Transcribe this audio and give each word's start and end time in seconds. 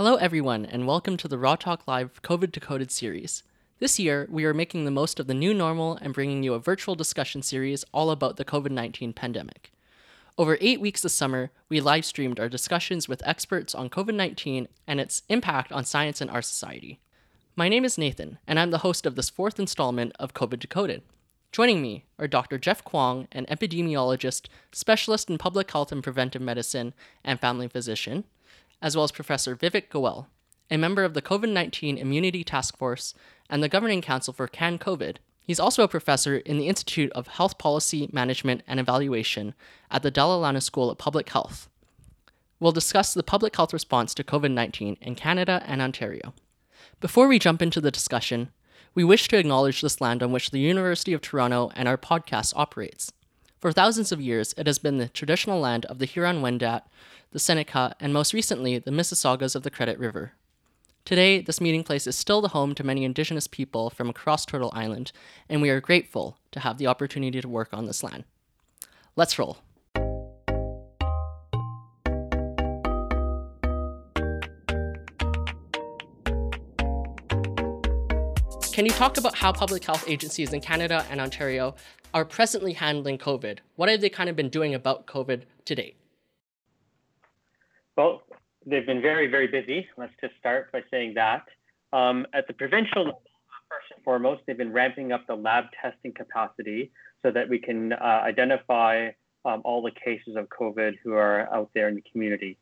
Hello, 0.00 0.14
everyone, 0.14 0.64
and 0.64 0.86
welcome 0.86 1.18
to 1.18 1.28
the 1.28 1.36
Raw 1.36 1.56
Talk 1.56 1.86
Live 1.86 2.22
COVID 2.22 2.52
Decoded 2.52 2.90
series. 2.90 3.42
This 3.80 3.98
year, 3.98 4.26
we 4.30 4.46
are 4.46 4.54
making 4.54 4.86
the 4.86 4.90
most 4.90 5.20
of 5.20 5.26
the 5.26 5.34
new 5.34 5.52
normal 5.52 5.96
and 5.96 6.14
bringing 6.14 6.42
you 6.42 6.54
a 6.54 6.58
virtual 6.58 6.94
discussion 6.94 7.42
series 7.42 7.84
all 7.92 8.10
about 8.10 8.38
the 8.38 8.44
COVID 8.46 8.70
19 8.70 9.12
pandemic. 9.12 9.70
Over 10.38 10.56
eight 10.62 10.80
weeks 10.80 11.02
this 11.02 11.12
summer, 11.12 11.50
we 11.68 11.82
live 11.82 12.06
streamed 12.06 12.40
our 12.40 12.48
discussions 12.48 13.08
with 13.08 13.20
experts 13.26 13.74
on 13.74 13.90
COVID 13.90 14.14
19 14.14 14.68
and 14.86 15.00
its 15.00 15.22
impact 15.28 15.70
on 15.70 15.84
science 15.84 16.22
and 16.22 16.30
our 16.30 16.40
society. 16.40 16.98
My 17.54 17.68
name 17.68 17.84
is 17.84 17.98
Nathan, 17.98 18.38
and 18.46 18.58
I'm 18.58 18.70
the 18.70 18.78
host 18.78 19.04
of 19.04 19.16
this 19.16 19.28
fourth 19.28 19.60
installment 19.60 20.14
of 20.18 20.32
COVID 20.32 20.60
Decoded. 20.60 21.02
Joining 21.52 21.82
me 21.82 22.06
are 22.18 22.26
Dr. 22.26 22.56
Jeff 22.56 22.82
Kwong, 22.84 23.28
an 23.32 23.44
epidemiologist, 23.50 24.46
specialist 24.72 25.28
in 25.28 25.36
public 25.36 25.70
health 25.70 25.92
and 25.92 26.02
preventive 26.02 26.40
medicine, 26.40 26.94
and 27.22 27.38
family 27.38 27.68
physician, 27.68 28.24
as 28.82 28.96
well 28.96 29.04
as 29.04 29.12
Professor 29.12 29.56
Vivek 29.56 29.88
Goel, 29.88 30.28
a 30.70 30.76
member 30.76 31.04
of 31.04 31.14
the 31.14 31.22
COVID 31.22 31.52
19 31.52 31.98
Immunity 31.98 32.44
Task 32.44 32.76
Force 32.76 33.14
and 33.48 33.62
the 33.62 33.68
Governing 33.68 34.02
Council 34.02 34.32
for 34.32 34.46
CAN 34.46 34.78
COVID. 34.78 35.16
He's 35.40 35.60
also 35.60 35.82
a 35.82 35.88
professor 35.88 36.36
in 36.36 36.58
the 36.58 36.68
Institute 36.68 37.10
of 37.12 37.26
Health 37.26 37.58
Policy 37.58 38.08
Management 38.12 38.62
and 38.66 38.78
Evaluation 38.78 39.54
at 39.90 40.02
the 40.02 40.10
Dalla 40.10 40.36
Lana 40.36 40.60
School 40.60 40.90
of 40.90 40.98
Public 40.98 41.28
Health. 41.30 41.68
We'll 42.60 42.72
discuss 42.72 43.14
the 43.14 43.22
public 43.22 43.56
health 43.56 43.72
response 43.72 44.14
to 44.14 44.24
COVID 44.24 44.52
19 44.52 44.98
in 45.00 45.14
Canada 45.14 45.62
and 45.66 45.82
Ontario. 45.82 46.34
Before 47.00 47.26
we 47.26 47.38
jump 47.38 47.62
into 47.62 47.80
the 47.80 47.90
discussion, 47.90 48.50
we 48.94 49.04
wish 49.04 49.28
to 49.28 49.38
acknowledge 49.38 49.80
this 49.80 50.00
land 50.00 50.22
on 50.22 50.32
which 50.32 50.50
the 50.50 50.60
University 50.60 51.12
of 51.12 51.20
Toronto 51.20 51.70
and 51.74 51.88
our 51.88 51.96
podcast 51.96 52.52
operates. 52.56 53.12
For 53.60 53.72
thousands 53.72 54.10
of 54.10 54.22
years, 54.22 54.54
it 54.56 54.66
has 54.66 54.78
been 54.78 54.96
the 54.96 55.10
traditional 55.10 55.60
land 55.60 55.84
of 55.84 55.98
the 55.98 56.06
Huron 56.06 56.40
Wendat, 56.40 56.84
the 57.32 57.38
Seneca, 57.38 57.94
and 58.00 58.10
most 58.10 58.32
recently, 58.32 58.78
the 58.78 58.90
Mississaugas 58.90 59.54
of 59.54 59.64
the 59.64 59.70
Credit 59.70 59.98
River. 59.98 60.32
Today, 61.04 61.42
this 61.42 61.60
meeting 61.60 61.84
place 61.84 62.06
is 62.06 62.16
still 62.16 62.40
the 62.40 62.48
home 62.48 62.74
to 62.74 62.84
many 62.84 63.04
Indigenous 63.04 63.46
people 63.46 63.90
from 63.90 64.08
across 64.08 64.46
Turtle 64.46 64.72
Island, 64.74 65.12
and 65.46 65.60
we 65.60 65.68
are 65.68 65.80
grateful 65.80 66.38
to 66.52 66.60
have 66.60 66.78
the 66.78 66.86
opportunity 66.86 67.38
to 67.42 67.48
work 67.48 67.68
on 67.74 67.84
this 67.84 68.02
land. 68.02 68.24
Let's 69.14 69.38
roll. 69.38 69.58
Can 78.80 78.86
you 78.86 78.92
talk 78.92 79.18
about 79.18 79.34
how 79.34 79.52
public 79.52 79.84
health 79.84 80.04
agencies 80.08 80.54
in 80.54 80.62
Canada 80.62 81.04
and 81.10 81.20
Ontario 81.20 81.74
are 82.14 82.24
presently 82.24 82.72
handling 82.72 83.18
COVID? 83.18 83.58
What 83.76 83.90
have 83.90 84.00
they 84.00 84.08
kind 84.08 84.30
of 84.30 84.36
been 84.36 84.48
doing 84.48 84.74
about 84.74 85.06
COVID 85.06 85.42
to 85.66 85.74
date? 85.74 85.96
Well, 87.98 88.22
they've 88.64 88.86
been 88.86 89.02
very, 89.02 89.26
very 89.26 89.48
busy. 89.48 89.86
Let's 89.98 90.14
just 90.18 90.32
start 90.38 90.72
by 90.72 90.80
saying 90.90 91.12
that. 91.16 91.44
Um, 91.92 92.26
at 92.32 92.46
the 92.46 92.54
provincial 92.54 93.04
level, 93.04 93.20
first 93.68 93.92
and 93.94 94.02
foremost, 94.02 94.44
they've 94.46 94.56
been 94.56 94.72
ramping 94.72 95.12
up 95.12 95.26
the 95.26 95.34
lab 95.34 95.64
testing 95.82 96.14
capacity 96.14 96.90
so 97.22 97.30
that 97.32 97.50
we 97.50 97.58
can 97.58 97.92
uh, 97.92 98.22
identify 98.24 99.10
um, 99.44 99.60
all 99.62 99.82
the 99.82 99.90
cases 99.90 100.36
of 100.36 100.48
COVID 100.48 100.94
who 101.04 101.12
are 101.12 101.52
out 101.54 101.68
there 101.74 101.90
in 101.90 101.96
the 101.96 102.04
community. 102.10 102.56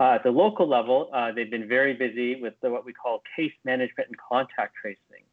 Uh, 0.00 0.14
at 0.14 0.22
the 0.22 0.30
local 0.30 0.66
level, 0.66 1.10
uh, 1.12 1.32
they've 1.32 1.50
been 1.50 1.68
very 1.68 1.92
busy 1.92 2.40
with 2.40 2.54
the, 2.62 2.70
what 2.70 2.86
we 2.86 2.94
call 2.94 3.22
case 3.36 3.52
management 3.66 4.08
and 4.08 4.16
contact 4.16 4.74
tracing. 4.80 5.26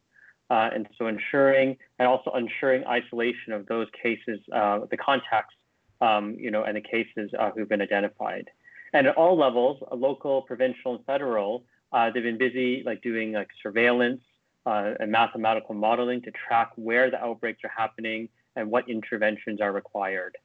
Uh, 0.50 0.70
and 0.74 0.88
so 0.96 1.08
ensuring 1.08 1.76
and 1.98 2.08
also 2.08 2.30
ensuring 2.32 2.82
isolation 2.86 3.52
of 3.52 3.66
those 3.66 3.86
cases, 4.02 4.40
uh, 4.52 4.80
the 4.90 4.96
contacts, 4.96 5.54
um, 6.00 6.34
you 6.38 6.50
know, 6.50 6.64
and 6.64 6.76
the 6.76 6.80
cases 6.80 7.30
uh, 7.38 7.50
who've 7.50 7.68
been 7.68 7.82
identified. 7.82 8.48
And 8.94 9.06
at 9.06 9.16
all 9.16 9.36
levels, 9.36 9.82
uh, 9.90 9.94
local, 9.94 10.42
provincial, 10.42 10.96
and 10.96 11.04
federal, 11.04 11.64
uh, 11.92 12.10
they've 12.10 12.22
been 12.22 12.38
busy 12.38 12.82
like 12.84 13.02
doing 13.02 13.32
like 13.32 13.48
surveillance 13.62 14.22
uh, 14.64 14.94
and 15.00 15.12
mathematical 15.12 15.74
modeling 15.74 16.22
to 16.22 16.30
track 16.30 16.70
where 16.76 17.10
the 17.10 17.22
outbreaks 17.22 17.60
are 17.64 17.72
happening 17.76 18.28
and 18.56 18.70
what 18.70 18.88
interventions 18.88 19.60
are 19.60 19.72
required. 19.72 20.36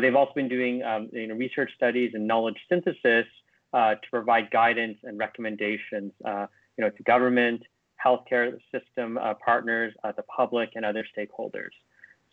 they've 0.00 0.14
also 0.14 0.32
been 0.34 0.48
doing 0.48 0.82
um, 0.84 1.08
you 1.12 1.26
know, 1.26 1.34
research 1.34 1.70
studies 1.74 2.12
and 2.14 2.26
knowledge 2.26 2.58
synthesis 2.68 3.26
to 3.74 3.98
provide 4.10 4.50
guidance 4.50 4.98
and 5.02 5.18
recommendations, 5.18 6.12
you 6.24 6.84
know, 6.84 6.90
to 6.90 7.02
government, 7.02 7.62
healthcare 8.04 8.56
system 8.72 9.18
uh, 9.18 9.34
partners, 9.34 9.92
uh, 10.04 10.12
the 10.12 10.22
public, 10.22 10.70
and 10.74 10.84
other 10.84 11.04
stakeholders. 11.16 11.70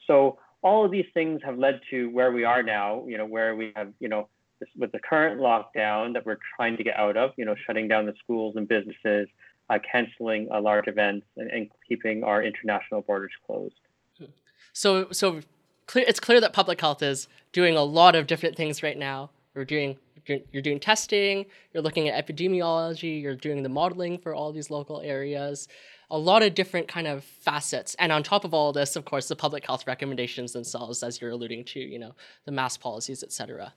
So 0.07 0.39
all 0.61 0.85
of 0.85 0.91
these 0.91 1.05
things 1.13 1.41
have 1.43 1.57
led 1.57 1.79
to 1.91 2.09
where 2.09 2.31
we 2.31 2.43
are 2.43 2.63
now. 2.63 3.05
You 3.07 3.17
know, 3.17 3.25
where 3.25 3.55
we 3.55 3.71
have 3.75 3.93
you 3.99 4.09
know 4.09 4.27
this, 4.59 4.69
with 4.77 4.91
the 4.91 4.99
current 4.99 5.39
lockdown 5.39 6.13
that 6.13 6.25
we're 6.25 6.39
trying 6.55 6.77
to 6.77 6.83
get 6.83 6.97
out 6.97 7.17
of. 7.17 7.31
You 7.37 7.45
know, 7.45 7.55
shutting 7.65 7.87
down 7.87 8.05
the 8.05 8.13
schools 8.23 8.55
and 8.55 8.67
businesses, 8.67 9.27
uh, 9.69 9.79
canceling 9.89 10.47
uh, 10.51 10.61
large 10.61 10.87
events, 10.87 11.25
and, 11.37 11.49
and 11.49 11.69
keeping 11.87 12.23
our 12.23 12.43
international 12.43 13.01
borders 13.01 13.31
closed. 13.45 13.75
So 14.73 15.07
so 15.11 15.41
clear, 15.87 16.05
it's 16.07 16.19
clear 16.19 16.41
that 16.41 16.53
public 16.53 16.81
health 16.81 17.01
is 17.01 17.27
doing 17.51 17.77
a 17.77 17.83
lot 17.83 18.15
of 18.15 18.27
different 18.27 18.55
things 18.55 18.83
right 18.83 18.97
now. 18.97 19.29
We're 19.53 19.65
doing 19.65 19.97
you're 20.25 20.61
doing 20.61 20.79
testing, 20.79 21.45
you're 21.73 21.83
looking 21.83 22.09
at 22.09 22.25
epidemiology, 22.25 23.21
you're 23.21 23.35
doing 23.35 23.63
the 23.63 23.69
modeling 23.69 24.17
for 24.17 24.33
all 24.33 24.51
these 24.51 24.69
local 24.69 25.01
areas, 25.01 25.67
a 26.09 26.17
lot 26.17 26.43
of 26.43 26.53
different 26.53 26.87
kind 26.87 27.07
of 27.07 27.23
facets. 27.23 27.95
And 27.99 28.11
on 28.11 28.23
top 28.23 28.43
of 28.43 28.53
all 28.53 28.73
this, 28.73 28.95
of 28.95 29.05
course, 29.05 29.27
the 29.27 29.35
public 29.35 29.65
health 29.65 29.87
recommendations 29.87 30.53
themselves, 30.53 31.03
as 31.03 31.21
you're 31.21 31.31
alluding 31.31 31.65
to, 31.65 31.79
you 31.79 31.99
know, 31.99 32.13
the 32.45 32.51
mask 32.51 32.81
policies, 32.81 33.23
et 33.23 33.31
cetera. 33.31 33.73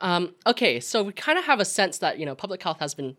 Um, 0.00 0.34
okay, 0.46 0.80
so 0.80 1.02
we 1.02 1.12
kind 1.12 1.38
of 1.38 1.44
have 1.44 1.60
a 1.60 1.64
sense 1.64 1.98
that, 1.98 2.18
you 2.18 2.26
know, 2.26 2.34
public 2.34 2.62
health 2.62 2.80
has 2.80 2.94
been 2.94 3.16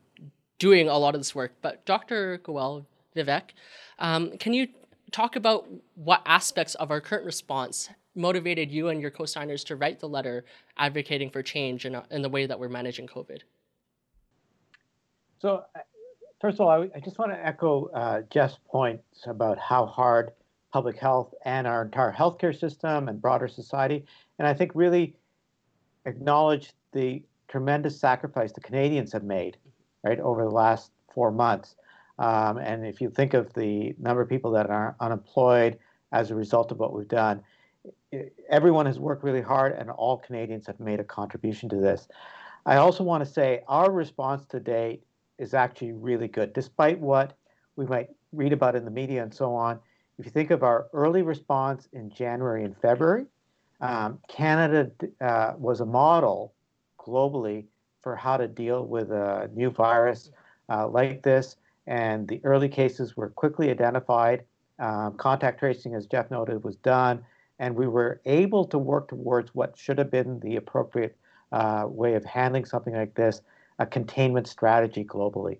doing 0.59 0.87
a 0.87 0.97
lot 0.97 1.15
of 1.15 1.21
this 1.21 1.35
work, 1.35 1.53
but 1.61 1.85
Dr. 1.85 2.39
Goel, 2.39 2.85
Vivek, 3.15 3.51
um, 3.99 4.37
can 4.37 4.53
you 4.53 4.67
talk 5.11 5.35
about 5.35 5.67
what 5.95 6.21
aspects 6.25 6.75
of 6.75 6.91
our 6.91 7.01
current 7.01 7.25
response 7.25 7.89
motivated 8.17 8.71
you 8.71 8.89
and 8.89 9.01
your 9.01 9.11
co-signers 9.11 9.63
to 9.65 9.75
write 9.75 9.99
the 9.99 10.09
letter 10.09 10.43
advocating 10.77 11.29
for 11.29 11.41
change 11.41 11.85
in, 11.85 12.01
in 12.11 12.21
the 12.21 12.29
way 12.29 12.45
that 12.45 12.59
we're 12.59 12.69
managing 12.69 13.07
COVID? 13.07 13.41
So, 15.39 15.63
uh, 15.75 15.79
first 16.41 16.55
of 16.55 16.61
all, 16.61 16.69
I, 16.69 16.89
I 16.95 16.99
just 16.99 17.19
want 17.19 17.31
to 17.31 17.45
echo 17.45 17.85
uh, 17.93 18.21
Jeff's 18.29 18.57
points 18.67 19.25
about 19.25 19.59
how 19.59 19.85
hard 19.85 20.31
public 20.73 20.97
health 20.97 21.33
and 21.45 21.65
our 21.67 21.83
entire 21.83 22.11
healthcare 22.11 22.57
system 22.57 23.07
and 23.07 23.21
broader 23.21 23.47
society, 23.47 24.05
and 24.39 24.47
I 24.47 24.53
think 24.53 24.71
really 24.73 25.15
acknowledge 26.05 26.73
the 26.91 27.23
tremendous 27.47 27.99
sacrifice 27.99 28.51
the 28.51 28.61
Canadians 28.61 29.13
have 29.13 29.23
made, 29.23 29.57
right, 30.03 30.19
over 30.19 30.43
the 30.43 30.49
last 30.49 30.91
four 31.13 31.31
months. 31.31 31.75
Um, 32.19 32.57
and 32.57 32.85
if 32.85 32.99
you 32.99 33.09
think 33.09 33.33
of 33.33 33.53
the 33.53 33.95
number 33.99 34.21
of 34.21 34.29
people 34.29 34.51
that 34.51 34.69
are 34.69 34.95
unemployed 34.99 35.77
as 36.11 36.31
a 36.31 36.35
result 36.35 36.71
of 36.71 36.79
what 36.79 36.93
we've 36.93 37.07
done, 37.07 37.43
everyone 38.49 38.85
has 38.85 38.99
worked 38.99 39.23
really 39.23 39.41
hard 39.41 39.73
and 39.73 39.89
all 39.89 40.17
Canadians 40.17 40.67
have 40.67 40.79
made 40.79 40.99
a 40.99 41.03
contribution 41.03 41.69
to 41.69 41.77
this. 41.77 42.07
I 42.65 42.77
also 42.77 43.03
want 43.03 43.25
to 43.25 43.29
say 43.29 43.61
our 43.67 43.91
response 43.91 44.45
to 44.47 44.59
date 44.59 45.03
is 45.37 45.53
actually 45.53 45.93
really 45.93 46.27
good, 46.27 46.53
despite 46.53 46.99
what 46.99 47.33
we 47.75 47.85
might 47.85 48.09
read 48.33 48.53
about 48.53 48.75
in 48.75 48.85
the 48.85 48.91
media 48.91 49.23
and 49.23 49.33
so 49.33 49.53
on. 49.53 49.79
If 50.19 50.25
you 50.25 50.31
think 50.31 50.51
of 50.51 50.63
our 50.63 50.87
early 50.93 51.21
response 51.21 51.87
in 51.93 52.09
January 52.09 52.63
and 52.63 52.75
February, 52.77 53.25
um, 53.81 54.19
Canada 54.27 54.91
uh, 55.21 55.53
was 55.57 55.81
a 55.81 55.85
model 55.85 56.53
globally 56.99 57.65
for 58.01 58.15
how 58.15 58.37
to 58.37 58.47
deal 58.47 58.85
with 58.85 59.11
a 59.11 59.49
new 59.53 59.69
virus 59.69 60.31
uh, 60.69 60.87
like 60.87 61.21
this. 61.21 61.57
And 61.85 62.27
the 62.27 62.41
early 62.43 62.67
cases 62.67 63.15
were 63.15 63.29
quickly 63.29 63.69
identified. 63.69 64.43
Um, 64.79 65.13
contact 65.15 65.59
tracing, 65.59 65.93
as 65.95 66.05
Jeff 66.07 66.31
noted, 66.31 66.63
was 66.63 66.75
done 66.77 67.23
and 67.59 67.75
we 67.75 67.87
were 67.87 68.21
able 68.25 68.65
to 68.65 68.77
work 68.77 69.09
towards 69.09 69.53
what 69.53 69.77
should 69.77 69.97
have 69.97 70.11
been 70.11 70.39
the 70.39 70.55
appropriate 70.55 71.17
uh, 71.51 71.85
way 71.87 72.13
of 72.13 72.23
handling 72.25 72.65
something 72.65 72.93
like 72.93 73.15
this, 73.15 73.41
a 73.79 73.85
containment 73.85 74.47
strategy 74.47 75.03
globally. 75.03 75.57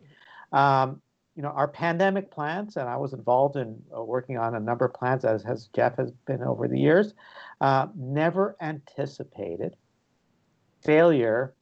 Um, 0.51 1.01
you 1.35 1.43
know, 1.43 1.49
our 1.49 1.67
pandemic 1.67 2.31
plans, 2.31 2.77
and 2.77 2.89
I 2.89 2.97
was 2.97 3.13
involved 3.13 3.57
in 3.57 3.79
uh, 3.95 4.03
working 4.03 4.37
on 4.37 4.55
a 4.55 4.59
number 4.59 4.85
of 4.85 4.93
plans, 4.93 5.23
as 5.23 5.43
has 5.43 5.69
Jeff 5.75 5.95
has 5.97 6.11
been 6.25 6.41
over 6.41 6.67
the 6.67 6.79
years, 6.79 7.13
uh, 7.61 7.87
never 7.95 8.55
anticipated 8.59 9.75
failure 10.83 11.53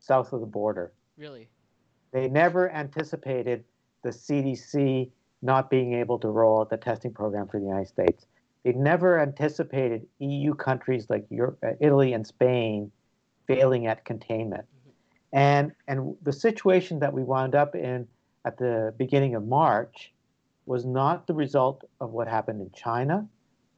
south 0.00 0.32
of 0.32 0.40
the 0.40 0.46
border. 0.46 0.92
Really? 1.16 1.48
They 2.12 2.28
never 2.28 2.70
anticipated 2.70 3.64
the 4.02 4.10
CDC 4.10 5.10
not 5.42 5.70
being 5.70 5.94
able 5.94 6.18
to 6.18 6.28
roll 6.28 6.60
out 6.60 6.70
the 6.70 6.76
testing 6.76 7.12
program 7.12 7.48
for 7.48 7.58
the 7.58 7.66
United 7.66 7.88
States. 7.88 8.26
They 8.64 8.72
never 8.72 9.20
anticipated 9.20 10.06
EU 10.18 10.54
countries 10.54 11.06
like 11.08 11.26
Europe, 11.30 11.58
uh, 11.62 11.72
Italy 11.80 12.12
and 12.12 12.26
Spain 12.26 12.92
failing 13.46 13.86
at 13.86 14.04
containment. 14.04 14.64
Mm-hmm. 14.64 15.38
And, 15.38 15.72
and 15.88 16.16
the 16.22 16.32
situation 16.32 16.98
that 17.00 17.12
we 17.12 17.22
wound 17.22 17.54
up 17.54 17.74
in 17.74 18.06
at 18.44 18.58
the 18.58 18.94
beginning 18.96 19.34
of 19.34 19.46
March 19.46 20.12
was 20.66 20.84
not 20.84 21.26
the 21.26 21.34
result 21.34 21.84
of 22.00 22.12
what 22.12 22.28
happened 22.28 22.60
in 22.60 22.70
China. 22.72 23.26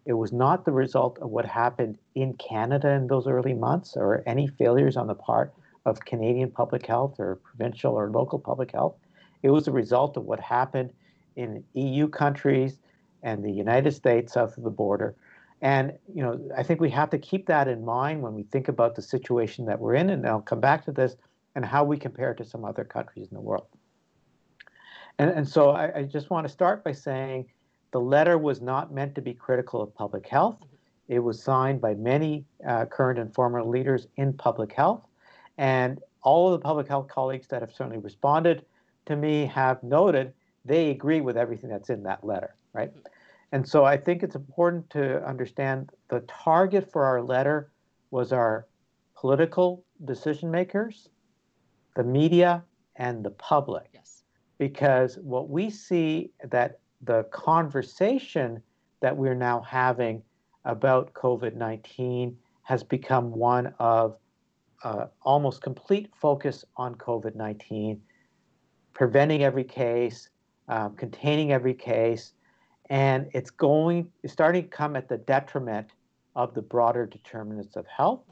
It 0.04 0.14
was 0.14 0.32
not 0.32 0.64
the 0.64 0.72
result 0.72 1.18
of 1.20 1.30
what 1.30 1.46
happened 1.46 1.98
in 2.14 2.34
Canada 2.34 2.90
in 2.90 3.06
those 3.06 3.26
early 3.26 3.54
months 3.54 3.96
or 3.96 4.22
any 4.26 4.46
failures 4.46 4.96
on 4.96 5.06
the 5.06 5.14
part 5.14 5.54
of 5.86 6.04
Canadian 6.04 6.50
public 6.50 6.86
health 6.86 7.18
or 7.18 7.36
provincial 7.36 7.94
or 7.94 8.10
local 8.10 8.38
public 8.38 8.72
health. 8.72 8.94
It 9.42 9.50
was 9.50 9.68
a 9.68 9.72
result 9.72 10.16
of 10.16 10.24
what 10.24 10.40
happened 10.40 10.92
in 11.36 11.64
EU 11.74 12.08
countries 12.08 12.78
and 13.22 13.44
the 13.44 13.50
United 13.50 13.92
States 13.92 14.32
south 14.34 14.56
of 14.56 14.64
the 14.64 14.70
border. 14.70 15.14
And 15.60 15.92
you 16.12 16.22
know, 16.22 16.40
I 16.56 16.62
think 16.62 16.80
we 16.80 16.90
have 16.90 17.10
to 17.10 17.18
keep 17.18 17.46
that 17.46 17.68
in 17.68 17.84
mind 17.84 18.20
when 18.20 18.34
we 18.34 18.42
think 18.42 18.68
about 18.68 18.96
the 18.96 19.02
situation 19.02 19.64
that 19.66 19.78
we're 19.78 19.94
in, 19.94 20.10
and 20.10 20.26
I'll 20.26 20.40
come 20.40 20.60
back 20.60 20.84
to 20.86 20.92
this 20.92 21.16
and 21.54 21.64
how 21.64 21.84
we 21.84 21.96
compare 21.96 22.34
to 22.34 22.44
some 22.44 22.64
other 22.64 22.84
countries 22.84 23.28
in 23.30 23.34
the 23.34 23.40
world. 23.40 23.66
And, 25.18 25.30
and 25.30 25.48
so 25.48 25.70
I, 25.70 25.98
I 25.98 26.02
just 26.04 26.30
want 26.30 26.46
to 26.46 26.52
start 26.52 26.82
by 26.82 26.92
saying 26.92 27.46
the 27.92 28.00
letter 28.00 28.38
was 28.38 28.60
not 28.60 28.92
meant 28.92 29.14
to 29.14 29.22
be 29.22 29.34
critical 29.34 29.82
of 29.82 29.94
public 29.94 30.26
health. 30.26 30.58
It 31.08 31.18
was 31.18 31.42
signed 31.42 31.80
by 31.80 31.94
many 31.94 32.44
uh, 32.66 32.86
current 32.86 33.18
and 33.18 33.32
former 33.34 33.62
leaders 33.62 34.06
in 34.16 34.32
public 34.32 34.72
health. 34.72 35.02
And 35.58 36.00
all 36.22 36.52
of 36.52 36.58
the 36.58 36.64
public 36.64 36.88
health 36.88 37.08
colleagues 37.08 37.48
that 37.48 37.60
have 37.60 37.72
certainly 37.72 37.98
responded 37.98 38.64
to 39.06 39.16
me 39.16 39.46
have 39.46 39.82
noted 39.82 40.32
they 40.64 40.90
agree 40.90 41.20
with 41.20 41.36
everything 41.36 41.68
that's 41.68 41.90
in 41.90 42.04
that 42.04 42.24
letter, 42.24 42.54
right? 42.72 42.92
And 43.52 43.68
so 43.68 43.84
I 43.84 43.98
think 43.98 44.22
it's 44.22 44.34
important 44.34 44.88
to 44.90 45.22
understand 45.26 45.90
the 46.08 46.20
target 46.20 46.90
for 46.90 47.04
our 47.04 47.22
letter 47.22 47.70
was 48.10 48.32
our 48.32 48.66
political 49.14 49.84
decision 50.04 50.50
makers, 50.50 51.10
the 51.94 52.02
media, 52.02 52.64
and 52.96 53.22
the 53.22 53.30
public. 53.30 53.88
Yes. 53.92 54.24
Because 54.58 55.16
what 55.18 55.50
we 55.50 55.68
see 55.68 56.30
that 56.50 56.80
the 57.02 57.24
conversation 57.24 58.62
that 59.00 59.16
we're 59.16 59.34
now 59.34 59.60
having 59.60 60.22
about 60.64 61.12
COVID 61.12 61.54
19 61.54 62.36
has 62.62 62.82
become 62.82 63.32
one 63.32 63.74
of 63.78 64.16
uh, 64.84 65.06
almost 65.22 65.62
complete 65.62 66.10
focus 66.14 66.64
on 66.76 66.94
COVID 66.94 67.34
19, 67.34 68.00
preventing 68.94 69.42
every 69.42 69.64
case, 69.64 70.30
um, 70.68 70.94
containing 70.96 71.52
every 71.52 71.74
case, 71.74 72.32
and 72.90 73.28
it's 73.32 73.50
going, 73.50 74.10
it's 74.22 74.32
starting 74.32 74.64
to 74.64 74.68
come 74.68 74.96
at 74.96 75.08
the 75.08 75.18
detriment 75.18 75.90
of 76.34 76.54
the 76.54 76.62
broader 76.62 77.06
determinants 77.06 77.76
of 77.76 77.86
health. 77.86 78.24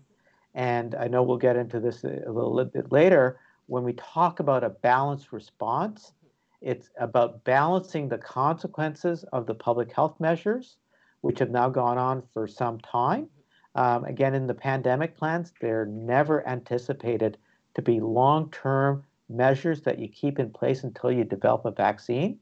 And 0.54 0.94
I 0.94 1.06
know 1.06 1.22
we'll 1.22 1.38
get 1.38 1.56
into 1.56 1.80
this 1.80 2.02
a 2.04 2.30
little 2.30 2.64
bit 2.64 2.90
later 2.90 3.38
when 3.66 3.84
we 3.84 3.92
talk 3.92 4.40
about 4.40 4.64
a 4.64 4.70
balanced 4.70 5.32
response. 5.32 6.12
It's 6.60 6.90
about 6.98 7.44
balancing 7.44 8.08
the 8.08 8.18
consequences 8.18 9.24
of 9.32 9.46
the 9.46 9.54
public 9.54 9.92
health 9.92 10.18
measures, 10.18 10.76
which 11.20 11.38
have 11.38 11.50
now 11.50 11.68
gone 11.68 11.98
on 11.98 12.22
for 12.34 12.46
some 12.48 12.80
time. 12.80 13.28
Um, 13.76 14.04
again, 14.04 14.34
in 14.34 14.46
the 14.46 14.54
pandemic 14.54 15.16
plans, 15.16 15.52
they're 15.60 15.86
never 15.86 16.46
anticipated 16.48 17.38
to 17.74 17.82
be 17.82 18.00
long 18.00 18.50
term 18.50 19.04
measures 19.28 19.82
that 19.82 19.98
you 19.98 20.08
keep 20.08 20.38
in 20.40 20.50
place 20.50 20.82
until 20.82 21.12
you 21.12 21.22
develop 21.22 21.64
a 21.64 21.70
vaccine 21.70 22.38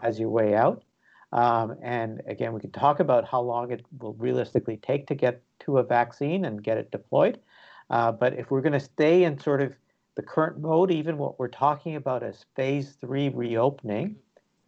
as 0.00 0.20
your 0.20 0.30
way 0.30 0.54
out. 0.54 0.84
Um, 1.32 1.76
and 1.82 2.22
again, 2.26 2.52
we 2.52 2.60
can 2.60 2.70
talk 2.70 3.00
about 3.00 3.26
how 3.26 3.40
long 3.40 3.70
it 3.70 3.84
will 3.98 4.14
realistically 4.14 4.78
take 4.78 5.06
to 5.08 5.14
get 5.14 5.42
to 5.60 5.78
a 5.78 5.82
vaccine 5.82 6.44
and 6.44 6.62
get 6.62 6.78
it 6.78 6.90
deployed. 6.90 7.38
Uh, 7.90 8.12
but 8.12 8.34
if 8.34 8.50
we're 8.50 8.60
going 8.60 8.72
to 8.72 8.80
stay 8.80 9.24
in 9.24 9.38
sort 9.38 9.60
of 9.60 9.76
the 10.14 10.22
current 10.22 10.58
mode, 10.58 10.90
even 10.90 11.18
what 11.18 11.38
we're 11.38 11.48
talking 11.48 11.96
about 11.96 12.22
as 12.22 12.44
phase 12.56 12.96
three 13.00 13.28
reopening, 13.28 14.16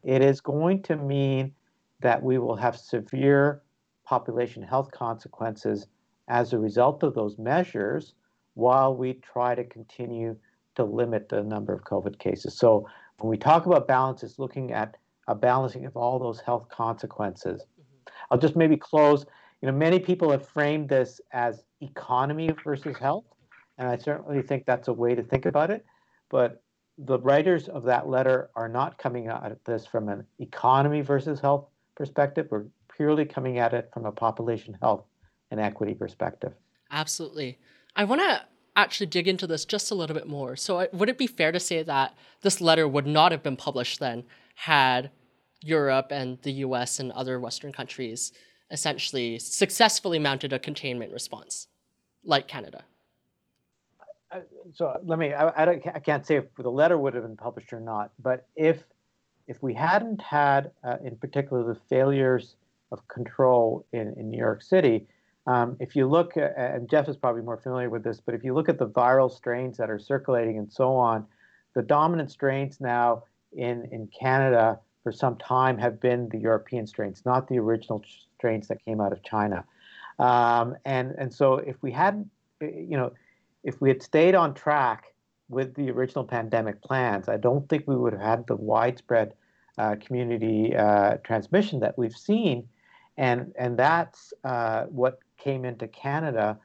it 0.04 0.22
is 0.22 0.40
going 0.40 0.82
to 0.82 0.96
mean 0.96 1.52
that 2.00 2.22
we 2.22 2.38
will 2.38 2.56
have 2.56 2.78
severe 2.78 3.62
population 4.04 4.62
health 4.62 4.90
consequences 4.90 5.86
as 6.28 6.52
a 6.52 6.58
result 6.58 7.02
of 7.02 7.14
those 7.14 7.38
measures 7.38 8.14
while 8.54 8.94
we 8.94 9.14
try 9.14 9.54
to 9.54 9.64
continue 9.64 10.36
to 10.74 10.84
limit 10.84 11.28
the 11.28 11.42
number 11.42 11.72
of 11.72 11.84
COVID 11.84 12.18
cases. 12.18 12.56
So 12.56 12.86
when 13.18 13.30
we 13.30 13.36
talk 13.36 13.66
about 13.66 13.88
balance, 13.88 14.22
it's 14.22 14.38
looking 14.38 14.72
at 14.72 14.96
a 15.28 15.34
balancing 15.34 15.86
of 15.86 15.96
all 15.96 16.18
those 16.18 16.40
health 16.40 16.68
consequences. 16.68 17.62
Mm-hmm. 17.62 18.12
I'll 18.30 18.38
just 18.38 18.56
maybe 18.56 18.76
close. 18.76 19.24
You 19.62 19.70
know, 19.70 19.76
many 19.76 19.98
people 19.98 20.30
have 20.30 20.46
framed 20.48 20.88
this 20.88 21.20
as 21.32 21.62
economy 21.80 22.50
versus 22.64 22.96
health, 22.96 23.24
and 23.78 23.88
I 23.88 23.96
certainly 23.96 24.42
think 24.42 24.64
that's 24.66 24.88
a 24.88 24.92
way 24.92 25.14
to 25.14 25.22
think 25.22 25.46
about 25.46 25.70
it. 25.70 25.84
But 26.30 26.62
the 26.98 27.18
writers 27.18 27.68
of 27.68 27.84
that 27.84 28.08
letter 28.08 28.50
are 28.54 28.68
not 28.68 28.98
coming 28.98 29.28
at 29.28 29.58
this 29.64 29.86
from 29.86 30.08
an 30.08 30.26
economy 30.38 31.00
versus 31.00 31.40
health 31.40 31.66
perspective. 31.96 32.48
We're 32.50 32.66
purely 32.94 33.24
coming 33.24 33.58
at 33.58 33.72
it 33.72 33.90
from 33.92 34.04
a 34.04 34.12
population 34.12 34.76
health 34.80 35.04
and 35.50 35.58
equity 35.58 35.94
perspective. 35.94 36.52
Absolutely. 36.90 37.58
I 37.96 38.04
want 38.04 38.20
to 38.20 38.42
actually 38.76 39.06
dig 39.06 39.28
into 39.28 39.46
this 39.46 39.64
just 39.64 39.90
a 39.90 39.94
little 39.94 40.14
bit 40.14 40.28
more. 40.28 40.56
So, 40.56 40.86
would 40.92 41.08
it 41.08 41.18
be 41.18 41.26
fair 41.26 41.52
to 41.52 41.60
say 41.60 41.82
that 41.82 42.14
this 42.42 42.60
letter 42.60 42.86
would 42.86 43.06
not 43.06 43.32
have 43.32 43.42
been 43.42 43.56
published 43.56 43.98
then 43.98 44.24
had 44.60 45.10
Europe 45.62 46.08
and 46.10 46.38
the 46.42 46.52
US 46.66 47.00
and 47.00 47.10
other 47.12 47.40
Western 47.40 47.72
countries 47.72 48.32
essentially 48.70 49.38
successfully 49.38 50.18
mounted 50.18 50.52
a 50.52 50.58
containment 50.58 51.12
response, 51.12 51.68
like 52.24 52.46
Canada? 52.46 52.84
So 54.74 55.00
let 55.02 55.18
me, 55.18 55.32
I, 55.32 55.48
I, 55.48 55.70
I, 55.94 55.98
can't 55.98 56.26
say 56.26 56.36
if 56.36 56.44
the 56.56 56.70
letter 56.70 56.98
would 56.98 57.14
have 57.14 57.24
been 57.24 57.38
published 57.38 57.72
or 57.72 57.80
not, 57.80 58.12
but 58.22 58.46
if 58.54 58.84
if 59.48 59.60
we 59.62 59.74
hadn't 59.74 60.20
had, 60.22 60.70
uh, 60.84 60.98
in 61.02 61.16
particular, 61.16 61.64
the 61.64 61.80
failures 61.88 62.54
of 62.92 63.08
control 63.08 63.84
in, 63.92 64.14
in 64.16 64.30
New 64.30 64.38
York 64.38 64.62
City, 64.62 65.08
um, 65.48 65.76
if 65.80 65.96
you 65.96 66.06
look, 66.06 66.36
at, 66.36 66.54
and 66.56 66.88
Jeff 66.88 67.08
is 67.08 67.16
probably 67.16 67.42
more 67.42 67.56
familiar 67.56 67.90
with 67.90 68.04
this, 68.04 68.20
but 68.24 68.36
if 68.36 68.44
you 68.44 68.54
look 68.54 68.68
at 68.68 68.78
the 68.78 68.86
viral 68.86 69.28
strains 69.28 69.76
that 69.78 69.90
are 69.90 69.98
circulating 69.98 70.58
and 70.58 70.70
so 70.70 70.94
on, 70.94 71.26
the 71.74 71.82
dominant 71.82 72.30
strains 72.30 72.80
now 72.80 73.24
in, 73.52 73.88
in 73.90 74.08
Canada 74.08 74.78
for 75.02 75.12
some 75.12 75.36
time 75.36 75.78
have 75.78 76.00
been 76.00 76.28
the 76.28 76.38
European 76.38 76.86
strains, 76.86 77.22
not 77.24 77.48
the 77.48 77.58
original 77.58 78.02
strains 78.36 78.68
that 78.68 78.84
came 78.84 79.00
out 79.00 79.12
of 79.12 79.22
China. 79.22 79.64
Um, 80.18 80.76
and, 80.84 81.14
and 81.18 81.32
so 81.32 81.54
if 81.54 81.76
we 81.82 81.90
hadn't, 81.90 82.30
you 82.60 82.96
know, 82.96 83.12
if 83.64 83.80
we 83.80 83.88
had 83.88 84.02
stayed 84.02 84.34
on 84.34 84.54
track 84.54 85.14
with 85.48 85.74
the 85.74 85.90
original 85.90 86.24
pandemic 86.24 86.82
plans, 86.82 87.28
I 87.28 87.38
don't 87.38 87.68
think 87.68 87.84
we 87.86 87.96
would 87.96 88.12
have 88.12 88.22
had 88.22 88.46
the 88.46 88.56
widespread 88.56 89.34
uh, 89.78 89.96
community 90.00 90.76
uh, 90.76 91.16
transmission 91.24 91.80
that 91.80 91.96
we've 91.96 92.16
seen. 92.16 92.68
And, 93.16 93.52
and 93.58 93.78
that's 93.78 94.32
uh, 94.44 94.84
what 94.84 95.20
came 95.38 95.64
into 95.64 95.88
Canada 95.88 96.58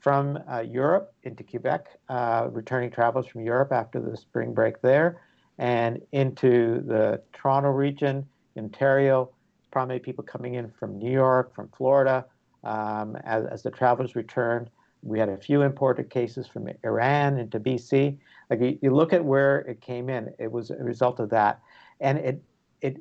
from 0.00 0.38
uh, 0.50 0.60
Europe 0.60 1.14
into 1.22 1.44
Quebec, 1.44 1.86
uh, 2.08 2.48
returning 2.50 2.90
travelers 2.90 3.26
from 3.26 3.44
Europe 3.44 3.72
after 3.72 4.00
the 4.00 4.16
spring 4.16 4.52
break 4.52 4.82
there, 4.82 5.20
and 5.58 6.00
into 6.12 6.82
the 6.86 7.22
Toronto 7.32 7.70
region, 7.70 8.26
Ontario, 8.56 9.30
probably 9.70 9.98
people 9.98 10.24
coming 10.24 10.54
in 10.54 10.70
from 10.70 10.98
New 10.98 11.10
York, 11.10 11.54
from 11.54 11.68
Florida, 11.76 12.24
um, 12.64 13.16
as, 13.24 13.46
as 13.46 13.62
the 13.62 13.70
travelers 13.70 14.14
returned. 14.14 14.70
We 15.02 15.18
had 15.18 15.28
a 15.28 15.36
few 15.36 15.62
imported 15.62 16.10
cases 16.10 16.46
from 16.46 16.68
Iran 16.84 17.38
into 17.38 17.58
BC. 17.58 18.16
Like 18.50 18.60
you, 18.60 18.78
you 18.82 18.94
look 18.94 19.12
at 19.12 19.24
where 19.24 19.60
it 19.60 19.80
came 19.80 20.08
in, 20.08 20.32
it 20.38 20.50
was 20.50 20.70
a 20.70 20.76
result 20.76 21.18
of 21.18 21.28
that, 21.30 21.60
and 22.00 22.18
it 22.18 22.42
it 22.80 23.00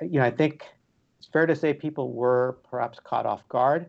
you 0.00 0.18
know 0.18 0.24
I 0.24 0.30
think 0.30 0.66
it's 1.18 1.28
fair 1.28 1.46
to 1.46 1.54
say 1.54 1.72
people 1.72 2.12
were 2.12 2.58
perhaps 2.68 2.98
caught 2.98 3.26
off 3.26 3.46
guard 3.48 3.86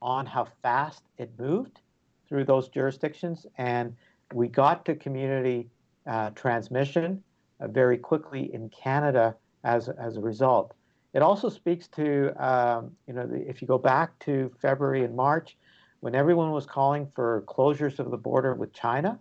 on 0.00 0.24
how 0.24 0.46
fast 0.62 1.02
it 1.18 1.32
moved 1.36 1.80
through 2.28 2.44
those 2.44 2.68
jurisdictions, 2.68 3.44
and 3.58 3.96
we 4.32 4.46
got 4.46 4.84
to 4.84 4.94
community 4.94 5.68
uh, 6.06 6.30
transmission 6.30 7.22
very 7.68 7.98
quickly 7.98 8.52
in 8.52 8.68
Canada 8.70 9.36
as, 9.64 9.88
as 9.88 10.16
a 10.16 10.20
result. 10.20 10.74
It 11.14 11.22
also 11.22 11.48
speaks 11.48 11.86
to, 11.88 12.32
um, 12.44 12.92
you 13.06 13.14
know, 13.14 13.26
the, 13.26 13.48
if 13.48 13.62
you 13.62 13.68
go 13.68 13.78
back 13.78 14.18
to 14.20 14.52
February 14.60 15.04
and 15.04 15.14
March, 15.14 15.56
when 16.00 16.14
everyone 16.14 16.50
was 16.50 16.66
calling 16.66 17.06
for 17.14 17.44
closures 17.46 17.98
of 17.98 18.10
the 18.10 18.16
border 18.16 18.54
with 18.54 18.72
China, 18.72 19.18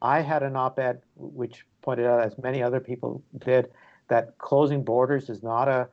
I 0.00 0.20
had 0.20 0.42
an 0.42 0.56
op 0.56 0.78
ed 0.78 1.02
which 1.16 1.66
pointed 1.82 2.06
out, 2.06 2.20
as 2.20 2.38
many 2.38 2.62
other 2.62 2.80
people 2.80 3.22
did, 3.44 3.70
that 4.08 4.38
closing 4.38 4.84
borders 4.84 5.28
is 5.28 5.42
not 5.42 5.68
a 5.68 5.88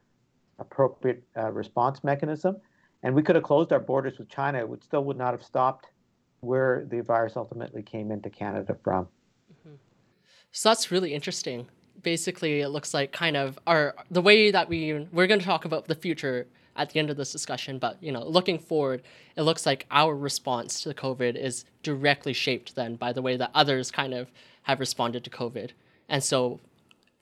appropriate 0.59 1.23
uh, 1.35 1.51
response 1.51 2.03
mechanism. 2.03 2.55
And 3.03 3.15
we 3.15 3.23
could 3.23 3.35
have 3.35 3.43
closed 3.43 3.73
our 3.73 3.79
borders 3.79 4.19
with 4.19 4.29
China, 4.29 4.59
it 4.71 4.83
still 4.83 5.03
would 5.05 5.17
not 5.17 5.31
have 5.31 5.43
stopped 5.43 5.87
where 6.41 6.85
the 6.89 7.01
virus 7.01 7.35
ultimately 7.35 7.81
came 7.81 8.11
into 8.11 8.29
Canada 8.29 8.77
from. 8.83 9.07
So 10.51 10.69
that's 10.69 10.91
really 10.91 11.13
interesting. 11.13 11.67
Basically, 12.01 12.61
it 12.61 12.69
looks 12.69 12.93
like 12.93 13.11
kind 13.11 13.37
of 13.37 13.59
our 13.67 13.95
the 14.09 14.21
way 14.21 14.51
that 14.51 14.67
we 14.67 15.07
we're 15.11 15.27
going 15.27 15.39
to 15.39 15.45
talk 15.45 15.65
about 15.65 15.85
the 15.85 15.95
future 15.95 16.47
at 16.75 16.89
the 16.89 16.99
end 16.99 17.09
of 17.09 17.17
this 17.17 17.31
discussion, 17.31 17.77
but 17.77 18.01
you 18.01 18.11
know, 18.11 18.23
looking 18.23 18.57
forward, 18.57 19.03
it 19.35 19.41
looks 19.43 19.65
like 19.65 19.85
our 19.91 20.15
response 20.15 20.81
to 20.81 20.93
COVID 20.93 21.35
is 21.35 21.65
directly 21.83 22.33
shaped 22.33 22.75
then 22.75 22.95
by 22.95 23.11
the 23.13 23.21
way 23.21 23.37
that 23.37 23.51
others 23.53 23.91
kind 23.91 24.13
of 24.13 24.31
have 24.63 24.79
responded 24.79 25.23
to 25.23 25.29
COVID. 25.29 25.71
And 26.09 26.23
so 26.23 26.59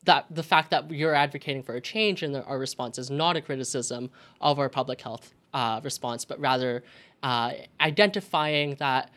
that 0.05 0.25
the 0.29 0.43
fact 0.43 0.71
that 0.71 0.89
you're 0.91 1.15
advocating 1.15 1.63
for 1.63 1.75
a 1.75 1.81
change 1.81 2.23
in 2.23 2.31
the, 2.31 2.43
our 2.45 2.57
response 2.57 2.97
is 2.97 3.09
not 3.09 3.35
a 3.35 3.41
criticism 3.41 4.09
of 4.39 4.59
our 4.59 4.69
public 4.69 5.01
health 5.01 5.33
uh, 5.53 5.81
response, 5.83 6.25
but 6.25 6.39
rather 6.39 6.83
uh, 7.23 7.51
identifying 7.81 8.75
that 8.75 9.11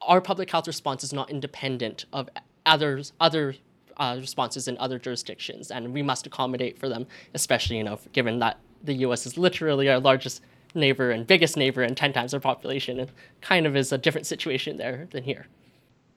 our 0.00 0.20
public 0.20 0.50
health 0.50 0.66
response 0.66 1.04
is 1.04 1.12
not 1.12 1.28
independent 1.30 2.06
of 2.12 2.28
others 2.66 3.12
other 3.20 3.54
uh, 3.96 4.16
responses 4.20 4.68
in 4.68 4.76
other 4.78 4.98
jurisdictions, 4.98 5.70
and 5.70 5.94
we 5.94 6.02
must 6.02 6.26
accommodate 6.26 6.78
for 6.78 6.88
them, 6.88 7.06
especially 7.34 7.78
you 7.78 7.84
know 7.84 7.98
given 8.12 8.38
that 8.40 8.58
the 8.84 8.94
U.S. 8.94 9.26
is 9.26 9.38
literally 9.38 9.88
our 9.88 9.98
largest 9.98 10.42
neighbor 10.74 11.10
and 11.10 11.26
biggest 11.26 11.56
neighbor 11.56 11.82
and 11.82 11.96
10 11.96 12.12
times 12.12 12.34
our 12.34 12.40
population. 12.40 13.00
It 13.00 13.10
kind 13.40 13.66
of 13.66 13.74
is 13.76 13.92
a 13.92 13.98
different 13.98 14.26
situation 14.26 14.76
there 14.76 15.08
than 15.10 15.24
here. 15.24 15.46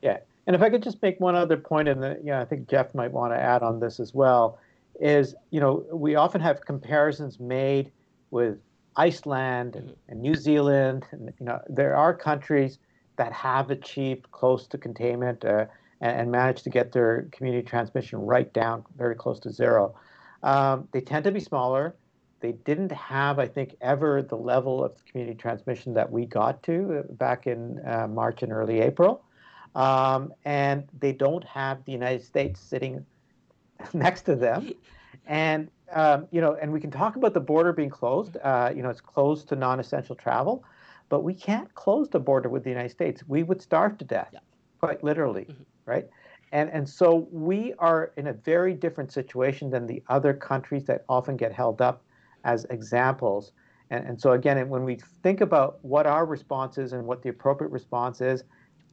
Yeah. 0.02 0.18
And 0.46 0.56
if 0.56 0.62
I 0.62 0.70
could 0.70 0.84
just 0.84 1.02
make 1.02 1.20
one 1.20 1.36
other 1.36 1.58
point, 1.58 1.88
and 1.88 2.02
you 2.24 2.32
know, 2.32 2.42
I 2.42 2.46
think 2.46 2.68
Jeff 2.68 2.94
might 2.96 3.12
want 3.12 3.34
to 3.34 3.40
add 3.40 3.62
on 3.62 3.80
this 3.80 4.00
as 4.00 4.14
well, 4.14 4.60
is 5.00 5.36
you 5.52 5.60
know 5.60 5.86
we 5.92 6.16
often 6.16 6.42
have 6.42 6.66
comparisons 6.66 7.40
made 7.40 7.92
with 8.32 8.58
Iceland 8.96 9.76
and, 9.76 9.90
mm-hmm. 9.90 10.12
and 10.12 10.22
New 10.22 10.36
Zealand, 10.36 11.06
and 11.12 11.32
you 11.40 11.46
know 11.46 11.62
there 11.70 11.96
are 11.96 12.14
countries 12.14 12.80
that 13.18 13.32
have 13.32 13.70
achieved 13.70 14.32
close 14.32 14.66
to 14.68 14.78
containment 14.78 15.46
uh, 15.46 15.66
and, 16.02 16.22
and, 16.22 16.32
managed 16.32 16.64
to 16.64 16.70
get 16.70 16.92
their 16.92 17.28
community 17.32 17.66
transmission 17.68 18.20
right 18.20 18.52
down 18.54 18.84
very 18.98 19.16
close 19.16 19.40
to 19.42 19.52
zero. 19.52 19.96
Um, 20.44 20.88
they 20.92 21.02
tend 21.02 21.26
to 21.26 21.32
be 21.32 21.40
smaller. 21.40 21.96
They 22.40 22.54
didn't 22.54 22.92
have, 22.92 23.40
I 23.40 23.48
think, 23.48 23.76
ever 23.82 24.22
the 24.22 24.38
level 24.38 24.84
of 24.84 25.04
community 25.06 25.38
transmission 25.38 25.94
that 25.96 26.10
we 26.10 26.26
got 26.26 26.64
to 26.64 27.00
uh, 27.00 27.14
back 27.14 27.48
in 27.48 27.86
uh, 27.86 28.08
March 28.08 28.44
and 28.44 28.52
early 28.52 28.80
April. 28.80 29.24
Um, 29.76 30.34
and 30.46 30.88
they 31.00 31.12
don't 31.12 31.44
have 31.44 31.84
the 31.86 31.92
United 31.92 32.24
States 32.24 32.60
sitting 32.60 33.06
next 33.94 34.22
to 34.24 34.36
them. 34.36 34.72
And 35.28 35.70
um, 35.92 36.28
you 36.32 36.42
know, 36.42 36.56
and 36.56 36.72
we 36.72 36.80
can 36.80 36.92
talk 36.92 37.16
about 37.16 37.34
the 37.34 37.40
border 37.40 37.74
being 37.74 37.90
closed. 37.90 38.38
Uh, 38.44 38.72
you 38.76 38.84
know, 38.84 38.90
it's 38.90 39.02
closed 39.02 39.50
to 39.50 39.56
non-essential 39.56 40.16
travel, 40.16 40.64
but 41.10 41.24
we 41.24 41.34
can't 41.34 41.74
close 41.74 42.10
the 42.10 42.20
border 42.20 42.50
with 42.50 42.64
the 42.64 42.70
United 42.70 42.92
States. 42.92 43.24
We 43.28 43.44
would 43.44 43.62
starve 43.62 43.98
to 44.00 44.06
death, 44.06 44.30
yeah. 44.34 44.40
quite 44.80 45.04
literally, 45.04 45.46
mm-hmm. 45.46 45.64
Right? 45.90 46.08
And 46.52 46.70
and 46.72 46.88
so 46.88 47.28
we 47.32 47.74
are 47.80 48.12
in 48.18 48.28
a 48.28 48.34
very 48.34 48.74
different 48.74 49.12
situation 49.12 49.70
than 49.70 49.86
the 49.88 50.02
other 50.08 50.34
countries 50.34 50.86
that 50.86 51.06
often 51.10 51.36
get 51.38 51.52
held 51.52 51.82
up 51.82 52.04
as 52.44 52.66
examples. 52.70 53.52
And, 53.92 54.06
and 54.08 54.22
so 54.22 54.32
again, 54.34 54.70
when 54.70 54.84
we 54.84 55.00
think 55.24 55.42
about 55.42 55.84
what 55.84 56.06
our 56.06 56.26
response 56.26 56.78
is 56.78 56.94
and 56.94 57.06
what 57.06 57.22
the 57.22 57.30
appropriate 57.30 57.72
response 57.72 58.22
is, 58.22 58.44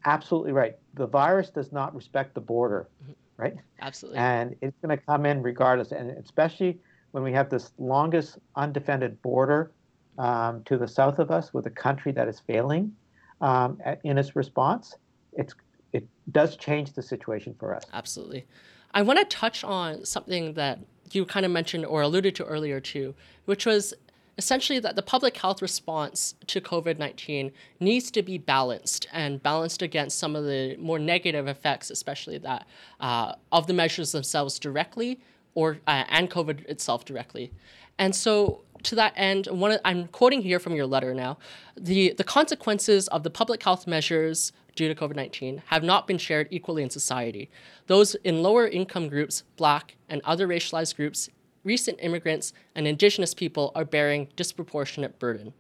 absolutely 0.05 0.53
right. 0.53 0.77
The 0.95 1.07
virus 1.07 1.51
does 1.51 1.73
not 1.73 1.95
respect 1.95 2.35
the 2.35 2.41
border, 2.41 2.89
mm-hmm. 3.03 3.13
right? 3.37 3.57
Absolutely. 3.81 4.19
And 4.19 4.57
it's 4.63 4.77
going 4.83 4.97
to 4.97 5.05
come 5.05 5.27
in 5.27 5.43
regardless, 5.43 5.93
and 5.93 6.11
especially 6.13 6.79
when 7.13 7.23
we 7.23 7.33
have 7.33 7.49
this 7.51 7.73
longest 7.79 8.39
undefended 8.57 9.21
border 9.23 9.73
um, 10.19 10.63
to 10.65 10.77
the 10.79 10.89
south 10.89 11.19
of 11.19 11.31
us 11.31 11.53
with 11.53 11.67
a 11.67 11.71
country 11.71 12.13
that 12.13 12.29
is 12.29 12.41
failing 12.41 12.93
um, 13.41 13.79
in 14.05 14.19
its 14.19 14.35
response. 14.35 14.95
It's 15.35 15.55
it 15.93 16.07
does 16.31 16.57
change 16.57 16.93
the 16.93 17.03
situation 17.03 17.55
for 17.59 17.75
us. 17.75 17.85
Absolutely. 17.93 18.47
I 18.93 19.03
want 19.03 19.19
to 19.19 19.25
touch 19.25 19.65
on 19.65 20.05
something 20.05 20.55
that 20.55 20.79
you 21.13 21.25
kind 21.25 21.47
of 21.47 21.53
mentioned 21.53 21.87
or 21.87 22.03
alluded 22.03 22.35
to 22.37 22.45
earlier 22.45 22.81
too, 22.81 23.15
which 23.45 23.67
was 23.67 23.95
essentially 24.39 24.79
that 24.79 24.97
the 24.97 25.03
public 25.03 25.37
health 25.37 25.63
response 25.63 26.35
to 26.47 26.61
COVID 26.61 26.99
19 26.99 27.53
needs 27.81 28.11
to 28.11 28.23
be 28.23 28.39
balanced 28.39 29.07
and 29.13 29.43
balanced 29.43 29.83
against 29.83 30.19
some 30.19 30.37
of 30.37 30.45
the 30.45 30.77
more 30.79 30.99
negative 30.99 31.49
effects, 31.49 31.91
especially 31.91 32.39
that 32.39 32.67
uh, 33.01 33.35
of 33.53 33.67
the 33.67 33.73
measures 33.73 34.13
themselves 34.13 34.59
directly 34.59 35.21
or 35.55 35.79
uh, 35.87 36.05
and 36.09 36.31
COVID 36.31 36.67
itself 36.67 37.05
directly. 37.05 37.51
And 37.99 38.15
so 38.15 38.63
to 38.83 38.95
that 38.95 39.15
end, 39.17 39.47
one 39.47 39.79
I'm 39.85 40.09
quoting 40.09 40.43
here 40.43 40.59
from 40.59 40.75
your 40.75 40.87
letter 40.87 41.15
now, 41.15 41.39
the, 41.77 42.13
the 42.13 42.25
consequences 42.25 43.09
of 43.09 43.23
the 43.23 43.31
public 43.31 43.63
health 43.63 43.87
measures 43.87 44.53
due 44.77 44.89
to 44.89 44.95
COVID 44.95 45.17
19 45.17 45.63
have 45.67 45.83
not 45.83 46.07
been 46.07 46.19
shared 46.19 46.47
equally 46.51 46.83
in 46.83 46.91
society. 46.91 47.51
Those 47.87 48.15
in 48.17 48.43
lower 48.43 48.69
income 48.69 49.09
groups, 49.09 49.43
Black, 49.57 49.97
and 50.09 50.21
other 50.25 50.47
racialized 50.47 50.95
groups 50.95 51.29
recent 51.67 51.99
immigrants 52.01 52.53
and 52.77 52.87
indigenous 52.87 53.35
people 53.35 53.73
are 53.75 53.85
bearing 53.85 54.29
disproportionate 54.37 55.19
burden. 55.19 55.53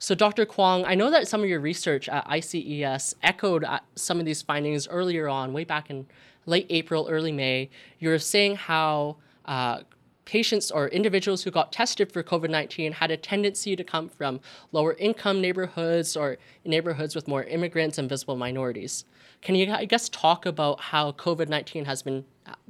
So, 0.00 0.14
Dr. 0.14 0.44
Kwong, 0.44 0.84
I 0.84 0.94
know 0.94 1.10
that 1.10 1.28
some 1.28 1.42
of 1.42 1.48
your 1.48 1.60
research 1.60 2.08
at 2.08 2.26
ICES 2.28 3.14
echoed 3.22 3.62
uh, 3.62 3.78
some 3.94 4.18
of 4.18 4.26
these 4.26 4.42
findings 4.42 4.88
earlier 4.88 5.28
on, 5.28 5.52
way 5.52 5.64
back 5.64 5.88
in 5.88 6.06
late 6.46 6.66
April, 6.70 7.06
early 7.08 7.32
May. 7.32 7.70
You 7.98 8.08
were 8.08 8.18
saying 8.18 8.56
how 8.56 9.16
uh, 9.44 9.80
patients 10.26 10.70
or 10.70 10.88
individuals 10.88 11.44
who 11.44 11.50
got 11.50 11.72
tested 11.72 12.12
for 12.12 12.22
COVID 12.22 12.50
19 12.50 12.92
had 12.92 13.10
a 13.10 13.16
tendency 13.16 13.74
to 13.74 13.82
come 13.82 14.10
from 14.10 14.40
lower 14.72 14.92
income 14.94 15.40
neighborhoods 15.40 16.16
or 16.16 16.36
neighborhoods 16.64 17.14
with 17.14 17.26
more 17.26 17.44
immigrants 17.44 17.96
and 17.96 18.08
visible 18.08 18.36
minorities. 18.36 19.04
Can 19.40 19.54
you, 19.54 19.72
I 19.72 19.84
guess, 19.84 20.08
talk 20.10 20.44
about 20.44 20.80
how 20.80 21.12
COVID 21.12 21.48
19 21.48 21.86
has 21.86 22.02
been 22.02 22.24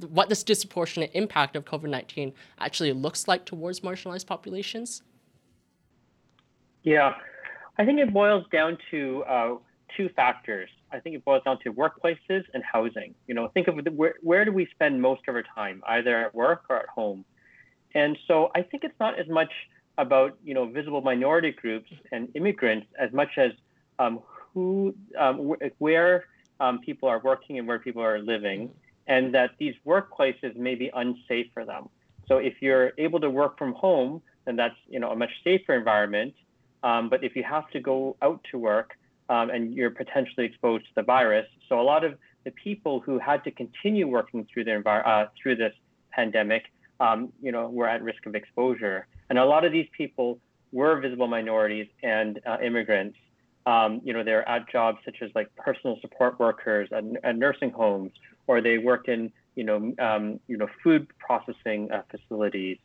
what 0.09 0.29
this 0.29 0.43
disproportionate 0.43 1.11
impact 1.13 1.55
of 1.55 1.65
COVID 1.65 1.89
19 1.89 2.31
actually 2.59 2.93
looks 2.93 3.27
like 3.27 3.45
towards 3.45 3.81
marginalized 3.81 4.27
populations? 4.27 5.01
Yeah, 6.83 7.15
I 7.77 7.85
think 7.85 7.99
it 7.99 8.13
boils 8.13 8.45
down 8.51 8.77
to 8.91 9.23
uh, 9.27 9.55
two 9.95 10.09
factors. 10.15 10.69
I 10.91 10.99
think 10.99 11.15
it 11.15 11.25
boils 11.25 11.43
down 11.43 11.59
to 11.63 11.73
workplaces 11.73 12.43
and 12.53 12.63
housing. 12.63 13.13
You 13.27 13.33
know, 13.33 13.49
think 13.49 13.67
of 13.67 13.83
the, 13.83 13.91
where, 13.91 14.15
where 14.21 14.45
do 14.45 14.53
we 14.53 14.67
spend 14.71 15.01
most 15.01 15.21
of 15.27 15.35
our 15.35 15.43
time, 15.53 15.83
either 15.87 16.17
at 16.17 16.33
work 16.33 16.63
or 16.69 16.77
at 16.77 16.87
home? 16.87 17.25
And 17.95 18.17
so 18.27 18.51
I 18.55 18.61
think 18.61 18.83
it's 18.83 18.99
not 18.99 19.19
as 19.19 19.27
much 19.27 19.51
about, 19.97 20.37
you 20.43 20.53
know, 20.53 20.65
visible 20.65 21.01
minority 21.01 21.51
groups 21.51 21.89
and 22.11 22.29
immigrants 22.35 22.87
as 22.99 23.11
much 23.11 23.37
as 23.37 23.51
um, 23.99 24.19
who, 24.53 24.93
um, 25.17 25.55
where 25.79 26.25
um, 26.59 26.79
people 26.79 27.09
are 27.09 27.19
working 27.19 27.57
and 27.57 27.67
where 27.67 27.79
people 27.79 28.03
are 28.03 28.19
living 28.19 28.71
and 29.07 29.33
that 29.33 29.51
these 29.57 29.73
workplaces 29.85 30.55
may 30.55 30.75
be 30.75 30.91
unsafe 30.93 31.47
for 31.53 31.65
them. 31.65 31.89
So 32.27 32.37
if 32.37 32.55
you're 32.61 32.91
able 32.97 33.19
to 33.21 33.29
work 33.29 33.57
from 33.57 33.73
home, 33.73 34.21
then 34.45 34.55
that's 34.55 34.75
you 34.87 34.99
know 34.99 35.11
a 35.11 35.15
much 35.15 35.31
safer 35.43 35.73
environment. 35.73 36.33
Um, 36.83 37.09
but 37.09 37.23
if 37.23 37.35
you 37.35 37.43
have 37.43 37.69
to 37.71 37.79
go 37.79 38.15
out 38.21 38.45
to 38.51 38.57
work 38.57 38.91
um, 39.29 39.49
and 39.49 39.73
you're 39.73 39.91
potentially 39.91 40.45
exposed 40.45 40.85
to 40.85 40.91
the 40.95 41.03
virus, 41.03 41.47
so 41.67 41.79
a 41.79 41.83
lot 41.83 42.03
of 42.03 42.17
the 42.43 42.51
people 42.51 42.99
who 42.99 43.17
had 43.17 43.43
to 43.45 43.51
continue 43.51 44.07
working 44.07 44.47
through 44.51 44.65
the 44.65 44.71
envir- 44.71 45.05
uh, 45.05 45.27
through 45.41 45.55
this 45.55 45.73
pandemic, 46.11 46.63
um, 46.99 47.31
you 47.41 47.51
know, 47.51 47.69
were 47.69 47.87
at 47.87 48.01
risk 48.01 48.25
of 48.25 48.35
exposure. 48.35 49.07
And 49.29 49.37
a 49.37 49.45
lot 49.45 49.65
of 49.65 49.71
these 49.71 49.87
people 49.95 50.39
were 50.71 50.99
visible 50.99 51.27
minorities 51.27 51.87
and 52.03 52.39
uh, 52.45 52.57
immigrants. 52.63 53.17
Um, 53.65 54.01
you 54.03 54.13
know, 54.13 54.23
they're 54.23 54.47
at 54.47 54.69
jobs 54.71 54.99
such 55.03 55.17
as 55.21 55.29
like 55.35 55.53
personal 55.55 55.97
support 56.01 56.39
workers 56.39 56.89
and, 56.91 57.17
and 57.23 57.37
nursing 57.39 57.71
homes 57.71 58.11
or 58.47 58.61
they 58.61 58.77
work 58.77 59.07
in 59.07 59.31
you 59.55 59.63
know 59.63 59.93
um, 59.99 60.39
you 60.47 60.57
know 60.57 60.67
food 60.83 61.07
processing 61.19 61.91
uh, 61.91 62.01
facilities. 62.09 62.77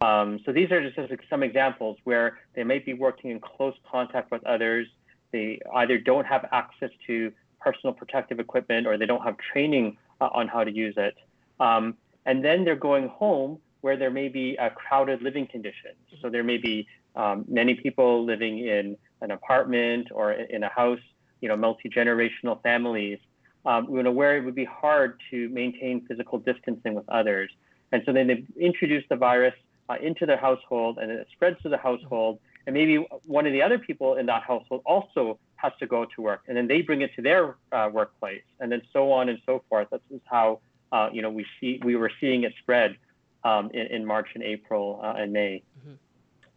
Um, 0.00 0.40
so 0.44 0.52
these 0.52 0.70
are 0.72 0.82
just 0.82 0.98
some 1.30 1.42
examples 1.42 1.96
where 2.04 2.38
they 2.54 2.64
might 2.64 2.84
be 2.84 2.94
working 2.94 3.30
in 3.30 3.40
close 3.40 3.74
contact 3.90 4.30
with 4.32 4.44
others. 4.44 4.88
They 5.32 5.60
either 5.76 5.98
don't 5.98 6.26
have 6.26 6.46
access 6.52 6.90
to 7.06 7.32
personal 7.60 7.94
protective 7.94 8.40
equipment 8.40 8.86
or 8.86 8.98
they 8.98 9.06
don't 9.06 9.22
have 9.22 9.36
training 9.52 9.96
uh, 10.20 10.28
on 10.34 10.48
how 10.48 10.64
to 10.64 10.70
use 10.70 10.94
it. 10.96 11.14
Um, 11.60 11.96
and 12.26 12.44
then 12.44 12.64
they're 12.64 12.76
going 12.76 13.08
home 13.08 13.58
where 13.80 13.96
there 13.96 14.10
may 14.10 14.28
be 14.28 14.56
a 14.56 14.70
crowded 14.70 15.20
living 15.22 15.46
conditions. 15.46 15.96
So 16.22 16.30
there 16.30 16.44
may 16.44 16.56
be 16.56 16.86
um, 17.16 17.44
many 17.48 17.74
people 17.74 18.24
living 18.24 18.58
in 18.58 18.96
an 19.20 19.30
apartment 19.30 20.08
or 20.10 20.32
in 20.32 20.62
a 20.62 20.68
house, 20.68 21.00
you 21.40 21.48
know, 21.48 21.56
multi-generational 21.56 22.62
families 22.62 23.18
um, 23.66 23.88
you 23.90 24.02
know, 24.02 24.12
where 24.12 24.36
it 24.36 24.44
would 24.44 24.54
be 24.54 24.64
hard 24.64 25.20
to 25.30 25.48
maintain 25.48 26.04
physical 26.06 26.38
distancing 26.38 26.94
with 26.94 27.08
others. 27.08 27.50
And 27.92 28.02
so 28.04 28.12
then 28.12 28.26
they 28.26 28.44
introduce 28.60 29.04
the 29.08 29.16
virus 29.16 29.54
uh, 29.88 29.96
into 30.02 30.26
their 30.26 30.36
household 30.36 30.98
and 30.98 31.10
it 31.10 31.26
spreads 31.32 31.60
to 31.62 31.68
the 31.68 31.78
household. 31.78 32.40
And 32.66 32.74
maybe 32.74 33.06
one 33.26 33.46
of 33.46 33.52
the 33.52 33.62
other 33.62 33.78
people 33.78 34.16
in 34.16 34.26
that 34.26 34.42
household 34.42 34.82
also 34.84 35.38
has 35.56 35.72
to 35.80 35.86
go 35.86 36.06
to 36.16 36.22
work. 36.22 36.42
And 36.48 36.56
then 36.56 36.66
they 36.66 36.82
bring 36.82 37.02
it 37.02 37.14
to 37.16 37.22
their 37.22 37.56
uh, 37.72 37.88
workplace 37.92 38.42
and 38.60 38.70
then 38.70 38.82
so 38.92 39.12
on 39.12 39.28
and 39.28 39.38
so 39.46 39.62
forth. 39.68 39.88
That's 39.90 40.02
how, 40.24 40.60
uh, 40.94 41.10
you 41.12 41.22
know, 41.22 41.30
we 41.30 41.44
see, 41.58 41.80
we 41.82 41.96
were 41.96 42.10
seeing 42.20 42.44
it 42.44 42.52
spread 42.60 42.96
um, 43.42 43.68
in, 43.74 43.86
in, 43.88 44.06
March 44.06 44.28
and 44.34 44.44
April 44.44 45.00
uh, 45.02 45.14
and 45.18 45.32
May. 45.32 45.62
Mm-hmm. 45.80 45.94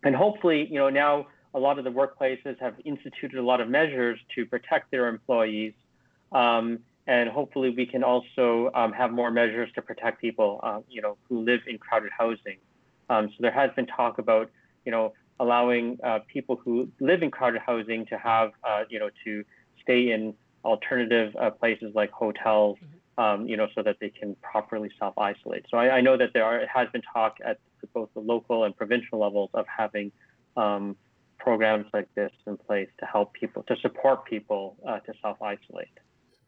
And 0.03 0.15
hopefully, 0.15 0.67
you 0.70 0.77
know, 0.77 0.89
now 0.89 1.27
a 1.56 1.60
lot 1.60 1.79
of 1.79 1.84
the 1.84 1.89
workplaces 1.89 2.60
have 2.60 2.75
instituted 2.86 3.39
a 3.39 3.41
lot 3.41 3.62
of 3.62 3.67
measures 3.67 4.20
to 4.36 4.46
protect 4.46 4.91
their 4.91 5.08
employees. 5.08 5.74
Um, 6.32 6.79
and 7.08 7.29
hopefully 7.29 7.72
we 7.72 7.88
can 7.88 8.03
also 8.03 8.70
um, 8.75 8.94
have 8.94 9.12
more 9.12 9.32
measures 9.32 9.70
to 9.74 9.82
protect 9.82 10.22
people, 10.22 10.60
uh, 10.62 10.82
you 10.88 11.01
know, 11.01 11.17
who 11.27 11.41
live 11.44 11.62
in 11.65 11.79
crowded 11.79 12.12
housing. 12.15 12.58
Um, 13.10 13.29
so 13.29 13.36
there 13.39 13.51
has 13.51 13.72
been 13.75 13.88
talk 13.88 14.20
about, 14.20 14.51
you 14.86 14.91
know, 14.91 15.13
allowing 15.39 15.98
uh, 16.03 16.20
people 16.27 16.58
who 16.63 16.89
live 17.00 17.24
in 17.24 17.32
crowded 17.32 17.62
housing 17.65 18.06
to 18.08 18.17
have, 18.20 18.51
uh, 18.63 18.84
you 18.88 19.00
know, 19.00 19.10
to 19.24 19.44
stay 19.82 20.12
in 20.12 20.36
alternative 20.63 21.36
uh, 21.39 21.50
places 21.50 21.96
like 21.96 22.12
hotels, 22.12 22.77
mm-hmm. 22.77 22.97
Um, 23.18 23.48
you 23.48 23.58
know, 23.58 23.68
so 23.74 23.82
that 23.82 23.98
they 24.00 24.10
can 24.10 24.36
properly 24.42 24.90
self-isolate. 25.00 25.66
So 25.70 25.78
I, 25.78 25.98
I, 25.98 26.02
know 26.02 26.18
that 26.18 26.34
there 26.34 26.44
are, 26.44 26.66
has 26.68 26.88
been 26.92 27.02
talk 27.14 27.38
at 27.44 27.60
both 27.94 28.10
the 28.14 28.20
local 28.20 28.64
and 28.64 28.76
provincial 28.76 29.20
levels 29.20 29.50
of 29.54 29.66
having 29.68 30.12
um, 30.56 30.96
programs 31.40 31.88
like 31.94 32.14
this 32.16 32.32
in 32.46 32.58
place 32.58 32.90
to 33.00 33.06
help 33.06 33.34
people, 33.34 33.64
to 33.64 33.76
support 33.78 34.26
people 34.26 34.76
uh, 34.88 35.00
to 35.00 35.14
self 35.22 35.42
isolate. 35.42 35.88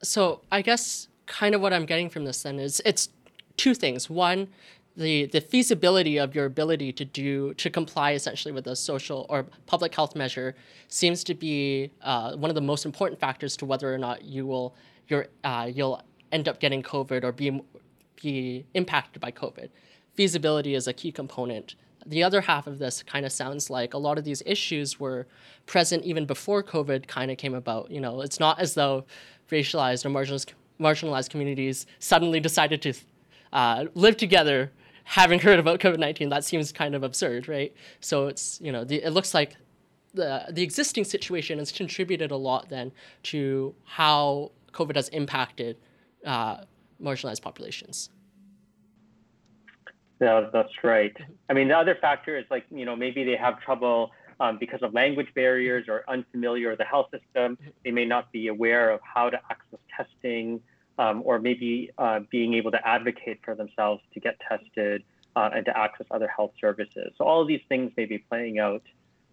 So 0.04 0.42
I 0.52 0.62
guess 0.62 1.08
kind 1.26 1.56
of 1.56 1.62
what 1.62 1.74
I'm 1.74 1.86
getting 1.86 2.10
from 2.10 2.26
this 2.26 2.44
then 2.44 2.60
is 2.60 2.82
it's 2.86 3.10
two 3.58 3.74
things. 3.74 4.10
One, 4.10 4.48
the 4.96 5.26
the 5.28 5.42
feasibility 5.42 6.18
of 6.18 6.36
your 6.36 6.46
ability 6.46 6.92
to 6.94 7.06
do 7.06 7.54
to 7.56 7.70
comply 7.70 8.12
essentially 8.12 8.52
with 8.52 8.68
a 8.68 8.76
social 8.76 9.26
or 9.30 9.46
public 9.66 9.96
health 9.96 10.16
measure 10.16 10.56
seems 10.88 11.24
to 11.24 11.34
be 11.34 11.92
uh, 12.02 12.36
one 12.36 12.52
of 12.52 12.56
the 12.56 12.62
most 12.62 12.86
important 12.86 13.20
factors 13.20 13.56
to 13.58 13.66
whether 13.66 13.94
or 13.94 13.98
not 13.98 14.24
you 14.24 14.46
will 14.46 14.76
you're, 15.08 15.28
uh, 15.44 15.70
you'll 15.74 16.02
end 16.32 16.48
up 16.48 16.60
getting 16.60 16.84
COVID 16.84 17.24
or 17.24 17.32
be 17.32 17.62
be 18.22 18.66
impacted 18.74 19.22
by 19.22 19.32
COVID. 19.32 19.70
Feasibility 20.14 20.76
is 20.76 20.88
a 20.88 20.94
key 20.94 21.12
component. 21.12 21.76
The 22.06 22.24
other 22.24 22.42
half 22.42 22.68
of 22.68 22.80
this 22.80 23.04
kind 23.04 23.26
of 23.26 23.32
sounds 23.32 23.70
like 23.70 23.94
a 23.94 23.98
lot 23.98 24.18
of 24.18 24.24
these 24.24 24.44
issues 24.46 25.00
were 25.00 25.28
present 25.66 26.04
even 26.04 26.26
before 26.26 26.64
COVID 26.64 27.08
kind 27.08 27.32
of 27.32 27.38
came 27.38 27.54
about. 27.54 27.92
You 27.92 28.02
know, 28.02 28.22
it's 28.22 28.40
not 28.40 28.60
as 28.60 28.74
though 28.74 29.06
racialized 29.50 30.06
or 30.06 30.10
marginalized 30.10 30.54
marginalized 30.80 31.30
communities 31.30 31.86
suddenly 32.00 32.40
decided 32.40 32.82
to 32.82 32.94
uh, 33.52 33.86
live 33.96 34.16
together 34.18 34.72
having 35.04 35.40
heard 35.40 35.60
about 35.60 35.80
COVID 35.80 36.00
19. 36.00 36.30
That 36.30 36.44
seems 36.44 36.72
kind 36.72 36.96
of 36.96 37.04
absurd, 37.04 37.48
right? 37.48 37.74
So 38.00 38.28
it's, 38.28 38.60
you 38.62 38.72
know, 38.72 38.84
the, 38.84 39.04
it 39.04 39.12
looks 39.12 39.34
like 39.34 39.58
the, 40.14 40.46
the 40.52 40.64
existing 40.64 41.04
situation 41.04 41.60
has 41.60 41.72
contributed 41.72 42.32
a 42.32 42.38
lot 42.38 42.70
then 42.70 42.92
to 43.24 43.76
how 43.86 44.52
COVID 44.72 44.96
has 44.96 45.10
impacted 45.10 45.78
uh, 46.26 46.58
marginalized 47.02 47.42
populations. 47.42 48.10
Yeah, 50.22 50.50
that's 50.52 50.84
right. 50.84 51.16
I 51.50 51.54
mean, 51.54 51.70
the 51.70 51.78
other 51.78 51.96
factor 51.96 52.38
is 52.38 52.46
like, 52.52 52.66
you 52.70 52.86
know, 52.86 52.96
maybe 52.96 53.24
they 53.24 53.38
have 53.38 53.62
trouble 53.62 54.12
um, 54.42 54.58
because 54.60 54.82
of 54.82 54.94
language 54.94 55.28
barriers 55.34 55.86
or 55.88 56.04
unfamiliar 56.08 56.70
with 56.70 56.80
the 56.80 56.86
health 56.86 57.08
system. 57.12 57.58
They 57.86 57.92
may 57.92 58.06
not 58.06 58.32
be 58.32 58.48
aware 58.48 58.90
of 58.90 59.00
how 59.02 59.30
to 59.30 59.40
access 59.50 59.80
testing 59.96 60.62
um, 60.98 61.22
or 61.26 61.40
maybe 61.40 61.92
uh, 61.98 62.22
being 62.30 62.54
able 62.54 62.72
to 62.72 62.88
advocate 62.88 63.40
for 63.44 63.56
themselves 63.56 64.02
to 64.14 64.20
get 64.20 64.38
tested 64.42 65.04
uh, 65.36 65.50
and 65.54 65.66
to 65.66 65.78
access 65.78 66.06
other 66.12 66.28
health 66.28 66.52
services. 66.60 67.14
So 67.18 67.24
all 67.26 67.42
of 67.42 67.48
these 67.48 67.62
things 67.70 67.92
may 67.96 68.06
be 68.06 68.18
playing 68.18 68.60
out. 68.60 68.84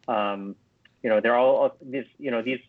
Um, 0.07 0.55
you 1.03 1.11
know, 1.11 1.21
they're 1.21 1.37
all 1.37 1.77
these, 1.83 2.07
you 2.19 2.31
know, 2.31 2.43
these 2.43 2.61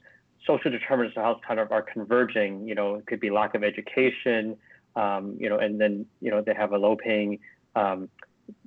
social 0.46 0.72
determinants 0.72 1.18
of 1.18 1.24
health 1.24 1.42
kind 1.48 1.60
of 1.60 1.72
are 1.72 1.82
converging. 1.82 2.68
You 2.68 2.76
know, 2.76 2.96
it 2.96 3.08
could 3.08 3.20
be 3.20 3.30
lack 3.30 3.56
of 3.56 3.64
education, 3.64 4.58
um, 4.96 5.36
you 5.40 5.50
know, 5.50 5.58
and 5.58 5.80
then, 5.80 6.06
you 6.22 6.32
know, 6.32 6.42
they 6.42 6.54
have 6.54 6.72
a 6.72 6.78
low 6.78 6.96
paying 6.96 7.40
um, 7.76 8.10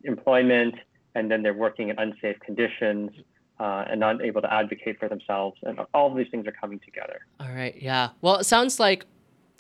employment 0.04 0.74
and 1.14 1.30
then 1.30 1.42
they're 1.42 1.54
working 1.54 1.88
in 1.88 1.98
unsafe 1.98 2.38
conditions. 2.40 3.10
Uh, 3.58 3.84
and 3.90 4.00
not 4.00 4.24
able 4.24 4.40
to 4.40 4.50
advocate 4.50 4.98
for 4.98 5.06
themselves. 5.06 5.58
And 5.64 5.78
all 5.92 6.10
of 6.10 6.16
these 6.16 6.28
things 6.30 6.46
are 6.46 6.52
coming 6.52 6.78
together. 6.78 7.20
All 7.40 7.50
right. 7.50 7.76
Yeah. 7.78 8.08
Well, 8.22 8.36
it 8.36 8.44
sounds 8.44 8.80
like 8.80 9.04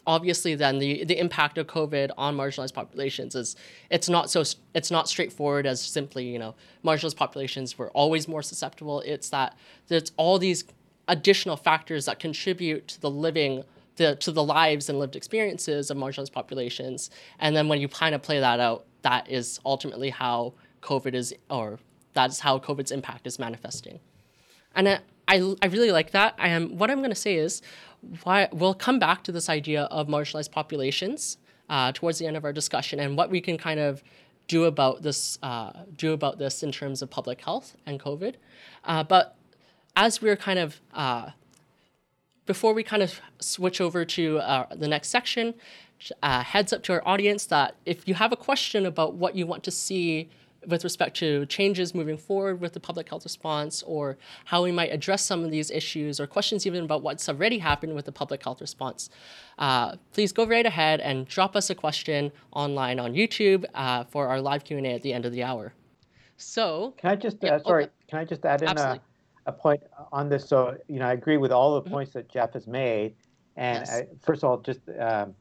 obviously 0.06 0.54
then 0.54 0.78
the 0.78 1.04
the 1.04 1.18
impact 1.18 1.58
of 1.58 1.66
COVID 1.66 2.10
on 2.16 2.36
marginalized 2.36 2.74
populations 2.74 3.34
is 3.34 3.56
it's 3.90 4.08
not 4.08 4.30
so 4.30 4.42
it's 4.74 4.90
not 4.90 5.08
straightforward 5.08 5.66
as 5.66 5.80
simply 5.80 6.24
you 6.24 6.38
know 6.38 6.54
marginalized 6.84 7.16
populations 7.16 7.78
were 7.78 7.90
always 7.90 8.26
more 8.26 8.42
susceptible. 8.42 9.00
It's 9.02 9.28
that 9.30 9.56
it's 9.88 10.12
all 10.16 10.38
these 10.38 10.64
additional 11.10 11.56
factors 11.56 12.06
that 12.06 12.18
contribute 12.18 12.88
to 12.88 13.00
the 13.00 13.10
living 13.10 13.64
the, 13.96 14.16
to 14.16 14.32
the 14.32 14.42
lives 14.42 14.88
and 14.88 14.98
lived 14.98 15.16
experiences 15.16 15.90
of 15.90 15.96
marginalized 15.98 16.32
populations. 16.32 17.10
And 17.38 17.54
then 17.54 17.68
when 17.68 17.80
you 17.80 17.88
kind 17.88 18.14
of 18.14 18.22
play 18.22 18.40
that 18.40 18.58
out, 18.58 18.86
that 19.02 19.28
is 19.28 19.60
ultimately 19.66 20.08
how 20.08 20.54
COVID 20.80 21.12
is, 21.12 21.34
or 21.50 21.78
that's 22.14 22.40
how 22.40 22.58
COVID's 22.58 22.92
impact 22.92 23.26
is 23.26 23.38
manifesting. 23.38 24.00
And 24.74 24.88
I, 24.88 25.00
I, 25.28 25.54
I 25.60 25.66
really 25.66 25.92
like 25.92 26.12
that. 26.12 26.34
I 26.38 26.48
am, 26.48 26.78
what 26.78 26.90
I'm 26.90 26.98
going 26.98 27.10
to 27.10 27.16
say 27.16 27.34
is, 27.34 27.60
why, 28.22 28.48
we'll 28.52 28.72
come 28.72 28.98
back 28.98 29.22
to 29.24 29.32
this 29.32 29.50
idea 29.50 29.82
of 29.84 30.06
marginalized 30.06 30.52
populations 30.52 31.36
uh, 31.68 31.92
towards 31.92 32.18
the 32.18 32.26
end 32.26 32.36
of 32.36 32.44
our 32.44 32.52
discussion 32.52 33.00
and 33.00 33.16
what 33.16 33.30
we 33.30 33.40
can 33.40 33.58
kind 33.58 33.80
of 33.80 34.02
do 34.46 34.64
about 34.64 35.02
this 35.02 35.38
uh, 35.42 35.70
do 35.94 36.12
about 36.12 36.38
this 36.38 36.64
in 36.64 36.72
terms 36.72 37.02
of 37.02 37.10
public 37.10 37.40
health 37.40 37.76
and 37.86 38.00
COVID. 38.00 38.34
Uh, 38.84 39.04
but 39.04 39.36
as 39.96 40.22
we're 40.22 40.36
kind 40.36 40.58
of 40.58 40.80
uh, 40.94 41.30
before 42.46 42.74
we 42.74 42.82
kind 42.82 43.02
of 43.02 43.20
switch 43.38 43.80
over 43.80 44.04
to 44.04 44.38
uh, 44.38 44.66
the 44.74 44.88
next 44.88 45.08
section, 45.08 45.54
uh, 46.22 46.42
heads 46.42 46.72
up 46.72 46.82
to 46.82 46.92
our 46.92 47.06
audience 47.06 47.46
that 47.46 47.76
if 47.86 48.08
you 48.08 48.14
have 48.14 48.32
a 48.32 48.36
question 48.36 48.86
about 48.86 49.14
what 49.14 49.36
you 49.36 49.46
want 49.46 49.62
to 49.62 49.70
see 49.70 50.28
with 50.66 50.84
respect 50.84 51.16
to 51.16 51.46
changes 51.46 51.94
moving 51.94 52.18
forward 52.18 52.60
with 52.60 52.72
the 52.72 52.80
public 52.80 53.08
health 53.08 53.24
response 53.24 53.82
or 53.84 54.18
how 54.46 54.62
we 54.62 54.70
might 54.70 54.92
address 54.92 55.24
some 55.24 55.42
of 55.44 55.50
these 55.50 55.70
issues 55.70 56.20
or 56.20 56.26
questions 56.26 56.66
even 56.66 56.84
about 56.84 57.02
what's 57.02 57.28
already 57.28 57.58
happened 57.58 57.94
with 57.94 58.04
the 58.04 58.12
public 58.12 58.42
health 58.42 58.60
response, 58.60 59.08
uh, 59.58 59.96
please 60.12 60.32
go 60.32 60.44
right 60.44 60.66
ahead 60.66 61.00
and 61.00 61.26
drop 61.26 61.56
us 61.56 61.70
a 61.70 61.74
question 61.74 62.30
online 62.52 62.98
on 62.98 63.14
YouTube 63.14 63.64
uh, 63.74 64.04
for 64.04 64.28
our 64.28 64.40
live 64.40 64.64
Q&A 64.64 64.92
at 64.92 65.02
the 65.02 65.12
end 65.12 65.24
of 65.24 65.32
the 65.32 65.42
hour. 65.42 65.72
So, 66.36 66.94
can 66.98 67.10
I 67.10 67.16
just 67.16 67.36
yeah, 67.42 67.56
uh, 67.56 67.62
sorry? 67.62 67.84
Okay. 67.84 67.92
Can 68.08 68.18
I 68.18 68.24
just 68.24 68.44
add 68.44 68.62
in 68.62 68.76
a, 68.76 69.00
a, 69.50 69.52
point 69.52 69.82
on 70.12 70.28
this? 70.28 70.48
So, 70.48 70.76
you 70.88 70.98
know, 70.98 71.06
I 71.06 71.12
agree 71.12 71.36
with 71.36 71.52
all 71.52 71.74
the 71.74 71.82
mm-hmm. 71.82 71.92
points 71.92 72.12
that 72.14 72.28
Jeff 72.28 72.52
has 72.54 72.66
made. 72.66 73.14
And 73.56 73.86
yes. 73.86 73.90
I, 73.90 74.06
first 74.24 74.42
of 74.42 74.50
all, 74.50 74.58
just 74.58 74.80
um, 74.98 75.34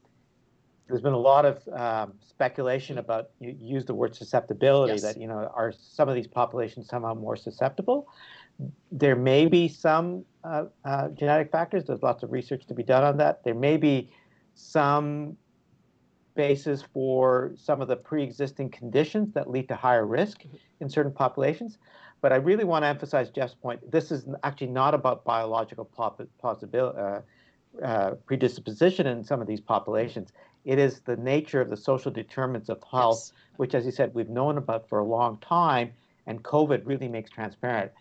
there's 0.90 1.02
been 1.02 1.12
a 1.12 1.18
lot 1.18 1.44
of 1.44 1.66
um, 1.68 2.14
speculation 2.20 2.98
about 2.98 3.30
you 3.38 3.56
use 3.58 3.84
the 3.84 3.94
word 3.94 4.14
susceptibility 4.14 4.94
yes. 4.94 5.02
that 5.02 5.16
you 5.20 5.26
know 5.26 5.50
are 5.54 5.72
some 5.72 6.08
of 6.08 6.14
these 6.14 6.26
populations 6.26 6.88
somehow 6.88 7.14
more 7.14 7.36
susceptible 7.36 8.08
there 8.90 9.16
may 9.16 9.46
be 9.46 9.68
some 9.68 10.24
uh, 10.44 10.64
uh, 10.84 11.08
genetic 11.10 11.50
factors 11.50 11.84
there's 11.86 12.02
lots 12.02 12.22
of 12.22 12.32
research 12.32 12.66
to 12.66 12.74
be 12.74 12.82
done 12.82 13.04
on 13.04 13.16
that 13.16 13.42
there 13.44 13.54
may 13.54 13.76
be 13.76 14.10
some 14.54 15.36
basis 16.34 16.82
for 16.94 17.52
some 17.56 17.80
of 17.80 17.88
the 17.88 17.96
pre-existing 17.96 18.68
conditions 18.70 19.32
that 19.32 19.50
lead 19.50 19.68
to 19.68 19.74
higher 19.74 20.06
risk 20.06 20.42
mm-hmm. 20.42 20.56
in 20.80 20.88
certain 20.88 21.12
populations 21.12 21.78
but 22.20 22.32
i 22.32 22.36
really 22.36 22.64
want 22.64 22.82
to 22.82 22.88
emphasize 22.88 23.30
jeff's 23.30 23.54
point 23.54 23.78
this 23.90 24.10
is 24.10 24.26
actually 24.44 24.66
not 24.66 24.94
about 24.94 25.24
biological 25.24 25.84
possibility 26.40 26.98
uh, 26.98 27.20
uh, 27.82 28.14
predisposition 28.26 29.06
in 29.06 29.24
some 29.24 29.40
of 29.40 29.46
these 29.46 29.60
populations. 29.60 30.32
It 30.64 30.78
is 30.78 31.00
the 31.00 31.16
nature 31.16 31.60
of 31.60 31.70
the 31.70 31.76
social 31.76 32.10
determinants 32.10 32.68
of 32.68 32.82
health, 32.82 33.30
yes. 33.32 33.32
which, 33.56 33.74
as 33.74 33.86
you 33.86 33.92
said, 33.92 34.12
we've 34.12 34.28
known 34.28 34.58
about 34.58 34.88
for 34.88 34.98
a 34.98 35.04
long 35.04 35.38
time, 35.38 35.92
and 36.26 36.42
COVID 36.42 36.82
really 36.84 37.08
makes 37.08 37.30
transparent. 37.30 37.92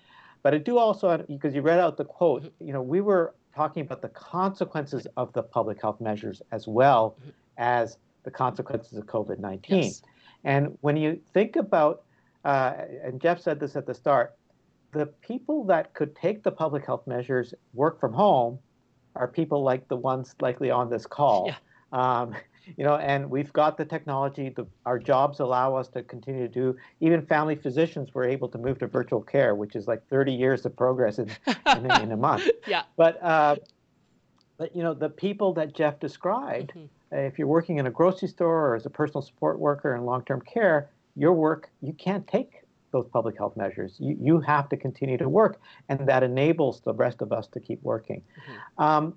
But 0.42 0.54
I 0.54 0.58
do 0.58 0.78
also, 0.78 1.24
because 1.30 1.54
you 1.54 1.62
read 1.62 1.80
out 1.80 1.98
the 1.98 2.06
quote, 2.06 2.44
mm-hmm. 2.44 2.68
you 2.68 2.74
know, 2.74 2.82
we 2.82 3.00
were 3.00 3.34
talking 3.56 3.84
about 3.84 4.02
the 4.02 4.10
consequences 4.10 5.08
of 5.18 5.32
the 5.34 5.44
public 5.44 5.82
health 5.82 6.02
measures 6.02 6.42
as 6.52 6.68
well 6.68 7.16
mm-hmm. 7.22 7.30
as 7.58 7.98
the 8.30 8.38
consequences 8.38 8.98
of 8.98 9.06
COVID 9.06 9.40
19. 9.40 9.84
Yes. 9.84 10.02
And 10.44 10.78
when 10.82 10.96
you 10.96 11.20
think 11.34 11.56
about, 11.56 12.04
uh, 12.46 12.74
and 13.04 13.20
Jeff 13.20 13.42
said 13.42 13.60
this 13.60 13.76
at 13.76 13.86
the 13.86 13.94
start, 13.94 14.36
the 14.92 15.08
people 15.22 15.66
that 15.66 15.94
could 15.94 16.16
take 16.16 16.44
the 16.44 16.52
public 16.52 16.86
health 16.86 17.06
measures, 17.08 17.54
work 17.74 18.00
from 18.00 18.14
home, 18.14 18.60
are 19.16 19.28
people 19.28 19.64
like 19.64 19.88
the 19.88 19.96
ones 19.96 20.36
likely 20.40 20.70
on 20.70 20.90
this 20.90 21.06
call. 21.06 21.48
Yeah. 21.48 21.56
Um, 21.92 22.36
you 22.78 22.84
know, 22.84 22.98
and 22.98 23.28
we've 23.30 23.52
got 23.52 23.78
the 23.78 23.86
technology. 23.86 24.50
The, 24.50 24.68
our 24.86 25.00
jobs 25.00 25.40
allow 25.40 25.76
us 25.76 25.88
to 25.90 26.04
continue 26.04 26.48
to 26.48 26.54
do. 26.54 26.78
Even 27.00 27.26
family 27.26 27.56
physicians 27.56 28.14
were 28.14 28.26
able 28.26 28.48
to 28.50 28.60
move 28.60 28.78
to 28.80 28.88
virtual 28.88 29.22
care, 29.22 29.56
which 29.56 29.76
is 29.76 29.88
like 29.88 30.08
30 30.08 30.32
years 30.34 30.66
of 30.66 30.76
progress 30.78 31.18
in, 31.18 31.32
in, 31.76 31.92
in 32.02 32.12
a 32.12 32.18
month. 32.18 32.48
Yeah. 32.68 32.84
But 32.96 33.22
uh, 33.24 33.56
but 34.60 34.76
you 34.76 34.84
know, 34.84 34.94
the 34.94 35.10
people 35.10 35.54
that 35.54 35.74
Jeff 35.74 36.00
described, 36.00 36.72
mm-hmm. 36.72 36.86
If 37.12 37.40
you're 37.40 37.48
working 37.48 37.78
in 37.78 37.88
a 37.88 37.92
grocery 37.92 38.28
store 38.28 38.68
or 38.68 38.76
as 38.76 38.86
a 38.86 38.90
personal 38.90 39.22
support 39.22 39.60
worker 39.60 39.96
in 39.96 40.06
long-term 40.06 40.42
care, 40.42 40.90
your 41.16 41.34
work 41.34 41.70
you 41.82 41.94
can't 41.94 42.28
take 42.28 42.64
those 42.92 43.08
public 43.08 43.38
health 43.38 43.56
measures. 43.56 43.96
You 44.00 44.18
you 44.20 44.40
have 44.40 44.70
to 44.70 44.78
continue 44.78 45.18
to 45.18 45.30
work, 45.30 45.60
and 45.90 46.08
that 46.08 46.24
enables 46.24 46.82
the 46.82 46.94
rest 46.94 47.22
of 47.22 47.32
us 47.32 47.48
to 47.48 47.60
keep 47.60 47.82
working. 47.84 48.22
Mm-hmm. 48.22 48.84
Um, 48.84 49.14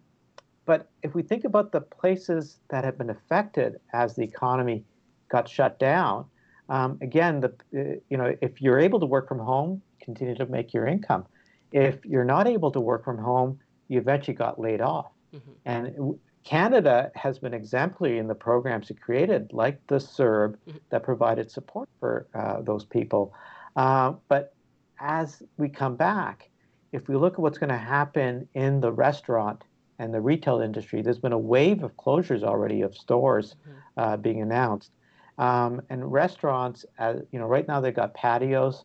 but 0.64 0.90
if 1.02 1.14
we 1.14 1.22
think 1.22 1.44
about 1.44 1.72
the 1.72 1.80
places 1.80 2.58
that 2.70 2.84
have 2.84 2.96
been 2.98 3.10
affected 3.10 3.80
as 3.92 4.14
the 4.14 4.22
economy 4.22 4.84
got 5.28 5.48
shut 5.48 5.78
down, 5.78 6.26
um, 6.68 6.98
again, 7.00 7.40
the 7.40 7.48
uh, 7.76 7.98
you 8.08 8.16
know 8.16 8.34
if 8.40 8.60
you're 8.60 8.78
able 8.78 9.00
to 9.00 9.06
work 9.06 9.28
from 9.28 9.38
home, 9.38 9.82
continue 10.00 10.34
to 10.34 10.46
make 10.46 10.72
your 10.72 10.86
income. 10.86 11.26
If 11.72 12.04
you're 12.04 12.24
not 12.24 12.46
able 12.46 12.70
to 12.72 12.80
work 12.80 13.04
from 13.04 13.18
home, 13.18 13.58
you 13.88 13.98
eventually 13.98 14.34
got 14.34 14.60
laid 14.60 14.80
off. 14.80 15.06
Mm-hmm. 15.34 15.50
And 15.64 16.18
Canada 16.44 17.10
has 17.14 17.38
been 17.38 17.54
exemplary 17.54 18.18
in 18.18 18.26
the 18.26 18.34
programs 18.34 18.90
it 18.90 19.00
created, 19.00 19.52
like 19.52 19.84
the 19.86 19.96
CERB, 19.96 20.56
mm-hmm. 20.68 20.78
that 20.90 21.02
provided 21.02 21.50
support 21.50 21.88
for 22.00 22.26
uh, 22.34 22.60
those 22.62 22.84
people. 22.84 23.32
Uh, 23.76 24.14
but 24.28 24.54
as 24.98 25.42
we 25.56 25.68
come 25.68 25.96
back, 25.96 26.48
if 26.92 27.08
we 27.08 27.16
look 27.16 27.34
at 27.34 27.38
what's 27.38 27.58
going 27.58 27.70
to 27.70 27.76
happen 27.76 28.48
in 28.54 28.80
the 28.80 28.92
restaurant 28.92 29.62
and 29.98 30.12
the 30.12 30.20
retail 30.20 30.60
industry, 30.60 31.00
there's 31.00 31.18
been 31.18 31.32
a 31.32 31.38
wave 31.38 31.82
of 31.82 31.96
closures 31.96 32.42
already 32.42 32.82
of 32.82 32.96
stores 32.96 33.54
mm-hmm. 33.54 34.00
uh, 34.00 34.16
being 34.16 34.42
announced. 34.42 34.90
Um, 35.38 35.80
and 35.90 36.12
restaurants, 36.12 36.84
uh, 36.98 37.14
you 37.30 37.38
know, 37.38 37.46
right 37.46 37.66
now 37.66 37.80
they've 37.80 37.94
got 37.94 38.14
patios. 38.14 38.84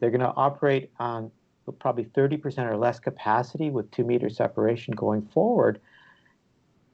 They're 0.00 0.10
going 0.10 0.20
to 0.20 0.34
operate 0.34 0.90
on 0.98 1.30
probably 1.78 2.04
30% 2.04 2.70
or 2.70 2.76
less 2.76 2.98
capacity 2.98 3.70
with 3.70 3.90
two 3.90 4.04
meter 4.04 4.28
separation 4.28 4.94
going 4.94 5.22
forward, 5.22 5.80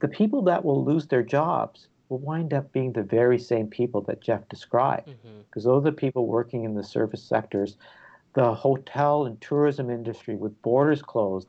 the 0.01 0.07
people 0.07 0.41
that 0.43 0.65
will 0.65 0.83
lose 0.83 1.07
their 1.07 1.23
jobs 1.23 1.87
will 2.09 2.19
wind 2.19 2.53
up 2.53 2.71
being 2.73 2.91
the 2.91 3.03
very 3.03 3.39
same 3.39 3.67
people 3.67 4.01
that 4.01 4.21
Jeff 4.21 4.47
described. 4.49 5.05
Because 5.05 5.63
mm-hmm. 5.63 5.69
those 5.69 5.81
are 5.81 5.91
the 5.91 5.91
people 5.91 6.27
working 6.27 6.65
in 6.65 6.75
the 6.75 6.83
service 6.83 7.23
sectors. 7.23 7.77
The 8.33 8.53
hotel 8.53 9.25
and 9.25 9.39
tourism 9.39 9.89
industry, 9.89 10.35
with 10.35 10.61
borders 10.61 11.01
closed, 11.01 11.47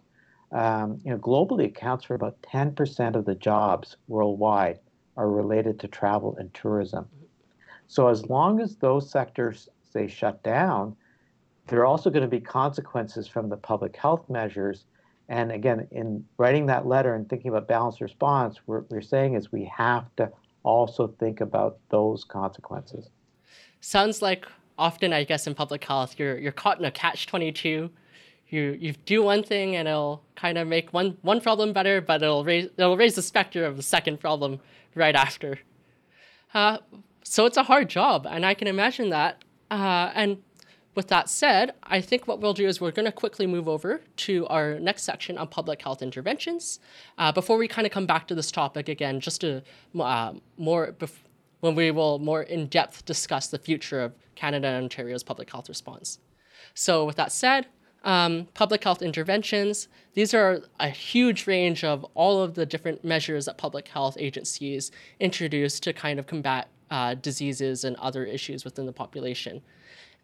um, 0.52 0.98
you 1.04 1.10
know, 1.10 1.18
globally 1.18 1.66
accounts 1.66 2.04
for 2.04 2.14
about 2.14 2.40
10% 2.42 3.16
of 3.16 3.24
the 3.24 3.34
jobs 3.34 3.96
worldwide 4.06 4.78
are 5.16 5.30
related 5.30 5.80
to 5.80 5.88
travel 5.88 6.36
and 6.38 6.52
tourism. 6.54 7.08
So 7.86 8.08
as 8.08 8.26
long 8.26 8.60
as 8.60 8.76
those 8.76 9.10
sectors 9.10 9.68
stay 9.82 10.08
shut 10.08 10.42
down, 10.42 10.96
there 11.66 11.80
are 11.80 11.86
also 11.86 12.10
going 12.10 12.22
to 12.22 12.28
be 12.28 12.40
consequences 12.40 13.28
from 13.28 13.48
the 13.48 13.56
public 13.56 13.96
health 13.96 14.28
measures. 14.28 14.84
And 15.28 15.52
again, 15.52 15.87
in 15.90 16.24
writing 16.37 16.66
that 16.66 16.87
letter 16.87 17.14
and 17.14 17.28
thinking 17.28 17.50
about 17.50 17.68
balanced 17.68 18.00
response, 18.00 18.58
what 18.66 18.90
we're 18.90 19.00
saying 19.00 19.35
is 19.35 19.50
we 19.50 19.64
have 19.76 20.04
to 20.16 20.30
also 20.62 21.08
think 21.18 21.40
about 21.40 21.78
those 21.88 22.24
consequences. 22.24 23.11
Sounds 23.80 24.22
like 24.22 24.46
often, 24.78 25.12
I 25.12 25.24
guess, 25.24 25.46
in 25.46 25.54
public 25.54 25.85
health, 25.85 26.18
you're 26.18 26.38
you're 26.38 26.52
caught 26.52 26.78
in 26.78 26.85
a 26.85 26.90
catch 26.90 27.26
twenty 27.26 27.52
two. 27.52 27.90
You 28.48 28.76
you 28.78 28.92
do 29.06 29.22
one 29.22 29.42
thing 29.42 29.76
and 29.76 29.88
it'll 29.88 30.22
kind 30.37 30.58
of 30.58 30.68
make 30.68 30.92
one 30.92 31.16
one 31.22 31.40
problem 31.40 31.72
better, 31.72 32.00
but 32.00 32.22
it'll 32.22 32.44
raise 32.44 32.68
it'll 32.76 32.96
raise 32.96 33.14
the 33.14 33.22
specter 33.22 33.64
of 33.64 33.76
the 33.76 33.82
second 33.82 34.20
problem 34.20 34.61
right 34.94 35.14
after. 35.14 35.58
Uh, 36.52 36.78
so 37.24 37.46
it's 37.46 37.56
a 37.56 37.62
hard 37.62 37.88
job, 37.88 38.26
and 38.28 38.44
I 38.44 38.54
can 38.54 38.68
imagine 38.68 39.11
that. 39.11 39.42
Uh, 39.70 40.11
and 40.14 40.42
with 40.94 41.09
that 41.09 41.28
said, 41.28 41.74
I 41.83 42.00
think 42.00 42.28
what 42.28 42.40
we'll 42.40 42.52
do 42.52 42.66
is 42.66 42.81
we're 42.81 42.90
going 42.90 43.07
to 43.07 43.12
quickly 43.12 43.46
move 43.46 43.68
over 43.68 44.02
to 44.16 44.46
our 44.48 44.78
next 44.78 45.05
section 45.05 45.38
on 45.38 45.48
public 45.48 45.81
health 45.81 46.02
interventions. 46.02 46.81
Uh, 47.16 47.33
before 47.33 47.57
we 47.57 47.66
kind 47.66 47.87
of 47.87 47.92
come 47.92 48.07
back 48.07 48.28
to 48.28 48.35
this 48.35 48.50
topic 48.50 48.88
again, 48.88 49.20
just 49.20 49.40
to 49.40 49.62
uh, 49.98 50.33
more 50.59 50.92
bef- 50.92 51.24
when 51.61 51.74
we 51.74 51.90
will 51.90 52.18
more 52.18 52.42
in 52.42 52.66
depth 52.66 53.05
discuss 53.07 53.46
the 53.48 53.59
future 53.59 54.02
of 54.02 54.12
Canada 54.35 54.68
and 54.68 54.85
Ontario's 54.85 55.22
public 55.22 55.50
health 55.50 55.68
response. 55.68 56.18
So, 56.74 57.05
with 57.05 57.16
that 57.16 57.33
said, 57.33 57.66
um, 58.05 58.48
public 58.55 58.83
health 58.83 59.02
interventions. 59.02 59.88
These 60.14 60.35
are 60.35 60.62
a 60.81 60.88
huge 60.88 61.46
range 61.46 61.85
of 61.85 62.05
all 62.14 62.42
of 62.42 62.55
the 62.55 62.66
different 62.66 63.05
measures 63.05 63.46
that 63.46 63.59
public 63.59 63.88
health 63.88 64.16
agencies 64.18 64.90
introduce 65.20 65.78
to 65.81 65.92
kind 65.92 66.18
of 66.18 66.26
combat 66.26 66.68
uh, 66.90 67.14
diseases 67.14 67.85
and 67.85 67.96
other 67.96 68.24
issues 68.24 68.64
within 68.64 68.87
the 68.87 68.92
population. 68.92 69.62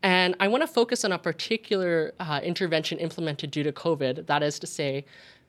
And 0.02 0.36
I 0.38 0.48
want 0.48 0.62
to 0.62 0.68
focus 0.68 1.04
on 1.04 1.12
a 1.12 1.18
particular 1.18 2.12
uh, 2.20 2.40
intervention 2.42 2.98
implemented 2.98 3.50
due 3.50 3.64
to 3.64 3.72
COVID, 3.72 4.26
that 4.26 4.42
is 4.42 4.58
to 4.60 4.66
say, 4.66 5.04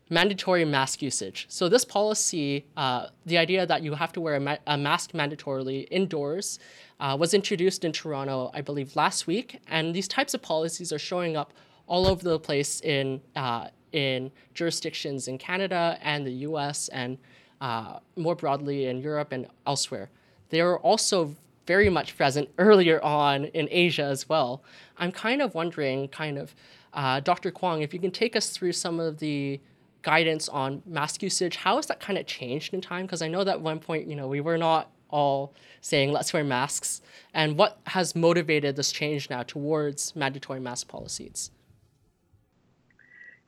mandatory 0.09 0.65
mask 0.65 1.01
usage. 1.03 1.45
So, 1.49 1.69
this 1.69 1.85
policy, 1.85 2.65
uh, 2.75 3.07
the 3.25 3.37
idea 3.37 3.65
that 3.67 3.83
you 3.83 3.93
have 3.93 4.11
to 4.13 4.21
wear 4.21 4.35
a, 4.35 4.39
ma- 4.39 4.57
a 4.65 4.77
mask 4.77 5.11
mandatorily 5.11 5.87
indoors, 5.91 6.59
uh, 6.99 7.15
was 7.19 7.33
introduced 7.33 7.85
in 7.85 7.91
Toronto, 7.91 8.49
I 8.53 8.61
believe, 8.61 8.95
last 8.95 9.27
week. 9.27 9.59
And 9.67 9.93
these 9.93 10.07
types 10.07 10.33
of 10.33 10.41
policies 10.41 10.91
are 10.91 10.99
showing 10.99 11.37
up 11.37 11.53
all 11.87 12.07
over 12.07 12.23
the 12.23 12.39
place 12.39 12.81
in, 12.81 13.21
uh, 13.35 13.67
in 13.91 14.31
jurisdictions 14.53 15.27
in 15.27 15.37
Canada 15.37 15.97
and 16.01 16.25
the 16.25 16.31
US 16.47 16.87
and 16.89 17.17
uh, 17.61 17.99
more 18.15 18.35
broadly 18.35 18.85
in 18.85 18.99
Europe 19.01 19.31
and 19.31 19.47
elsewhere. 19.67 20.09
They 20.49 20.61
are 20.61 20.77
also 20.79 21.35
very 21.69 21.87
much 21.87 22.17
present 22.17 22.49
earlier 22.57 22.99
on 23.03 23.45
in 23.45 23.67
Asia 23.69 24.01
as 24.01 24.27
well. 24.27 24.63
I'm 24.97 25.11
kind 25.11 25.39
of 25.39 25.53
wondering, 25.53 26.07
kind 26.07 26.39
of, 26.39 26.55
uh, 26.93 27.19
Dr. 27.19 27.51
Kwong, 27.51 27.83
if 27.83 27.93
you 27.93 27.99
can 27.99 28.09
take 28.09 28.35
us 28.35 28.49
through 28.49 28.71
some 28.71 28.99
of 28.99 29.19
the 29.19 29.61
guidance 30.01 30.49
on 30.49 30.81
mask 30.87 31.21
usage. 31.21 31.57
How 31.57 31.75
has 31.75 31.85
that 31.85 31.99
kind 31.99 32.17
of 32.17 32.25
changed 32.25 32.73
in 32.73 32.81
time? 32.81 33.05
Because 33.05 33.21
I 33.21 33.27
know 33.27 33.43
that 33.43 33.57
at 33.57 33.61
one 33.61 33.77
point, 33.77 34.07
you 34.07 34.15
know, 34.15 34.27
we 34.27 34.41
were 34.41 34.57
not 34.57 34.89
all 35.11 35.53
saying 35.81 36.11
let's 36.11 36.33
wear 36.33 36.43
masks. 36.43 37.03
And 37.35 37.55
what 37.55 37.77
has 37.85 38.15
motivated 38.15 38.75
this 38.75 38.91
change 38.91 39.29
now 39.29 39.43
towards 39.43 40.15
mandatory 40.15 40.59
mask 40.59 40.87
policies? 40.87 41.51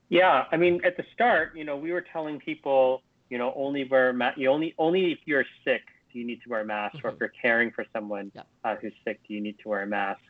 Yeah, 0.10 0.46
I 0.52 0.58
mean, 0.58 0.80
at 0.86 0.96
the 0.96 1.06
start, 1.12 1.56
you 1.56 1.64
know, 1.64 1.76
we 1.76 1.92
were 1.92 2.06
telling 2.14 2.40
people, 2.40 3.02
you 3.32 3.40
know, 3.40 3.52
only 3.56 3.84
wear 3.86 4.14
ma- 4.14 4.36
you 4.38 4.48
only 4.50 4.76
only 4.78 5.12
if 5.14 5.20
you're 5.26 5.46
sick 5.66 5.82
do 6.12 6.20
you 6.20 6.26
need 6.26 6.42
to 6.44 6.50
wear 6.50 6.62
a 6.62 6.66
mask? 6.66 6.98
Mm-hmm. 6.98 7.08
Or 7.08 7.10
if 7.10 7.16
mm-hmm. 7.16 7.24
you're 7.24 7.34
caring 7.42 7.72
for 7.72 7.86
someone 7.94 8.32
yeah. 8.34 8.44
uh, 8.64 8.76
who's 8.76 8.94
sick, 9.06 9.20
do 9.28 9.34
you 9.34 9.42
need 9.42 9.58
to 9.60 9.70
wear 9.70 9.84
a 9.84 9.88
mask? 9.88 10.22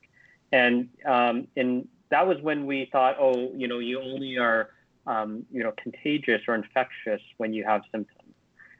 And 0.51 0.89
um, 1.05 1.47
and 1.55 1.87
that 2.09 2.27
was 2.27 2.37
when 2.41 2.65
we 2.65 2.89
thought, 2.91 3.15
oh, 3.19 3.51
you 3.55 3.67
know, 3.67 3.79
you 3.79 4.01
only 4.01 4.37
are 4.37 4.69
um, 5.07 5.45
you 5.51 5.63
know 5.63 5.73
contagious 5.81 6.41
or 6.47 6.55
infectious 6.55 7.21
when 7.37 7.53
you 7.53 7.63
have 7.63 7.81
symptoms. 7.91 8.33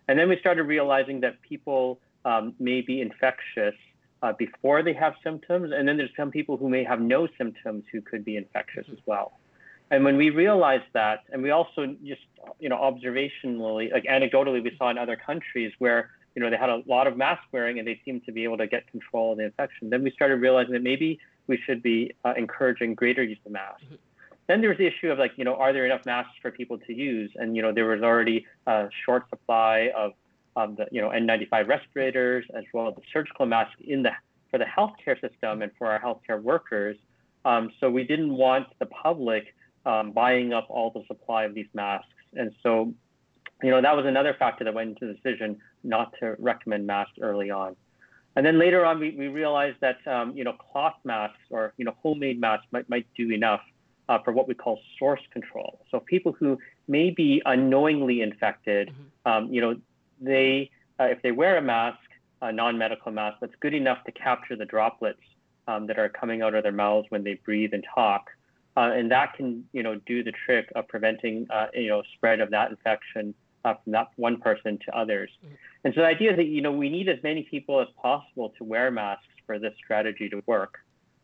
And 0.08 0.20
then 0.20 0.28
we 0.30 0.38
started 0.40 0.64
realizing 0.64 1.22
that 1.22 1.42
people 1.42 2.00
um, 2.26 2.54
may 2.60 2.82
be 2.82 3.02
infectious 3.02 3.76
uh, 4.22 4.34
before 4.34 4.84
they 4.84 4.94
have 4.94 5.14
symptoms, 5.24 5.72
and 5.76 5.88
then 5.88 5.98
there's 5.98 6.16
some 6.18 6.30
people 6.32 6.58
who 6.58 6.70
may 6.70 6.84
have 6.84 7.00
no 7.00 7.28
symptoms 7.38 7.84
who 7.92 8.02
could 8.02 8.24
be 8.26 8.36
infectious 8.38 8.86
mm-hmm. 8.86 8.94
as 8.94 9.00
well. 9.06 9.40
And 9.90 10.06
when 10.06 10.16
we 10.16 10.30
realized 10.30 10.86
that, 10.94 11.24
and 11.32 11.42
we 11.44 11.52
also 11.52 11.96
just 12.06 12.22
you 12.60 12.70
know 12.70 12.78
observationally, 12.78 13.92
like 13.92 14.06
anecdotally, 14.06 14.64
we 14.64 14.76
saw 14.78 14.90
in 14.90 14.98
other 14.98 15.16
countries 15.16 15.74
where 15.80 16.12
you 16.36 16.42
know, 16.42 16.50
they 16.50 16.58
had 16.58 16.70
a 16.70 16.82
lot 16.86 17.08
of 17.08 17.18
mask 17.18 17.44
wearing 17.52 17.80
and 17.80 17.88
they 17.88 18.00
seemed 18.06 18.26
to 18.26 18.32
be 18.32 18.44
able 18.44 18.58
to 18.58 18.68
get 18.68 18.88
control 18.88 19.32
of 19.32 19.38
the 19.38 19.46
infection. 19.46 19.90
Then 19.90 20.04
we 20.04 20.12
started 20.12 20.38
realizing 20.38 20.74
that 20.74 20.84
maybe 20.84 21.20
we 21.48 21.58
should 21.66 21.84
be 21.84 22.14
uh, 22.24 22.34
encouraging 22.38 22.96
greater 22.96 23.24
use 23.24 23.38
of 23.46 23.52
masks. 23.52 23.84
Mm-hmm. 23.86 23.96
Then 24.48 24.62
there 24.62 24.70
was 24.70 24.78
the 24.78 24.88
issue 24.88 25.12
of 25.12 25.20
like, 25.20 25.34
you 25.36 25.46
know, 25.46 25.56
are 25.56 25.74
there 25.74 25.86
enough 25.86 26.06
masks 26.06 26.34
for 26.42 26.52
people 26.52 26.78
to 26.78 26.94
use? 26.94 27.32
And, 27.36 27.56
you 27.56 27.62
know, 27.62 27.72
there 27.72 27.86
was 27.86 28.02
already 28.02 28.46
a 28.68 28.90
short 29.06 29.30
supply 29.30 29.92
of, 29.96 30.14
of 30.56 30.78
the, 30.78 30.88
you 30.92 31.02
know, 31.02 31.10
N95 31.10 31.68
respirators 31.68 32.46
as 32.56 32.64
well 32.74 32.90
as 32.90 32.96
the 32.96 33.02
surgical 33.14 33.46
masks 33.46 33.76
in 33.82 34.04
the, 34.04 34.12
for 34.50 34.58
the 34.58 34.66
healthcare 34.66 35.20
system 35.20 35.62
and 35.62 35.72
for 35.78 35.88
our 35.88 36.00
healthcare 36.00 36.42
workers. 36.42 36.98
Um, 37.46 37.72
so 37.80 37.90
we 37.90 38.04
didn't 38.04 38.34
want 38.34 38.68
the 38.80 38.86
public 38.86 39.54
um, 39.86 40.12
buying 40.12 40.54
up 40.54 40.68
all 40.70 40.92
the 40.92 41.04
supply 41.08 41.44
of 41.44 41.54
these 41.54 41.68
masks. 41.74 42.08
And 42.34 42.54
so 42.62 42.94
you 43.64 43.70
know, 43.70 43.82
that 43.82 43.96
was 43.96 44.06
another 44.06 44.36
factor 44.38 44.64
that 44.64 44.74
went 44.74 44.90
into 44.90 45.08
the 45.08 45.14
decision 45.14 45.60
not 45.84 46.14
to 46.20 46.36
recommend 46.40 46.88
masks 46.88 47.18
early 47.22 47.52
on. 47.52 47.76
And 48.36 48.46
then 48.46 48.58
later 48.58 48.86
on, 48.86 49.00
we, 49.00 49.12
we 49.12 49.28
realized 49.28 49.78
that, 49.82 49.98
um, 50.08 50.36
you 50.38 50.44
know, 50.44 50.54
cloth 50.54 50.96
masks 51.04 51.40
or, 51.50 51.74
you 51.78 51.86
know, 51.86 51.96
homemade 52.02 52.40
masks 52.40 52.66
might, 52.72 52.90
might 52.90 53.08
do 53.18 53.30
enough 53.32 53.62
uh, 54.08 54.20
for 54.24 54.32
what 54.32 54.48
we 54.48 54.54
call 54.54 54.80
source 54.98 55.22
control. 55.32 55.86
So 55.92 56.00
people 56.00 56.32
who 56.32 56.58
may 56.88 57.10
be 57.10 57.42
unknowingly 57.46 58.22
infected, 58.22 58.90
mm-hmm. 58.90 59.32
um, 59.32 59.54
you 59.54 59.60
know, 59.60 59.76
they, 60.22 60.70
uh, 61.00 61.06
if 61.06 61.22
they 61.22 61.32
wear 61.32 61.58
a 61.58 61.62
mask, 61.62 62.00
a 62.42 62.52
non-medical 62.52 63.12
mask, 63.12 63.38
that's 63.42 63.56
good 63.60 63.74
enough 63.74 64.04
to 64.06 64.12
capture 64.12 64.56
the 64.56 64.66
droplets 64.66 65.22
um, 65.68 65.88
that 65.88 66.00
are 66.00 66.10
coming 66.10 66.42
out 66.42 66.56
of 66.56 66.64
their 66.64 66.72
mouths 66.72 67.08
when 67.10 67.24
they 67.24 67.36
breathe 67.46 67.74
and 67.74 67.86
talk. 67.94 68.30
Uh, 68.78 68.92
and 68.94 69.12
that 69.12 69.34
can, 69.34 69.66
you 69.74 69.84
know, 69.84 69.96
do 70.06 70.24
the 70.24 70.32
trick 70.46 70.72
of 70.76 70.88
preventing, 70.88 71.46
uh, 71.50 71.68
you 71.74 71.90
know, 71.90 72.02
spread 72.16 72.40
of 72.40 72.50
that 72.52 72.72
infection 72.72 73.34
uh, 73.66 73.76
from 73.84 73.94
that 73.94 74.10
one 74.16 74.38
person 74.38 74.80
to 74.86 74.98
others. 74.98 75.30
Mm-hmm. 75.44 75.56
And 75.84 75.94
so 75.94 76.02
the 76.02 76.08
idea 76.08 76.32
is 76.32 76.38
that 76.38 76.46
you 76.46 76.62
know 76.62 76.72
we 76.72 76.90
need 76.90 77.10
as 77.10 77.22
many 77.24 77.44
people 77.44 77.82
as 77.82 77.88
possible 78.02 78.54
to 78.58 78.64
wear 78.64 78.92
masks 78.92 79.26
for 79.46 79.60
this 79.60 79.74
strategy 79.84 80.30
to 80.30 80.42
work. 80.46 80.76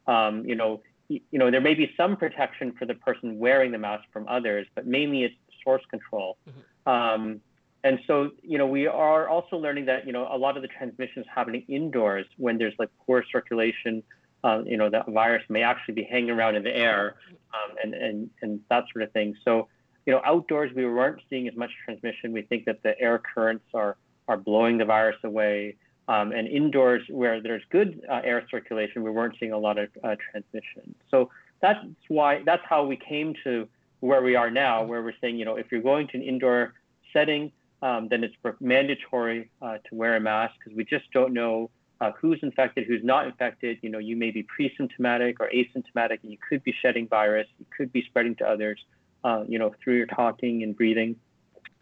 Um, 0.08 0.45
you 0.45 0.56
know, 0.56 0.82
you 1.10 1.21
know 1.34 1.52
there 1.52 1.62
may 1.62 1.73
be 1.73 1.91
some 1.97 2.17
protection 2.17 2.73
for 2.78 2.86
the 2.86 2.95
person 2.95 3.38
wearing 3.38 3.71
the 3.71 3.78
mask 3.78 4.06
from 4.12 4.28
others, 4.28 4.67
but 4.76 4.88
mainly 4.88 5.23
it's 5.23 5.36
source 5.63 5.84
control. 5.89 6.38
Mm-hmm. 6.50 6.89
Um, 6.91 7.41
and 7.84 8.00
so 8.08 8.32
you 8.41 8.58
know 8.58 8.67
we 8.67 8.88
are 8.88 9.28
also 9.28 9.58
learning 9.58 9.86
that 9.86 10.06
you 10.06 10.13
know 10.13 10.28
a 10.32 10.38
lot 10.38 10.56
of 10.56 10.62
the 10.62 10.67
transmission 10.67 11.21
is 11.21 11.28
happening 11.34 11.63
indoors 11.67 12.26
when 12.38 12.58
there's 12.58 12.73
like 12.80 12.89
poor 13.06 13.23
circulation. 13.32 14.04
Uh, 14.43 14.62
you 14.65 14.78
know, 14.78 14.88
the 14.88 15.04
virus 15.08 15.43
may 15.50 15.63
actually 15.63 15.95
be 15.95 16.04
hanging 16.04 16.30
around 16.30 16.56
in 16.56 16.63
the 16.63 16.76
air, 16.76 17.15
um, 17.54 17.76
and 17.84 17.93
and 17.93 18.30
and 18.41 18.60
that 18.69 18.86
sort 18.93 19.04
of 19.04 19.12
thing. 19.12 19.36
So 19.43 19.67
you 20.08 20.13
know, 20.13 20.22
outdoors 20.26 20.72
we 20.74 20.86
weren't 20.86 21.22
seeing 21.30 21.48
as 21.50 21.56
much 21.56 21.70
transmission. 21.84 22.32
We 22.32 22.41
think 22.41 22.63
that 22.65 22.82
the 22.82 23.00
air 23.00 23.20
currents 23.20 23.65
are 23.74 23.98
are 24.28 24.38
blowing 24.38 24.78
the 24.80 24.86
virus 24.86 25.17
away. 25.24 25.76
Um, 26.10 26.32
and 26.32 26.48
indoors, 26.48 27.04
where 27.10 27.41
there's 27.41 27.63
good 27.70 28.02
uh, 28.10 28.22
air 28.24 28.41
circulation, 28.50 29.04
we 29.04 29.12
weren't 29.12 29.36
seeing 29.38 29.52
a 29.52 29.58
lot 29.58 29.78
of 29.78 29.89
uh, 30.06 30.15
transmission. 30.32 30.96
So 31.12 31.30
that's 31.62 31.86
why 32.08 32.43
that's 32.46 32.63
how 32.65 32.86
we 32.86 32.96
came 32.96 33.36
to 33.43 33.67
where 34.00 34.22
we 34.22 34.38
are 34.38 34.50
now, 34.50 34.86
where 34.86 35.04
we're 35.04 35.20
saying, 35.20 35.38
you 35.38 35.43
know, 35.43 35.58
if 35.58 35.70
you're 35.70 35.82
going 35.82 36.08
to 36.08 36.17
an 36.17 36.24
indoor 36.24 36.74
setting, 37.12 37.52
um, 37.82 38.08
then 38.08 38.24
it's 38.24 38.36
mandatory 38.62 39.50
uh, 39.62 39.80
to 39.89 39.96
wear 39.96 40.15
a 40.15 40.22
mask 40.22 40.54
because 40.58 40.78
we 40.78 40.86
just 40.86 41.12
don't 41.12 41.34
know 41.34 41.70
uh, 42.00 42.12
who's 42.17 42.39
infected, 42.41 42.88
who's 42.88 43.04
not 43.04 43.26
infected. 43.26 43.80
You 43.82 43.89
know, 43.89 44.00
you 44.00 44.15
may 44.15 44.32
be 44.32 44.43
pre-symptomatic 44.43 45.41
or 45.41 45.50
asymptomatic, 45.54 46.20
and 46.24 46.32
you 46.32 46.38
could 46.48 46.63
be 46.63 46.74
shedding 46.82 47.08
virus, 47.10 47.48
you 47.60 47.65
could 47.76 47.91
be 47.91 48.04
spreading 48.04 48.36
to 48.36 48.48
others 48.48 48.80
uh, 49.23 49.43
you 49.47 49.60
know, 49.60 49.73
through 49.84 49.97
your 49.97 50.08
talking 50.08 50.63
and 50.63 50.75
breathing. 50.75 51.15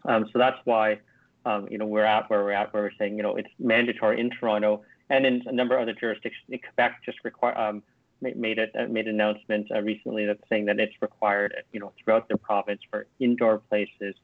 Um, 0.04 0.28
so 0.32 0.38
that's 0.38 0.58
why, 0.64 1.00
um, 1.44 1.68
you 1.70 1.78
know, 1.78 1.86
we're 1.86 2.04
at 2.04 2.30
where 2.30 2.42
we're 2.44 2.52
at, 2.52 2.72
where 2.72 2.84
we're 2.84 2.92
saying, 2.98 3.16
you 3.16 3.22
know, 3.22 3.36
it's 3.36 3.48
mandatory 3.58 4.20
in 4.20 4.30
Toronto 4.30 4.82
and 5.10 5.26
in 5.26 5.42
a 5.46 5.52
number 5.52 5.76
of 5.76 5.82
other 5.82 5.94
jurisdictions. 5.94 6.44
Quebec 6.48 7.00
just 7.04 7.18
require, 7.24 7.56
um, 7.58 7.82
made 8.20 8.58
it 8.58 8.74
uh, 8.78 8.86
made 8.86 9.06
an 9.06 9.14
announcement 9.14 9.70
uh, 9.70 9.80
recently 9.80 10.24
that's 10.26 10.42
saying 10.48 10.66
that 10.66 10.80
it's 10.80 10.94
required, 11.00 11.54
you 11.72 11.80
know, 11.80 11.92
throughout 12.02 12.28
the 12.28 12.36
province 12.36 12.80
for 12.90 13.06
indoor 13.20 13.58
places, 13.58 14.14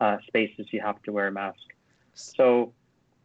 uh, 0.00 0.16
spaces 0.26 0.66
you 0.70 0.80
have 0.80 1.00
to 1.02 1.12
wear 1.12 1.28
a 1.28 1.32
mask. 1.32 1.58
So, 2.14 2.72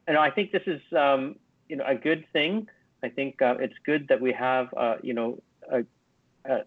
you 0.08 0.14
know, 0.14 0.22
I 0.22 0.32
think 0.32 0.52
this 0.52 0.64
is 0.66 0.82
um, 0.96 1.36
you 1.70 1.76
know 1.76 1.86
a 1.86 1.96
good 1.96 2.26
thing. 2.34 2.68
I 3.04 3.10
think 3.10 3.42
uh, 3.42 3.56
it's 3.60 3.76
good 3.86 4.08
that 4.10 4.20
we 4.22 4.34
have 4.34 4.74
uh, 4.76 4.96
you 5.02 5.14
know 5.14 5.42
a, 5.72 5.84
a, 6.46 6.64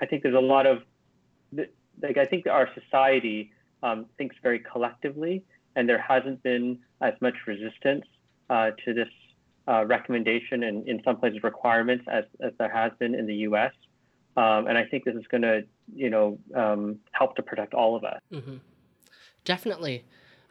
I 0.00 0.06
think 0.06 0.22
there's 0.22 0.34
a 0.34 0.40
lot 0.40 0.66
of 0.66 0.82
like 2.02 2.16
I 2.16 2.24
think 2.24 2.46
our 2.46 2.68
society 2.74 3.52
um, 3.82 4.06
thinks 4.16 4.36
very 4.42 4.60
collectively, 4.60 5.44
and 5.76 5.88
there 5.88 6.00
hasn't 6.00 6.42
been 6.42 6.78
as 7.00 7.14
much 7.20 7.34
resistance 7.46 8.04
uh, 8.50 8.70
to 8.84 8.94
this 8.94 9.08
uh, 9.68 9.84
recommendation 9.86 10.62
and 10.64 10.88
in 10.88 11.02
some 11.04 11.16
places 11.16 11.42
requirements 11.42 12.04
as, 12.10 12.24
as 12.40 12.52
there 12.58 12.70
has 12.70 12.90
been 12.98 13.14
in 13.14 13.26
the 13.26 13.34
U.S. 13.34 13.72
Um, 14.36 14.66
and 14.66 14.78
I 14.78 14.84
think 14.84 15.04
this 15.04 15.14
is 15.14 15.26
going 15.30 15.42
to, 15.42 15.64
you 15.94 16.10
know, 16.10 16.38
um, 16.54 16.98
help 17.12 17.36
to 17.36 17.42
protect 17.42 17.74
all 17.74 17.94
of 17.94 18.04
us. 18.04 18.20
Mm-hmm. 18.32 18.56
Definitely. 19.44 20.04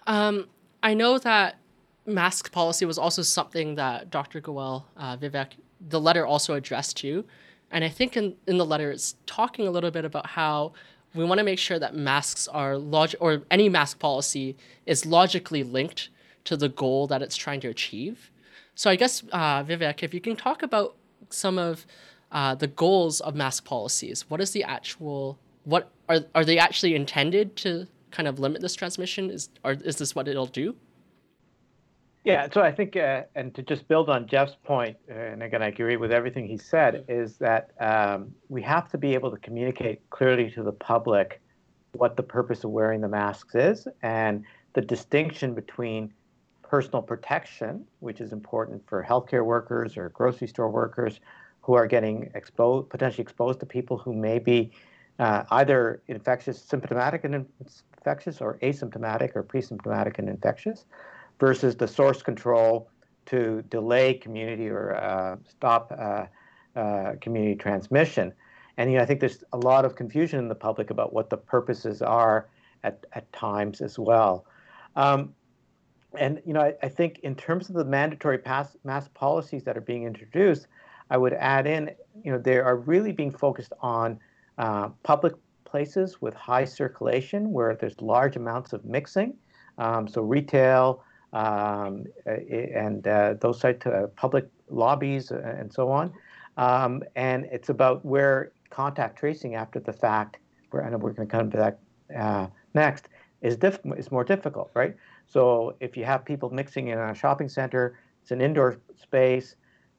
Um, 0.06 0.48
I 0.84 0.94
know 0.94 1.18
that 1.20 1.58
mask 2.06 2.52
policy 2.52 2.86
was 2.86 2.98
also 2.98 3.22
something 3.22 3.76
that 3.76 4.10
Dr. 4.10 4.40
Goel, 4.40 4.86
uh, 4.96 5.18
Vivek, 5.18 5.54
the 5.90 6.00
letter 6.00 6.26
also 6.26 6.54
addressed 6.54 6.98
to. 6.98 7.26
And 7.72 7.84
I 7.84 7.90
think 7.90 8.16
in, 8.16 8.36
in 8.48 8.58
the 8.58 8.66
letter, 8.66 8.92
it's 8.92 9.16
talking 9.26 9.68
a 9.68 9.72
little 9.72 9.92
bit 9.92 10.06
about 10.06 10.28
how 10.28 10.74
we 11.18 11.26
want 11.26 11.40
to 11.40 11.44
make 11.44 11.60
sure 11.60 11.80
that 11.80 11.96
masks 11.96 12.48
are 12.48 12.78
log 12.78 13.14
or 13.20 13.44
any 13.52 13.70
mask 13.70 14.00
policy 14.00 14.56
is 14.86 15.06
logically 15.06 15.64
linked 15.64 16.10
to 16.46 16.56
the 16.56 16.70
goal 16.70 17.08
that 17.08 17.22
it's 17.22 17.36
trying 17.36 17.60
to 17.62 17.68
achieve. 17.68 18.32
So 18.76 18.90
I 18.90 18.96
guess 18.96 19.24
uh, 19.32 19.64
Vivek, 19.64 20.04
if 20.04 20.14
you 20.14 20.22
can 20.22 20.36
talk 20.36 20.64
about 20.64 20.96
some 21.30 21.58
of 21.58 21.86
uh, 22.32 22.56
the 22.56 22.68
goals 22.68 23.20
of 23.22 23.36
mask 23.36 23.66
policies, 23.66 24.26
what 24.30 24.40
is 24.42 24.52
the 24.52 24.64
actual 24.64 25.40
what 25.64 25.92
are 26.08 26.20
are 26.34 26.46
they 26.46 26.58
actually 26.58 26.96
intended 26.96 27.56
to 27.58 27.88
kind 28.12 28.28
of 28.28 28.40
limit 28.40 28.62
this 28.62 28.76
transmission? 28.76 29.30
Is 29.30 29.50
or 29.64 29.74
is 29.74 29.98
this 29.98 30.16
what 30.16 30.28
it'll 30.28 30.46
do? 30.46 30.76
Yeah, 32.28 32.50
so 32.52 32.62
I 32.62 32.74
think, 32.74 32.98
uh, 32.98 33.24
and 33.36 33.56
to 33.56 33.62
just 33.62 33.88
build 33.88 34.10
on 34.10 34.28
Jeff's 34.28 34.58
uh, 34.70 34.92
and 35.10 35.42
again, 35.42 35.64
I 35.64 35.68
agree 35.68 35.96
with 35.96 36.12
everything 36.12 36.46
he 36.46 36.58
said, 36.58 37.06
is 37.08 37.38
that 37.38 37.72
um, 37.80 38.34
we 38.50 38.62
have 38.64 38.90
to 38.90 38.98
be 38.98 39.14
able 39.14 39.32
to 39.32 39.38
communicate 39.38 40.02
clearly 40.10 40.52
to 40.52 40.62
the 40.62 40.74
public 40.74 41.40
what 41.94 42.18
the 42.18 42.24
purpose 42.24 42.66
of 42.66 42.72
wearing 42.72 43.00
the 43.00 43.08
masks 43.08 43.56
is 43.56 43.88
and 44.02 44.44
the 44.74 44.82
distinction 44.82 45.54
between 45.54 46.14
personal 46.64 47.02
protection, 47.02 47.86
which 48.02 48.20
is 48.20 48.34
important 48.34 48.86
for 48.90 49.06
healthcare 49.10 49.46
workers 49.46 49.96
or 49.96 50.10
grocery 50.10 50.50
store 50.50 50.70
workers 50.70 51.22
who 51.62 51.76
are 51.76 51.88
getting 51.88 52.30
exposed, 52.36 52.90
potentially 52.90 53.22
exposed 53.22 53.62
to 53.62 53.66
people 53.66 53.98
who 53.98 54.12
may 54.12 54.38
be 54.38 54.70
uh, 55.20 55.44
either 55.52 56.02
infectious, 56.10 56.62
symptomatic 56.62 57.24
and 57.24 57.48
infectious, 57.96 58.42
or 58.42 58.60
asymptomatic 58.62 59.34
or 59.34 59.44
pre-symptomatic 59.44 60.20
and 60.20 60.28
infectious 60.28 60.84
versus 61.40 61.76
the 61.76 61.88
source 61.88 62.22
control 62.22 62.90
to 63.28 63.62
delay 63.70 64.14
community 64.14 64.70
or 64.70 64.96
uh, 64.96 65.36
stop 65.48 65.94
uh, 65.98 66.26
uh, 66.80 67.14
community 67.22 67.56
transmission. 67.56 68.34
And 68.78 68.92
you 68.92 68.98
know, 68.98 69.04
I 69.04 69.06
think 69.06 69.20
there's 69.20 69.44
a 69.54 69.58
lot 69.58 69.86
of 69.86 69.96
confusion 69.96 70.40
in 70.40 70.48
the 70.48 70.56
public 70.56 70.90
about 70.90 71.14
what 71.14 71.30
the 71.30 71.38
purposes 71.38 72.02
are 72.02 72.48
at, 72.84 73.06
at 73.14 73.32
times 73.34 73.82
as 73.82 73.98
well. 74.00 74.46
Um, 74.96 75.34
and 76.18 76.42
you 76.46 76.54
know, 76.54 76.62
I, 76.62 76.74
I, 76.82 76.90
think 76.90 77.20
in 77.20 77.36
terms 77.36 77.70
of 77.70 77.76
the 77.76 77.86
mandatory 77.86 78.38
pass, 78.38 78.76
mask 78.84 79.14
policies 79.14 79.64
that 79.66 79.78
are 79.78 79.82
being 79.82 80.04
introduced, 80.04 80.68
I 81.10 81.18
would 81.18 81.34
add 81.34 81.68
in, 81.68 81.92
you 82.24 82.32
know, 82.32 82.38
they 82.38 82.58
are 82.58 82.78
really 82.78 83.12
being 83.12 83.32
focused 83.32 83.74
on 83.82 84.20
uh, 84.58 84.90
public 85.04 85.34
places 85.66 86.22
with 86.22 86.34
high 86.34 86.66
circulation 86.66 87.52
where 87.52 87.76
there's 87.76 88.00
large 88.02 88.36
amounts 88.36 88.74
of 88.74 88.86
mixing. 88.86 89.36
Um, 89.78 90.08
so 90.08 90.22
retail, 90.22 91.04
um, 91.38 92.06
and 92.26 93.08
uh, 93.08 93.36
those 93.40 93.60
sites, 93.60 93.86
uh, 93.86 94.08
public 94.16 94.48
lobbies, 94.70 95.32
uh, 95.32 95.56
and 95.60 95.72
so 95.72 95.90
on. 95.90 96.12
Um, 96.58 97.04
and 97.16 97.46
it's 97.52 97.70
about 97.70 98.04
where 98.04 98.52
contact 98.72 99.20
tracing 99.20 99.54
after 99.54 99.80
the 99.80 99.94
fact, 99.94 100.40
where 100.72 100.84
I 100.84 100.90
know 100.90 100.98
we're 100.98 101.14
going 101.14 101.28
to 101.28 101.38
come 101.38 101.52
to 101.52 101.58
that 101.58 102.52
next, 102.74 103.10
is 103.42 103.56
diff- 103.56 103.80
is 103.96 104.12
more 104.12 104.24
difficult, 104.24 104.72
right? 104.74 104.96
So 105.28 105.76
if 105.80 105.96
you 105.96 106.06
have 106.06 106.26
people 106.26 106.50
mixing 106.50 106.88
in 106.88 106.98
a 106.98 107.14
shopping 107.14 107.50
center, 107.50 108.00
it's 108.22 108.32
an 108.32 108.42
indoor 108.42 108.80
space. 108.96 109.56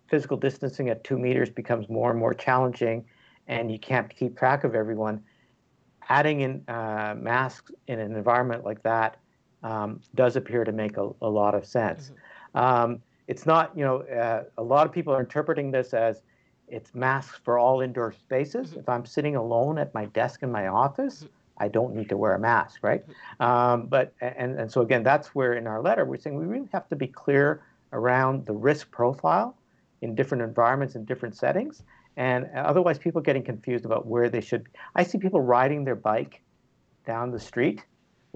Physical 0.09 0.37
distancing 0.37 0.88
at 0.88 1.05
two 1.05 1.18
meters 1.18 1.51
becomes 1.51 1.88
more 1.88 2.11
and 2.11 2.18
more 2.18 2.35
challenging, 2.35 3.05
and 3.46 3.70
you 3.70 3.79
can't 3.79 4.09
keep 4.14 4.37
track 4.37 4.64
of 4.64 4.74
everyone. 4.74 5.22
Adding 6.09 6.40
in 6.40 6.64
uh, 6.66 7.14
masks 7.16 7.70
in 7.87 8.01
an 8.01 8.16
environment 8.16 8.64
like 8.64 8.83
that 8.83 9.18
um, 9.62 10.01
does 10.14 10.37
appear 10.37 10.64
to 10.64 10.73
make 10.73 10.97
a, 10.97 11.11
a 11.23 11.29
lot 11.29 11.55
of 11.55 11.66
sense. 11.66 12.12
Mm-hmm. 12.55 12.59
Um, 12.59 13.03
it's 13.27 13.44
not, 13.44 13.77
you 13.77 13.85
know, 13.85 14.03
uh, 14.03 14.44
a 14.57 14.62
lot 14.62 14.87
of 14.87 14.92
people 14.92 15.12
are 15.12 15.21
interpreting 15.21 15.71
this 15.71 15.92
as 15.92 16.23
it's 16.68 16.94
masks 16.94 17.38
for 17.44 17.59
all 17.59 17.81
indoor 17.81 18.12
spaces. 18.12 18.71
Mm-hmm. 18.71 18.81
If 18.81 18.88
I'm 18.88 19.05
sitting 19.05 19.37
alone 19.37 19.79
at 19.79 19.92
my 19.94 20.07
desk 20.07 20.42
in 20.42 20.51
my 20.51 20.68
office, 20.68 21.25
mm-hmm. 21.25 21.33
I 21.59 21.68
don't 21.68 21.94
need 21.94 22.09
to 22.09 22.16
wear 22.16 22.35
a 22.35 22.38
mask, 22.38 22.81
right? 22.83 23.07
Mm-hmm. 23.07 23.42
Um, 23.42 23.87
but 23.87 24.12
and 24.21 24.59
and 24.59 24.71
so 24.71 24.81
again, 24.83 25.03
that's 25.03 25.35
where 25.35 25.55
in 25.55 25.66
our 25.66 25.83
letter 25.83 26.05
we're 26.05 26.18
saying 26.18 26.37
we 26.37 26.47
really 26.47 26.68
have 26.73 26.88
to 26.88 26.97
be 26.97 27.07
clear 27.07 27.62
around 27.92 28.47
the 28.47 28.53
risk 28.53 28.90
profile 28.90 29.57
in 30.03 30.14
different 30.14 30.42
environments 30.42 30.94
and 30.94 31.07
different 31.07 31.35
settings, 31.35 31.83
and 32.16 32.49
otherwise 32.55 32.99
people 32.99 33.21
getting 33.21 33.42
confused 33.42 33.85
about 33.85 34.07
where 34.07 34.29
they 34.29 34.40
should. 34.40 34.68
I 34.94 35.03
see 35.03 35.18
people 35.18 35.40
riding 35.40 35.85
their 35.85 35.97
bike 35.97 36.40
down 37.05 37.31
the 37.31 37.40
street 37.40 37.85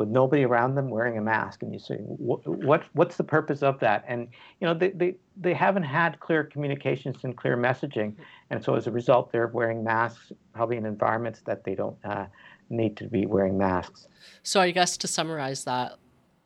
with 0.02 0.10
nobody 0.10 0.44
around 0.44 0.74
them 0.74 0.90
wearing 0.90 1.16
a 1.16 1.20
mask 1.20 1.62
and 1.62 1.72
you 1.72 1.78
say 1.78 1.94
what, 1.98 2.44
what 2.44 2.82
what's 2.94 3.16
the 3.16 3.22
purpose 3.22 3.62
of 3.62 3.78
that? 3.78 4.04
And 4.08 4.26
you 4.60 4.66
know 4.66 4.74
they, 4.74 4.90
they 4.90 5.14
they 5.36 5.54
haven't 5.54 5.84
had 5.84 6.18
clear 6.18 6.42
communications 6.42 7.18
and 7.22 7.36
clear 7.36 7.56
messaging. 7.56 8.14
And 8.50 8.62
so 8.64 8.74
as 8.74 8.88
a 8.88 8.90
result 8.90 9.30
they're 9.30 9.46
wearing 9.46 9.84
masks 9.84 10.32
probably 10.52 10.76
in 10.76 10.86
environments 10.86 11.40
that 11.42 11.62
they 11.62 11.76
don't 11.76 11.96
uh, 12.04 12.26
need 12.68 12.96
to 12.96 13.04
be 13.04 13.26
wearing 13.26 13.56
masks. 13.56 14.08
So 14.42 14.60
i 14.60 14.72
guess 14.72 14.96
to 14.96 15.06
summarize 15.06 15.62
that 15.64 15.98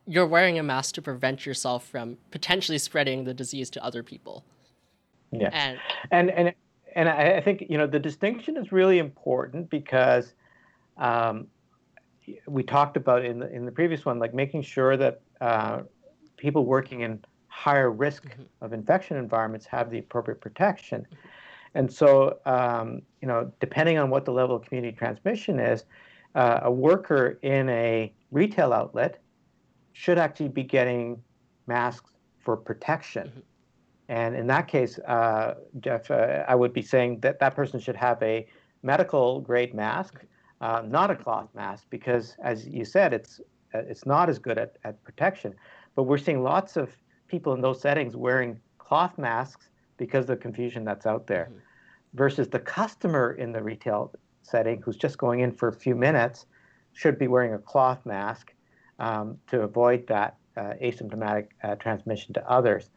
you're 0.05 0.27
wearing 0.27 0.59
a 0.59 0.63
mask 0.63 0.93
to 0.95 1.01
prevent 1.01 1.47
yourself 1.47 1.83
from 1.83 2.17
potentially 2.29 2.77
spreading 2.77 3.23
the 3.23 3.33
disease 3.33 3.71
to 3.71 3.83
other 3.83 4.03
people. 4.03 4.45
Yeah 5.31 5.49
and 5.51 5.79
and 6.11 6.29
and, 6.29 6.53
and 6.95 7.09
I, 7.09 7.41
think 7.41 7.65
you 7.69 7.79
know 7.79 7.87
the 7.87 7.99
distinction 7.99 8.55
is 8.55 8.71
really 8.71 8.99
important 8.99 9.71
because 9.71 10.35
um, 10.97 11.47
we 12.47 12.63
talked 12.63 12.97
about 12.97 13.23
in 13.23 13.39
the 13.39 13.51
in 13.51 13.65
the 13.65 13.71
previous 13.71 14.05
one, 14.05 14.19
like 14.19 14.33
making 14.33 14.61
sure 14.61 14.97
that 14.97 15.21
uh, 15.41 15.81
people 16.37 16.65
working 16.65 17.01
in 17.01 17.23
higher 17.47 17.91
risk 17.91 18.25
mm-hmm. 18.25 18.43
of 18.61 18.73
infection 18.73 19.17
environments 19.17 19.65
have 19.65 19.89
the 19.89 19.99
appropriate 19.99 20.41
protection. 20.41 21.01
Mm-hmm. 21.01 21.27
And 21.75 21.93
so, 21.93 22.39
um, 22.45 23.01
you 23.21 23.27
know, 23.27 23.51
depending 23.59 23.97
on 23.97 24.09
what 24.09 24.25
the 24.25 24.31
level 24.31 24.55
of 24.55 24.63
community 24.65 24.95
transmission 24.95 25.59
is, 25.59 25.83
uh, 26.35 26.61
a 26.63 26.71
worker 26.71 27.37
in 27.41 27.69
a 27.69 28.13
retail 28.31 28.73
outlet 28.73 29.19
should 29.93 30.17
actually 30.17 30.49
be 30.49 30.63
getting 30.63 31.21
masks 31.67 32.11
for 32.39 32.55
protection. 32.57 33.27
Mm-hmm. 33.27 33.39
And 34.09 34.35
in 34.35 34.47
that 34.47 34.67
case, 34.67 34.99
uh, 34.99 35.55
Jeff, 35.81 36.09
uh, 36.09 36.45
I 36.47 36.55
would 36.55 36.73
be 36.73 36.81
saying 36.81 37.19
that 37.19 37.39
that 37.39 37.55
person 37.55 37.79
should 37.79 37.97
have 37.97 38.21
a 38.23 38.47
medical 38.81 39.41
grade 39.41 39.73
mask 39.73 40.15
mm-hmm 40.15 40.27
uh, 40.61 40.81
not 40.85 41.11
a 41.11 41.15
cloth 41.15 41.49
mask 41.53 41.85
because, 41.89 42.35
as 42.43 42.67
you 42.67 42.85
said, 42.85 43.13
it's 43.13 43.39
uh, 43.73 43.79
it's 43.79 44.05
not 44.05 44.29
as 44.29 44.39
good 44.39 44.57
at, 44.57 44.77
at 44.83 45.03
protection. 45.03 45.53
But 45.95 46.03
we're 46.03 46.17
seeing 46.17 46.43
lots 46.43 46.77
of 46.77 46.95
people 47.27 47.53
in 47.53 47.61
those 47.61 47.81
settings 47.81 48.15
wearing 48.15 48.59
cloth 48.77 49.17
masks 49.17 49.69
because 49.97 50.21
of 50.21 50.27
the 50.27 50.37
confusion 50.37 50.83
that's 50.83 51.05
out 51.05 51.27
there, 51.27 51.49
mm-hmm. 51.49 51.59
versus 52.13 52.47
the 52.47 52.59
customer 52.59 53.33
in 53.33 53.51
the 53.51 53.61
retail 53.61 54.13
setting 54.41 54.81
who's 54.81 54.97
just 54.97 55.17
going 55.17 55.41
in 55.41 55.51
for 55.51 55.67
a 55.67 55.73
few 55.73 55.95
minutes 55.95 56.45
should 56.93 57.19
be 57.19 57.27
wearing 57.27 57.53
a 57.53 57.59
cloth 57.59 58.05
mask 58.05 58.53
um, 58.99 59.37
to 59.47 59.61
avoid 59.61 60.07
that 60.07 60.37
uh, 60.55 60.73
asymptomatic 60.81 61.47
uh, 61.63 61.75
transmission 61.75 62.33
to 62.33 62.49
others. 62.49 62.89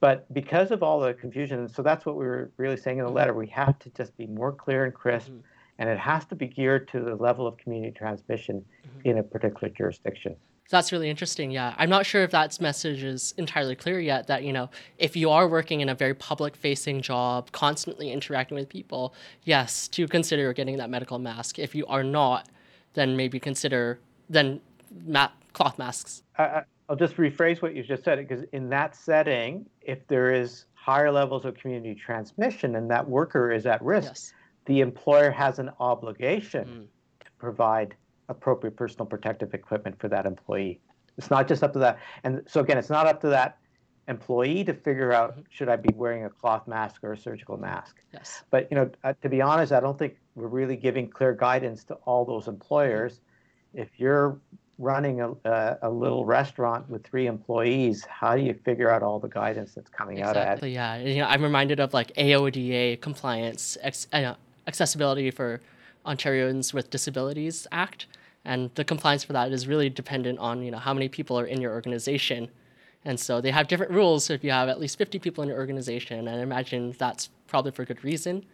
But 0.00 0.32
because 0.32 0.70
of 0.70 0.82
all 0.82 1.00
the 1.00 1.14
confusion, 1.14 1.68
so 1.68 1.82
that's 1.82 2.06
what 2.06 2.16
we 2.16 2.24
were 2.24 2.50
really 2.56 2.76
saying 2.76 2.98
in 2.98 3.04
the 3.04 3.08
mm-hmm. 3.08 3.16
letter, 3.16 3.34
we 3.34 3.48
have 3.48 3.78
to 3.80 3.90
just 3.90 4.16
be 4.16 4.26
more 4.26 4.52
clear 4.52 4.84
and 4.84 4.94
crisp. 4.94 5.28
Mm-hmm 5.28 5.40
and 5.78 5.88
it 5.88 5.98
has 5.98 6.24
to 6.26 6.34
be 6.34 6.46
geared 6.46 6.88
to 6.88 7.00
the 7.00 7.14
level 7.16 7.46
of 7.46 7.56
community 7.56 7.92
transmission 7.92 8.64
mm-hmm. 8.86 9.08
in 9.08 9.18
a 9.18 9.22
particular 9.22 9.68
jurisdiction. 9.68 10.36
That's 10.70 10.92
really 10.92 11.10
interesting. 11.10 11.50
Yeah. 11.50 11.74
I'm 11.76 11.90
not 11.90 12.06
sure 12.06 12.22
if 12.22 12.30
that 12.30 12.58
message 12.60 13.02
is 13.02 13.34
entirely 13.36 13.76
clear 13.76 14.00
yet 14.00 14.28
that, 14.28 14.44
you 14.44 14.52
know, 14.52 14.70
if 14.98 15.14
you 15.14 15.30
are 15.30 15.46
working 15.46 15.82
in 15.82 15.90
a 15.90 15.94
very 15.94 16.14
public 16.14 16.56
facing 16.56 17.02
job, 17.02 17.52
constantly 17.52 18.10
interacting 18.10 18.56
with 18.56 18.68
people, 18.68 19.14
yes, 19.42 19.88
to 19.88 20.08
consider 20.08 20.52
getting 20.54 20.78
that 20.78 20.88
medical 20.88 21.18
mask. 21.18 21.58
If 21.58 21.74
you 21.74 21.84
are 21.86 22.02
not, 22.02 22.48
then 22.94 23.14
maybe 23.16 23.38
consider 23.38 24.00
then 24.30 24.60
ma- 25.06 25.28
cloth 25.52 25.78
masks. 25.78 26.22
I, 26.38 26.62
I'll 26.88 26.96
just 26.96 27.16
rephrase 27.16 27.60
what 27.60 27.74
you 27.74 27.82
just 27.82 28.04
said 28.04 28.26
because 28.26 28.44
in 28.52 28.70
that 28.70 28.96
setting, 28.96 29.66
if 29.82 30.06
there 30.08 30.32
is 30.32 30.64
higher 30.74 31.10
levels 31.10 31.44
of 31.44 31.54
community 31.54 31.94
transmission 31.94 32.76
and 32.76 32.90
that 32.90 33.06
worker 33.06 33.52
is 33.52 33.66
at 33.66 33.82
risk, 33.82 34.08
yes. 34.08 34.34
The 34.66 34.80
employer 34.80 35.30
has 35.30 35.58
an 35.58 35.70
obligation 35.80 36.64
mm. 36.64 37.24
to 37.24 37.30
provide 37.38 37.94
appropriate 38.28 38.76
personal 38.76 39.06
protective 39.06 39.54
equipment 39.54 39.98
for 39.98 40.08
that 40.08 40.26
employee. 40.26 40.80
It's 41.18 41.30
not 41.30 41.46
just 41.46 41.62
up 41.62 41.72
to 41.74 41.78
that. 41.80 41.98
And 42.24 42.42
so 42.46 42.60
again, 42.60 42.78
it's 42.78 42.90
not 42.90 43.06
up 43.06 43.20
to 43.20 43.28
that 43.28 43.58
employee 44.08 44.64
to 44.64 44.74
figure 44.74 45.12
out 45.12 45.32
mm-hmm. 45.32 45.42
should 45.50 45.68
I 45.68 45.76
be 45.76 45.92
wearing 45.94 46.24
a 46.24 46.30
cloth 46.30 46.66
mask 46.66 47.02
or 47.04 47.12
a 47.12 47.18
surgical 47.18 47.56
mask. 47.56 47.96
Yes. 48.12 48.44
But 48.50 48.68
you 48.70 48.76
know, 48.76 48.90
uh, 49.02 49.14
to 49.22 49.28
be 49.28 49.40
honest, 49.40 49.72
I 49.72 49.80
don't 49.80 49.98
think 49.98 50.16
we're 50.34 50.48
really 50.48 50.76
giving 50.76 51.08
clear 51.08 51.32
guidance 51.32 51.84
to 51.84 51.94
all 52.04 52.24
those 52.24 52.48
employers. 52.48 53.20
If 53.72 53.88
you're 53.96 54.38
running 54.78 55.20
a, 55.20 55.30
a, 55.44 55.78
a, 55.82 55.90
little 55.90 56.24
restaurant 56.24 56.88
with 56.90 57.04
three 57.04 57.26
employees, 57.26 58.04
how 58.04 58.34
do 58.34 58.42
you 58.42 58.54
figure 58.64 58.90
out 58.90 59.02
all 59.02 59.20
the 59.20 59.28
guidance 59.28 59.72
that's 59.74 59.88
coming 59.90 60.18
exactly, 60.18 60.42
out 60.42 60.58
of 60.58 60.64
it? 60.64 60.70
Yeah, 60.70 60.96
you 60.96 61.18
know, 61.20 61.26
I'm 61.26 61.42
reminded 61.42 61.78
of 61.78 61.94
like 61.94 62.12
AODA 62.14 63.00
compliance, 63.00 63.78
ex, 63.82 64.08
uh, 64.12 64.34
accessibility 64.66 65.30
for 65.30 65.60
Ontarians 66.06 66.74
with 66.74 66.90
Disabilities 66.90 67.66
Act, 67.72 68.06
and 68.44 68.70
the 68.74 68.84
compliance 68.84 69.24
for 69.24 69.32
that 69.32 69.52
is 69.52 69.66
really 69.66 69.88
dependent 69.88 70.38
on 70.38 70.62
you 70.62 70.70
know 70.70 70.78
how 70.78 70.94
many 70.94 71.08
people 71.08 71.38
are 71.38 71.46
in 71.46 71.60
your 71.60 71.72
organization, 71.72 72.48
and 73.04 73.18
so 73.18 73.40
they 73.40 73.50
have 73.50 73.68
different 73.68 73.92
rules. 73.92 74.24
So 74.26 74.34
if 74.34 74.44
you 74.44 74.50
have 74.50 74.68
at 74.68 74.80
least 74.80 74.98
50 74.98 75.18
people 75.18 75.42
in 75.42 75.48
your 75.48 75.58
organization, 75.58 76.28
and 76.28 76.28
I 76.28 76.42
imagine 76.42 76.94
that's 76.98 77.30
probably 77.46 77.72
for 77.72 77.84
good 77.84 78.02
reason. 78.04 78.44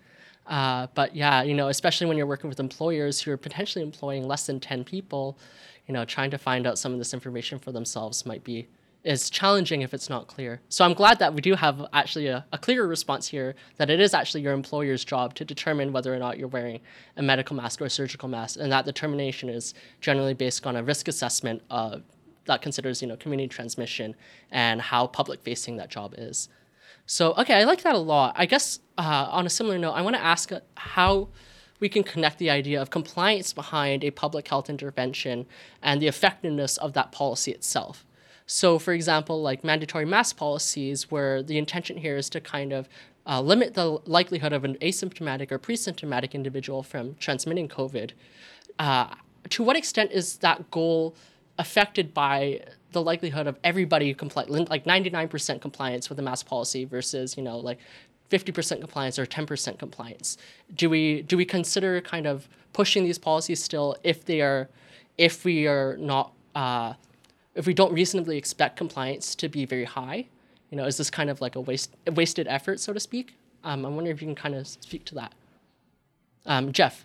Uh, 0.47 0.89
but 0.95 1.15
yeah, 1.15 1.43
you 1.43 1.55
know, 1.55 1.69
especially 1.69 2.07
when 2.07 2.17
you're 2.17 2.27
working 2.27 2.49
with 2.49 2.59
employers 2.59 3.21
who 3.21 3.31
are 3.31 3.37
potentially 3.37 3.85
employing 3.85 4.27
less 4.27 4.47
than 4.47 4.59
10 4.59 4.85
people, 4.85 5.39
you 5.87 5.95
know, 5.95 6.05
trying 6.05 6.31
to 6.31 6.39
find 6.39 6.67
out 6.67 6.79
some 6.79 6.93
of 6.93 6.99
this 6.99 7.15
information 7.15 7.59
for 7.59 7.73
themselves 7.73 8.27
might 8.27 8.43
be 8.43 8.67
is 9.03 9.31
challenging 9.31 9.81
if 9.83 9.95
it's 9.95 10.11
not 10.11 10.27
clear. 10.27 10.61
So 10.69 10.85
I'm 10.85 10.93
glad 10.93 11.19
that 11.21 11.33
we 11.33 11.41
do 11.41 11.55
have 11.55 11.87
actually 11.93 12.27
a, 12.27 12.45
a 12.53 12.59
clearer 12.59 12.87
response 12.87 13.29
here 13.29 13.55
that 13.77 13.89
it 13.89 13.99
is 14.01 14.13
actually 14.13 14.43
your 14.43 14.53
employer's 14.53 15.05
job 15.05 15.35
to 15.35 15.45
determine 15.45 15.93
whether 15.93 16.15
or 16.15 16.19
not 16.19 16.39
you're 16.39 16.49
wearing 16.49 16.81
a 17.17 17.23
medical 17.23 17.57
mask 17.57 17.81
or 17.81 17.87
a 17.87 17.91
surgical 17.91 18.29
mask, 18.29 18.59
and 18.61 18.71
that 18.71 18.85
determination 18.85 19.49
is 19.49 19.75
generally 20.01 20.35
based 20.35 20.67
on 20.67 20.77
a 20.77 20.83
risk 20.83 21.09
assessment 21.09 21.63
of, 21.71 22.03
that 22.47 22.61
considers 22.61 23.01
you 23.01 23.09
know 23.09 23.17
community 23.17 23.49
transmission 23.49 24.15
and 24.51 24.81
how 24.81 25.07
public 25.07 25.41
facing 25.41 25.77
that 25.77 25.89
job 25.89 26.15
is. 26.19 26.49
So 27.07 27.33
okay, 27.35 27.55
I 27.55 27.65
like 27.65 27.83
that 27.83 27.95
a 27.95 27.99
lot. 27.99 28.35
I 28.37 28.47
guess 28.47 28.81
uh, 28.99 29.29
on 29.31 29.47
a 29.47 29.51
similar 29.51 29.79
note, 29.79 29.93
I 29.93 30.03
want 30.03 30.17
to 30.17 30.23
ask 30.23 30.51
how 30.77 31.29
we 31.81 31.89
can 31.89 32.03
connect 32.03 32.39
the 32.39 32.51
idea 32.51 32.81
of 32.81 32.91
compliance 32.91 33.55
behind 33.55 34.05
a 34.05 34.11
public 34.11 34.47
health 34.49 34.69
intervention 34.69 35.47
and 35.83 36.03
the 36.03 36.07
effectiveness 36.07 36.77
of 36.77 36.93
that 36.93 37.11
policy 37.11 37.51
itself. 37.51 38.05
So, 38.53 38.81
for 38.81 38.93
example, 38.93 39.41
like 39.41 39.63
mandatory 39.63 40.05
mask 40.05 40.37
policies, 40.37 41.09
where 41.09 41.41
the 41.41 41.57
intention 41.57 41.97
here 41.97 42.17
is 42.17 42.29
to 42.31 42.41
kind 42.41 42.73
of 42.73 42.89
uh, 43.25 43.41
limit 43.41 43.75
the 43.75 44.01
likelihood 44.07 44.53
of 44.53 44.65
an 44.65 44.75
asymptomatic 44.83 45.53
or 45.53 45.59
pre-symptomatic 45.59 46.35
individual 46.35 46.83
from 46.83 47.15
transmitting 47.21 47.69
COVID. 47.69 48.11
Uh, 48.81 49.15
to 49.51 49.63
what 49.63 49.77
extent 49.77 50.11
is 50.11 50.39
that 50.39 50.69
goal 50.73 51.15
affected 51.61 52.13
by 52.13 52.61
the 52.91 53.01
likelihood 53.01 53.47
of 53.47 53.57
everybody 53.63 54.13
comply, 54.15 54.43
like 54.49 54.85
99% 54.85 55.61
compliance 55.61 56.09
with 56.09 56.17
the 56.17 56.23
mask 56.23 56.47
policy 56.47 56.85
versus, 56.85 57.37
you 57.37 57.45
know, 57.45 57.57
like 57.57 57.79
50% 58.33 58.81
compliance 58.81 59.17
or 59.17 59.27
10% 59.27 59.79
compliance? 59.79 60.37
Do 60.75 60.91
we 60.91 61.23
do 61.23 61.37
we 61.37 61.45
consider 61.45 62.01
kind 62.01 62.27
of 62.27 62.49
pushing 62.73 63.05
these 63.05 63.19
policies 63.19 63.63
still 63.63 63.97
if 64.03 64.25
they 64.25 64.41
are 64.41 64.69
if 65.19 65.45
we 65.45 65.69
are 65.69 65.97
not 65.99 66.33
uh, 66.57 66.95
if 67.55 67.67
we 67.67 67.75
don't 67.75 67.93
reasonably 67.93 68.37
expect 68.37 68.77
compliance 68.77 69.35
to 69.37 69.49
be 69.49 69.65
very 69.65 69.85
high? 69.85 70.27
You 70.71 70.77
know, 70.77 70.85
is 70.85 70.97
this 70.97 71.11
kind 71.11 71.31
of 71.31 71.41
like 71.41 71.57
a 71.57 71.61
waste 71.61 71.95
a 72.07 72.13
wasted 72.13 72.47
effort, 72.49 72.81
so 72.81 72.93
to 72.93 73.01
speak? 73.01 73.37
Um, 73.65 73.85
I'm 73.85 73.95
wondering 73.95 74.17
if 74.17 74.23
you 74.23 74.29
can 74.29 74.35
kind 74.35 74.55
of 74.55 74.67
speak 74.67 75.05
to 75.07 75.15
that. 75.17 75.35
Um, 76.47 76.73
Jeff. 76.73 77.05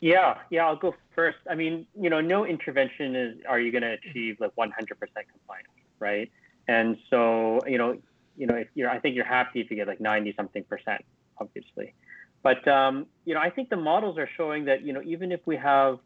Yeah, 0.00 0.38
yeah, 0.50 0.66
I'll 0.66 0.76
go 0.76 0.94
first. 1.14 1.38
I 1.48 1.54
mean, 1.54 1.86
you 1.98 2.08
know, 2.08 2.20
no 2.20 2.46
intervention 2.46 3.14
is 3.14 3.36
are 3.48 3.60
you 3.60 3.70
going 3.70 3.82
to 3.82 3.92
achieve 3.92 4.38
like 4.40 4.54
100% 4.56 4.70
compliance, 4.88 5.68
right? 5.98 6.30
And 6.68 6.96
so, 7.10 7.60
you 7.66 7.78
know, 7.78 7.98
you 8.36 8.46
know, 8.46 8.54
if 8.54 8.68
you're, 8.74 8.88
I 8.88 8.98
think 8.98 9.14
you're 9.16 9.26
happy 9.26 9.60
if 9.60 9.70
you 9.70 9.76
get 9.76 9.86
like 9.86 10.00
90 10.00 10.34
something 10.36 10.64
percent, 10.64 11.04
obviously. 11.38 11.94
But, 12.42 12.66
um, 12.66 13.06
you 13.26 13.34
know, 13.34 13.40
I 13.40 13.50
think 13.50 13.68
the 13.68 13.76
models 13.76 14.16
are 14.16 14.28
showing 14.36 14.64
that, 14.64 14.82
you 14.82 14.94
know, 14.94 15.02
even 15.04 15.30
if 15.32 15.40
we 15.44 15.56
have, 15.56 15.98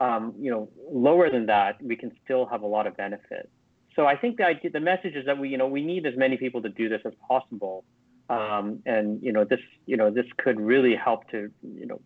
um, 0.00 0.34
you 0.38 0.50
know, 0.50 0.68
lower 0.90 1.30
than 1.30 1.46
that, 1.46 1.82
we 1.82 1.96
can 1.96 2.12
still 2.24 2.46
have 2.46 2.62
a 2.62 2.66
lot 2.66 2.86
of 2.86 2.96
benefit. 2.96 3.48
So 3.94 4.06
I 4.06 4.16
think 4.16 4.36
the 4.36 4.44
idea, 4.44 4.70
the 4.70 4.80
message 4.80 5.14
is 5.14 5.24
that 5.26 5.38
we, 5.38 5.48
you 5.48 5.56
know, 5.56 5.66
we 5.66 5.82
need 5.82 6.04
as 6.04 6.16
many 6.16 6.36
people 6.36 6.60
to 6.62 6.68
do 6.68 6.88
this 6.88 7.00
as 7.04 7.14
possible. 7.26 7.84
Um, 8.28 8.82
and, 8.84 9.22
you 9.22 9.32
know, 9.32 9.44
this, 9.44 9.60
you 9.86 9.96
know, 9.96 10.10
this 10.10 10.26
could 10.36 10.60
really 10.60 10.94
help 10.94 11.30
to, 11.30 11.50
you 11.62 11.86
know, 11.86 12.00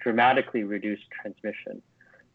dramatically 0.00 0.62
reduce 0.62 1.00
transmission. 1.20 1.82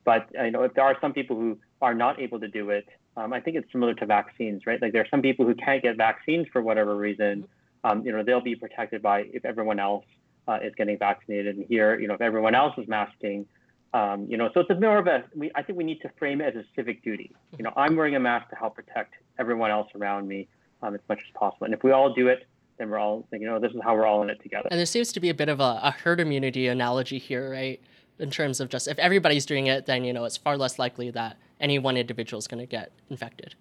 But, 0.03 0.29
you 0.33 0.51
know, 0.51 0.63
if 0.63 0.73
there 0.73 0.83
are 0.83 0.97
some 1.01 1.13
people 1.13 1.35
who 1.35 1.57
are 1.81 1.93
not 1.93 2.19
able 2.19 2.39
to 2.39 2.47
do 2.47 2.69
it, 2.69 2.87
um, 3.17 3.33
I 3.33 3.39
think 3.39 3.57
it's 3.57 3.71
similar 3.71 3.93
to 3.95 4.05
vaccines, 4.05 4.65
right? 4.65 4.81
Like 4.81 4.93
there 4.93 5.01
are 5.01 5.07
some 5.09 5.21
people 5.21 5.45
who 5.45 5.55
can't 5.55 5.81
get 5.81 5.97
vaccines 5.97 6.47
for 6.53 6.61
whatever 6.61 6.95
reason. 6.95 7.47
Um, 7.83 8.05
you 8.05 8.11
know, 8.11 8.23
they'll 8.23 8.41
be 8.41 8.55
protected 8.55 9.01
by 9.01 9.25
if 9.33 9.45
everyone 9.45 9.79
else 9.79 10.05
uh, 10.47 10.59
is 10.61 10.73
getting 10.75 10.97
vaccinated. 10.97 11.57
And 11.57 11.65
here, 11.65 11.99
you 11.99 12.07
know, 12.07 12.13
if 12.13 12.21
everyone 12.21 12.55
else 12.55 12.77
is 12.77 12.87
masking, 12.87 13.45
um, 13.93 14.27
you 14.29 14.37
know, 14.37 14.49
so 14.53 14.61
it's 14.61 14.69
a 14.69 14.75
more 14.75 14.99
of 14.99 15.07
a. 15.07 15.23
We, 15.35 15.51
I 15.55 15.63
think 15.63 15.77
we 15.77 15.83
need 15.83 16.01
to 16.01 16.09
frame 16.19 16.41
it 16.41 16.55
as 16.55 16.63
a 16.63 16.67
civic 16.75 17.03
duty. 17.03 17.35
You 17.57 17.63
know, 17.63 17.73
I'm 17.75 17.95
wearing 17.95 18.15
a 18.15 18.19
mask 18.19 18.49
to 18.49 18.55
help 18.55 18.75
protect 18.75 19.15
everyone 19.39 19.71
else 19.71 19.89
around 19.95 20.27
me 20.27 20.47
um, 20.83 20.93
as 20.93 21.01
much 21.09 21.19
as 21.25 21.31
possible. 21.33 21.65
And 21.65 21.73
if 21.73 21.83
we 21.83 21.91
all 21.91 22.13
do 22.13 22.27
it, 22.27 22.47
then 22.77 22.89
we're 22.89 22.99
all, 22.99 23.27
you 23.31 23.45
know, 23.45 23.59
this 23.59 23.71
is 23.71 23.79
how 23.83 23.95
we're 23.95 24.05
all 24.05 24.21
in 24.21 24.29
it 24.29 24.41
together. 24.41 24.67
And 24.69 24.79
there 24.79 24.85
seems 24.85 25.11
to 25.13 25.19
be 25.19 25.29
a 25.29 25.33
bit 25.33 25.49
of 25.49 25.59
a, 25.59 25.79
a 25.83 25.91
herd 25.91 26.19
immunity 26.19 26.67
analogy 26.67 27.17
here, 27.17 27.51
right? 27.51 27.81
In 28.19 28.29
terms 28.29 28.59
of 28.59 28.69
just 28.69 28.87
if 28.87 28.99
everybody's 28.99 29.45
doing 29.45 29.67
it, 29.67 29.85
then 29.85 30.03
you 30.03 30.13
know 30.13 30.25
it's 30.25 30.37
far 30.37 30.57
less 30.57 30.77
likely 30.77 31.09
that 31.11 31.37
any 31.59 31.79
one 31.79 31.97
individual 31.97 32.37
is 32.37 32.47
going 32.47 32.59
to 32.59 32.67
get 32.67 32.91
infected. 33.09 33.55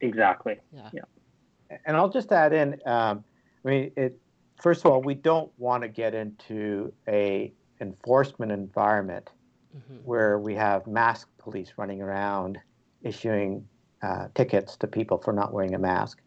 Exactly. 0.00 0.58
Yeah. 0.72 0.90
yeah. 0.92 1.76
And 1.86 1.96
I'll 1.96 2.08
just 2.08 2.32
add 2.32 2.52
in. 2.52 2.74
Um, 2.86 3.24
I 3.64 3.68
mean, 3.68 3.92
it. 3.96 4.18
First 4.60 4.84
of 4.84 4.92
all, 4.92 5.00
we 5.00 5.14
don't 5.14 5.50
want 5.58 5.84
to 5.84 5.88
get 5.88 6.14
into 6.14 6.92
a 7.08 7.50
enforcement 7.80 8.52
environment 8.52 9.30
mm-hmm. 9.76 9.96
where 10.04 10.38
we 10.38 10.54
have 10.54 10.86
mask 10.86 11.28
police 11.38 11.72
running 11.76 12.02
around 12.02 12.58
issuing 13.02 13.66
uh, 14.02 14.28
tickets 14.34 14.76
to 14.76 14.86
people 14.86 15.18
for 15.18 15.32
not 15.32 15.52
wearing 15.52 15.74
a 15.74 15.78
mask. 15.78 16.20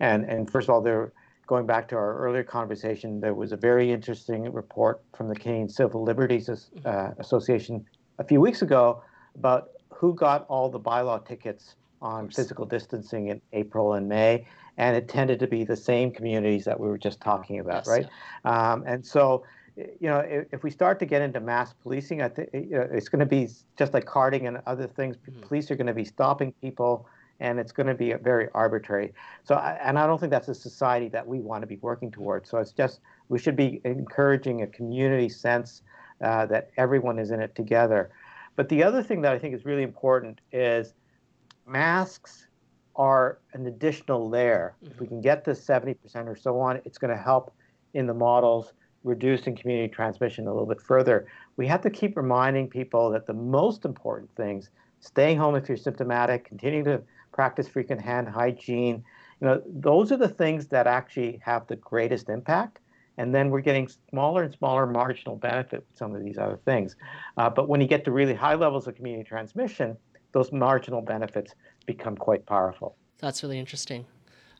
And 0.00 0.24
and 0.24 0.50
first 0.50 0.68
of 0.68 0.74
all, 0.74 0.80
there 0.80 1.12
going 1.46 1.66
back 1.66 1.88
to 1.88 1.96
our 1.96 2.18
earlier 2.18 2.44
conversation, 2.44 3.20
there 3.20 3.34
was 3.34 3.52
a 3.52 3.56
very 3.56 3.92
interesting 3.92 4.50
report 4.52 5.02
from 5.16 5.28
the 5.28 5.34
Canadian 5.34 5.68
Civil 5.68 6.02
Liberties 6.02 6.48
mm-hmm. 6.48 6.86
uh, 6.86 7.10
Association 7.18 7.84
a 8.18 8.24
few 8.24 8.40
weeks 8.40 8.62
ago 8.62 9.02
about 9.34 9.70
who 9.90 10.14
got 10.14 10.46
all 10.48 10.68
the 10.68 10.80
bylaw 10.80 11.24
tickets 11.24 11.76
on 12.00 12.28
physical 12.28 12.66
distancing 12.66 13.28
in 13.28 13.40
April 13.52 13.94
and 13.94 14.08
May, 14.08 14.44
and 14.76 14.96
it 14.96 15.08
tended 15.08 15.38
to 15.38 15.46
be 15.46 15.64
the 15.64 15.76
same 15.76 16.10
communities 16.10 16.64
that 16.64 16.78
we 16.78 16.88
were 16.88 16.98
just 16.98 17.20
talking 17.20 17.60
about, 17.60 17.86
yes, 17.86 17.88
right? 17.88 18.08
Yeah. 18.44 18.72
Um, 18.72 18.84
and 18.86 19.06
so, 19.06 19.44
you 19.76 20.08
know, 20.08 20.18
if, 20.18 20.46
if, 20.52 20.62
we 20.62 20.70
start 20.70 20.98
to 20.98 21.06
get 21.06 21.22
into 21.22 21.40
mass 21.40 21.72
policing, 21.82 22.20
I 22.20 22.28
think 22.28 22.50
you 22.52 22.70
know, 22.70 22.88
it's 22.92 23.08
going 23.08 23.20
to 23.20 23.26
be 23.26 23.48
just 23.78 23.94
like 23.94 24.04
carding 24.04 24.46
and 24.46 24.60
other 24.66 24.86
things. 24.86 25.16
Mm-hmm. 25.16 25.40
Police 25.40 25.70
are 25.70 25.76
going 25.76 25.86
to 25.86 25.94
be 25.94 26.04
stopping 26.04 26.52
people, 26.60 27.06
and 27.40 27.58
it's 27.58 27.72
going 27.72 27.86
to 27.86 27.94
be 27.94 28.12
very 28.12 28.48
arbitrary. 28.54 29.14
So, 29.44 29.54
and 29.56 29.98
I 29.98 30.06
don't 30.06 30.18
think 30.18 30.30
that's 30.30 30.48
a 30.48 30.54
society 30.54 31.08
that 31.08 31.26
we 31.26 31.40
want 31.40 31.62
to 31.62 31.66
be 31.66 31.76
working 31.76 32.10
towards. 32.10 32.50
So 32.50 32.58
it's 32.58 32.72
just 32.72 33.00
we 33.28 33.38
should 33.38 33.56
be 33.56 33.80
encouraging 33.84 34.62
a 34.62 34.66
community 34.66 35.28
sense 35.28 35.82
uh, 36.20 36.46
that 36.46 36.70
everyone 36.76 37.18
is 37.18 37.30
in 37.30 37.40
it 37.40 37.54
together. 37.54 38.10
But 38.56 38.68
the 38.68 38.82
other 38.82 39.02
thing 39.02 39.22
that 39.22 39.32
I 39.32 39.38
think 39.38 39.54
is 39.54 39.64
really 39.64 39.82
important 39.82 40.40
is 40.52 40.92
masks 41.66 42.46
are 42.94 43.38
an 43.54 43.66
additional 43.66 44.28
layer. 44.28 44.74
Mm-hmm. 44.76 44.92
If 44.92 45.00
we 45.00 45.06
mm-hmm. 45.06 45.14
can 45.14 45.20
get 45.22 45.44
to 45.46 45.52
70% 45.52 45.96
or 46.26 46.36
so 46.36 46.60
on, 46.60 46.82
it's 46.84 46.98
going 46.98 47.16
to 47.16 47.22
help 47.22 47.54
in 47.94 48.06
the 48.06 48.14
models 48.14 48.74
reducing 49.04 49.56
community 49.56 49.92
transmission 49.92 50.46
a 50.46 50.52
little 50.52 50.66
bit 50.66 50.80
further. 50.80 51.26
We 51.56 51.66
have 51.66 51.80
to 51.82 51.90
keep 51.90 52.16
reminding 52.16 52.68
people 52.68 53.10
that 53.10 53.26
the 53.26 53.34
most 53.34 53.84
important 53.84 54.34
things, 54.36 54.70
staying 55.00 55.38
home 55.38 55.56
if 55.56 55.68
you're 55.68 55.76
symptomatic, 55.76 56.44
continuing 56.44 56.84
to 56.84 57.02
practice 57.32 57.68
frequent 57.68 58.00
hand 58.00 58.28
hygiene, 58.28 59.04
you 59.40 59.46
know, 59.48 59.62
those 59.66 60.12
are 60.12 60.16
the 60.16 60.28
things 60.28 60.66
that 60.68 60.86
actually 60.86 61.40
have 61.44 61.66
the 61.66 61.76
greatest 61.76 62.28
impact 62.28 62.80
and 63.18 63.34
then 63.34 63.50
we're 63.50 63.60
getting 63.60 63.88
smaller 64.10 64.42
and 64.44 64.54
smaller 64.54 64.86
marginal 64.86 65.36
benefit 65.36 65.84
with 65.88 65.98
some 65.98 66.14
of 66.14 66.24
these 66.24 66.38
other 66.38 66.58
things. 66.64 66.96
Uh, 67.36 67.50
but 67.50 67.68
when 67.68 67.80
you 67.80 67.86
get 67.86 68.04
to 68.04 68.12
really 68.12 68.34
high 68.34 68.54
levels 68.54 68.86
of 68.86 68.94
community 68.94 69.24
transmission, 69.24 69.96
those 70.32 70.50
marginal 70.52 71.02
benefits 71.02 71.54
become 71.86 72.16
quite 72.16 72.46
powerful. 72.46 72.96
That's 73.18 73.42
really 73.42 73.58
interesting. 73.58 74.06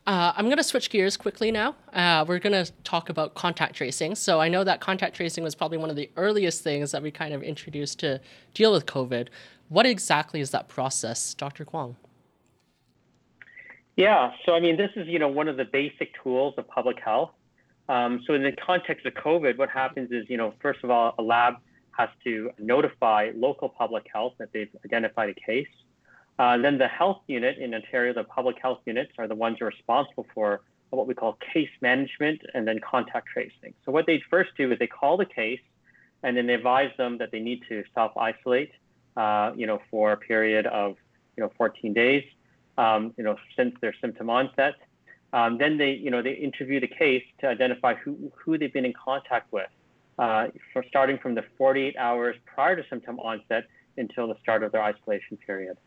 Uh, 0.04 0.32
I'm 0.36 0.46
going 0.46 0.56
to 0.56 0.64
switch 0.64 0.90
gears 0.90 1.16
quickly 1.16 1.52
now. 1.52 1.76
Uh, 1.92 2.24
we're 2.26 2.40
going 2.40 2.64
to 2.64 2.70
talk 2.82 3.08
about 3.08 3.34
contact 3.34 3.76
tracing. 3.76 4.16
So 4.16 4.40
I 4.40 4.48
know 4.48 4.64
that 4.64 4.80
contact 4.80 5.14
tracing 5.14 5.44
was 5.44 5.54
probably 5.54 5.78
one 5.78 5.90
of 5.90 5.96
the 5.96 6.10
earliest 6.16 6.62
things 6.64 6.90
that 6.90 7.02
we 7.02 7.12
kind 7.12 7.32
of 7.32 7.42
introduced 7.42 8.00
to 8.00 8.20
deal 8.52 8.72
with 8.72 8.86
COVID. 8.86 9.28
What 9.68 9.86
exactly 9.86 10.40
is 10.40 10.50
that 10.50 10.68
process, 10.68 11.34
Dr. 11.34 11.64
Kwong? 11.64 11.96
Yeah, 13.96 14.32
so 14.44 14.54
I 14.54 14.60
mean, 14.60 14.76
this 14.76 14.90
is 14.96 15.06
you 15.06 15.18
know 15.18 15.28
one 15.28 15.48
of 15.48 15.56
the 15.56 15.66
basic 15.66 16.10
tools 16.22 16.54
of 16.56 16.66
public 16.66 16.98
health. 16.98 17.30
Um, 17.88 18.22
so 18.26 18.34
in 18.34 18.42
the 18.42 18.52
context 18.52 19.04
of 19.04 19.12
COVID, 19.14 19.58
what 19.58 19.68
happens 19.68 20.10
is 20.10 20.24
you 20.28 20.38
know 20.38 20.54
first 20.62 20.80
of 20.82 20.90
all, 20.90 21.14
a 21.18 21.22
lab 21.22 21.54
has 21.96 22.08
to 22.24 22.50
notify 22.58 23.30
local 23.34 23.68
public 23.68 24.06
health 24.12 24.32
that 24.38 24.48
they've 24.52 24.70
identified 24.84 25.28
a 25.28 25.34
case. 25.34 25.68
Uh, 26.38 26.56
then 26.58 26.78
the 26.78 26.88
health 26.88 27.20
unit 27.26 27.58
in 27.58 27.74
Ontario, 27.74 28.12
the 28.12 28.24
public 28.24 28.56
health 28.60 28.80
units 28.86 29.12
are 29.18 29.28
the 29.28 29.34
ones 29.34 29.60
responsible 29.60 30.26
for 30.34 30.62
what 30.90 31.06
we 31.06 31.14
call 31.14 31.38
case 31.52 31.70
management 31.80 32.42
and 32.54 32.66
then 32.66 32.78
contact 32.78 33.28
tracing. 33.28 33.74
So 33.84 33.92
what 33.92 34.06
they 34.06 34.22
first 34.30 34.50
do 34.56 34.70
is 34.72 34.78
they 34.78 34.86
call 34.86 35.16
the 35.16 35.26
case 35.26 35.60
and 36.22 36.36
then 36.36 36.46
they 36.46 36.54
advise 36.54 36.90
them 36.96 37.18
that 37.18 37.30
they 37.32 37.40
need 37.40 37.62
to 37.68 37.84
self 37.94 38.16
isolate, 38.16 38.72
uh, 39.16 39.52
you 39.56 39.66
know, 39.66 39.80
for 39.90 40.12
a 40.12 40.16
period 40.16 40.66
of 40.66 40.96
you 41.36 41.42
know 41.42 41.50
14 41.56 41.92
days, 41.92 42.24
um, 42.78 43.12
you 43.16 43.24
know, 43.24 43.36
since 43.56 43.74
their 43.80 43.94
symptom 44.00 44.30
onset. 44.30 44.74
Um, 45.32 45.56
then 45.56 45.78
they, 45.78 45.92
you 45.92 46.10
know, 46.10 46.20
they 46.22 46.32
interview 46.32 46.78
the 46.78 46.86
case 46.86 47.24
to 47.40 47.48
identify 47.48 47.94
who, 47.94 48.30
who 48.36 48.58
they've 48.58 48.72
been 48.72 48.84
in 48.84 48.92
contact 48.92 49.50
with, 49.50 49.70
uh, 50.18 50.48
for 50.72 50.84
starting 50.88 51.18
from 51.18 51.34
the 51.34 51.42
48 51.56 51.96
hours 51.96 52.36
prior 52.44 52.76
to 52.76 52.84
symptom 52.90 53.18
onset 53.18 53.64
until 53.96 54.28
the 54.28 54.36
start 54.42 54.62
of 54.62 54.72
their 54.72 54.82
isolation 54.82 55.38
period. 55.38 55.78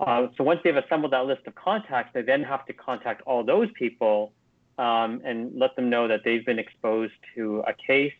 Uh, 0.00 0.28
so 0.36 0.44
once 0.44 0.60
they've 0.64 0.76
assembled 0.76 1.12
that 1.12 1.26
list 1.26 1.42
of 1.46 1.54
contacts, 1.54 2.10
they 2.14 2.22
then 2.22 2.42
have 2.42 2.64
to 2.66 2.72
contact 2.72 3.22
all 3.26 3.44
those 3.44 3.68
people 3.78 4.32
um, 4.78 5.20
and 5.24 5.52
let 5.54 5.76
them 5.76 5.90
know 5.90 6.08
that 6.08 6.20
they've 6.24 6.46
been 6.46 6.58
exposed 6.58 7.12
to 7.34 7.62
a 7.66 7.74
case 7.74 8.14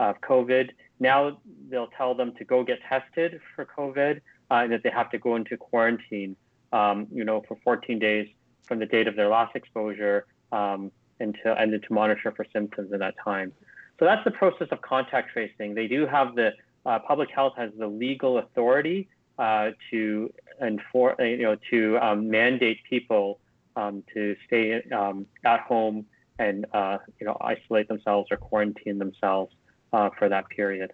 of 0.00 0.18
COVID. 0.22 0.70
Now 1.00 1.38
they'll 1.68 1.88
tell 1.88 2.14
them 2.14 2.32
to 2.38 2.44
go 2.44 2.64
get 2.64 2.78
tested 2.88 3.40
for 3.54 3.66
COVID 3.66 4.20
uh, 4.50 4.54
and 4.54 4.72
that 4.72 4.82
they 4.82 4.90
have 4.90 5.10
to 5.10 5.18
go 5.18 5.36
into 5.36 5.56
quarantine, 5.58 6.34
um, 6.72 7.06
you 7.12 7.24
know, 7.24 7.42
for 7.46 7.58
14 7.62 7.98
days 7.98 8.28
from 8.66 8.78
the 8.78 8.86
date 8.86 9.06
of 9.06 9.16
their 9.16 9.28
last 9.28 9.54
exposure 9.54 10.26
um, 10.50 10.90
until 11.20 11.54
and 11.54 11.72
to 11.72 11.92
monitor 11.92 12.32
for 12.34 12.46
symptoms 12.52 12.92
in 12.92 13.00
that 13.00 13.14
time. 13.22 13.52
So 13.98 14.06
that's 14.06 14.24
the 14.24 14.30
process 14.30 14.68
of 14.70 14.80
contact 14.80 15.32
tracing. 15.32 15.74
They 15.74 15.88
do 15.88 16.06
have 16.06 16.36
the 16.36 16.52
uh, 16.86 17.00
public 17.00 17.30
health 17.30 17.54
has 17.58 17.70
the 17.76 17.86
legal 17.86 18.38
authority 18.38 19.08
uh, 19.38 19.70
to 19.90 20.32
enforce, 20.60 21.16
uh, 21.18 21.24
you 21.24 21.42
know, 21.42 21.56
to 21.70 21.98
um, 21.98 22.28
mandate 22.30 22.78
people 22.88 23.38
um, 23.76 24.02
to 24.14 24.36
stay 24.46 24.82
um, 24.90 25.26
at 25.44 25.60
home 25.60 26.04
and 26.38 26.66
uh, 26.72 26.98
you 27.20 27.26
know 27.26 27.36
isolate 27.40 27.88
themselves 27.88 28.28
or 28.30 28.36
quarantine 28.36 28.98
themselves 28.98 29.54
uh, 29.92 30.10
for 30.18 30.28
that 30.28 30.48
period. 30.48 30.92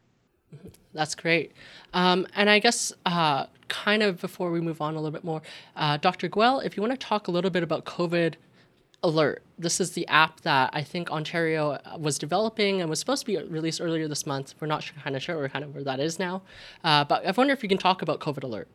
That's 0.93 1.15
great. 1.15 1.53
Um, 1.93 2.29
and 2.37 2.49
I 2.49 2.61
guess, 2.61 2.93
uh, 3.07 3.47
kind 3.69 4.03
of 4.03 4.21
before 4.21 4.53
we 4.53 4.61
move 4.61 4.81
on 4.81 4.95
a 4.95 4.99
little 4.99 5.11
bit 5.11 5.25
more, 5.25 5.43
uh, 5.75 5.97
Dr. 5.97 6.29
Goel, 6.29 6.61
if 6.61 6.77
you 6.77 6.83
want 6.83 6.93
to 6.93 7.07
talk 7.07 7.27
a 7.27 7.33
little 7.33 7.51
bit 7.51 7.65
about 7.65 7.85
COVID 7.85 8.35
Alert. 9.05 9.43
This 9.59 9.81
is 9.81 9.93
the 9.93 10.09
app 10.09 10.41
that 10.41 10.71
I 10.73 10.83
think 10.83 11.11
Ontario 11.11 11.73
uh, 11.73 11.99
was 11.99 12.19
developing 12.19 12.81
and 12.81 12.89
was 12.89 12.99
supposed 12.99 13.21
to 13.21 13.27
be 13.27 13.37
released 13.37 13.81
earlier 13.83 14.09
this 14.09 14.25
month. 14.25 14.55
We're 14.59 14.67
not 14.67 14.83
sure, 14.83 14.97
kind 15.05 15.15
of 15.15 15.23
sure 15.23 15.47
kind 15.51 15.63
of 15.63 15.75
where 15.75 15.85
that 15.85 16.01
is 16.01 16.19
now. 16.19 16.43
Uh, 16.83 17.05
but 17.05 17.25
I 17.27 17.31
wonder 17.37 17.53
if 17.53 17.63
you 17.63 17.69
can 17.69 17.77
talk 17.77 18.01
about 18.01 18.19
COVID 18.19 18.45
Alert. 18.45 18.67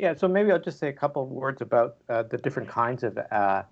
Yeah, 0.00 0.14
so 0.14 0.26
maybe 0.26 0.50
I'll 0.50 0.60
just 0.60 0.80
say 0.80 0.88
a 0.88 0.92
couple 0.92 1.22
of 1.22 1.28
words 1.28 1.62
about 1.62 1.98
uh, 2.08 2.24
the 2.24 2.38
different 2.38 2.68
kinds 2.68 3.04
of 3.04 3.16
uh, 3.16 3.62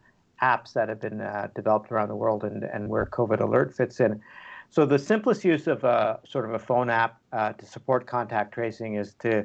apps 0.41 0.73
that 0.75 0.89
have 0.89 1.01
been 1.01 1.21
uh, 1.21 1.49
developed 1.57 1.91
around 1.91 2.09
the 2.09 2.17
world 2.17 2.45
and, 2.45 2.63
and 2.63 2.89
where 2.89 3.07
COVID 3.07 3.41
Alert 3.41 3.75
fits 3.75 3.99
in. 3.99 4.21
So 4.71 4.87
the 4.87 4.99
simplest 4.99 5.45
use 5.45 5.67
of 5.67 5.83
a 5.83 6.21
sort 6.25 6.45
of 6.45 6.55
a 6.55 6.59
phone 6.61 6.89
app 6.89 7.21
uh, 7.33 7.53
to 7.53 7.67
support 7.67 8.07
contact 8.07 8.55
tracing 8.55 8.95
is 8.95 9.15
to 9.21 9.45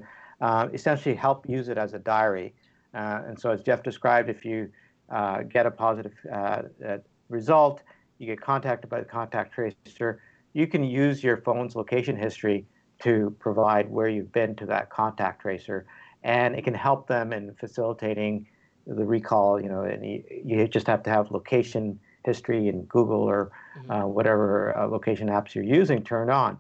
essentially 0.74 1.16
help 1.16 1.50
use 1.50 1.70
it 1.70 1.80
as 1.80 1.94
a 1.96 2.00
diary. 2.00 2.54
And 2.94 3.40
so 3.40 3.50
as 3.50 3.64
Jeff 3.64 3.82
described, 3.82 4.30
if 4.30 4.46
you 4.46 4.70
uh, 5.12 5.44
get 5.44 5.66
a 5.66 5.72
positive 5.72 6.14
uh, 6.32 6.62
uh, 6.88 6.98
result, 7.30 7.84
you 8.18 8.28
get 8.28 8.42
contacted 8.42 8.90
by 8.90 9.00
the 9.00 9.06
contact 9.06 9.54
tracer, 9.54 10.22
you 10.54 10.68
can 10.68 10.84
use 10.84 11.24
your 11.24 11.38
phone's 11.38 11.76
location 11.76 12.16
history 12.16 12.66
to 13.00 13.36
provide 13.40 13.90
where 13.90 14.08
you've 14.08 14.32
been 14.32 14.56
to 14.56 14.66
that 14.68 14.90
contact 14.90 15.42
tracer. 15.42 15.86
And 16.24 16.56
it 16.56 16.64
can 16.64 16.74
help 16.74 17.08
them 17.08 17.34
in 17.34 17.54
facilitating 17.56 18.48
the 18.86 19.06
recall, 19.06 19.60
you 19.62 19.70
know, 19.70 19.82
and 19.82 20.06
you, 20.06 20.24
you 20.46 20.68
just 20.68 20.88
have 20.88 21.04
to 21.04 21.10
have 21.10 21.32
location 21.32 22.00
history 22.26 22.68
in 22.68 22.84
Google 22.84 23.22
or 23.22 23.52
mm-hmm. 23.80 23.92
uh, 23.92 24.06
whatever 24.06 24.78
uh, 24.78 24.88
location 24.88 25.28
apps 25.30 25.56
you're 25.56 25.64
using 25.64 26.04
turned 26.04 26.32
on. 26.32 26.58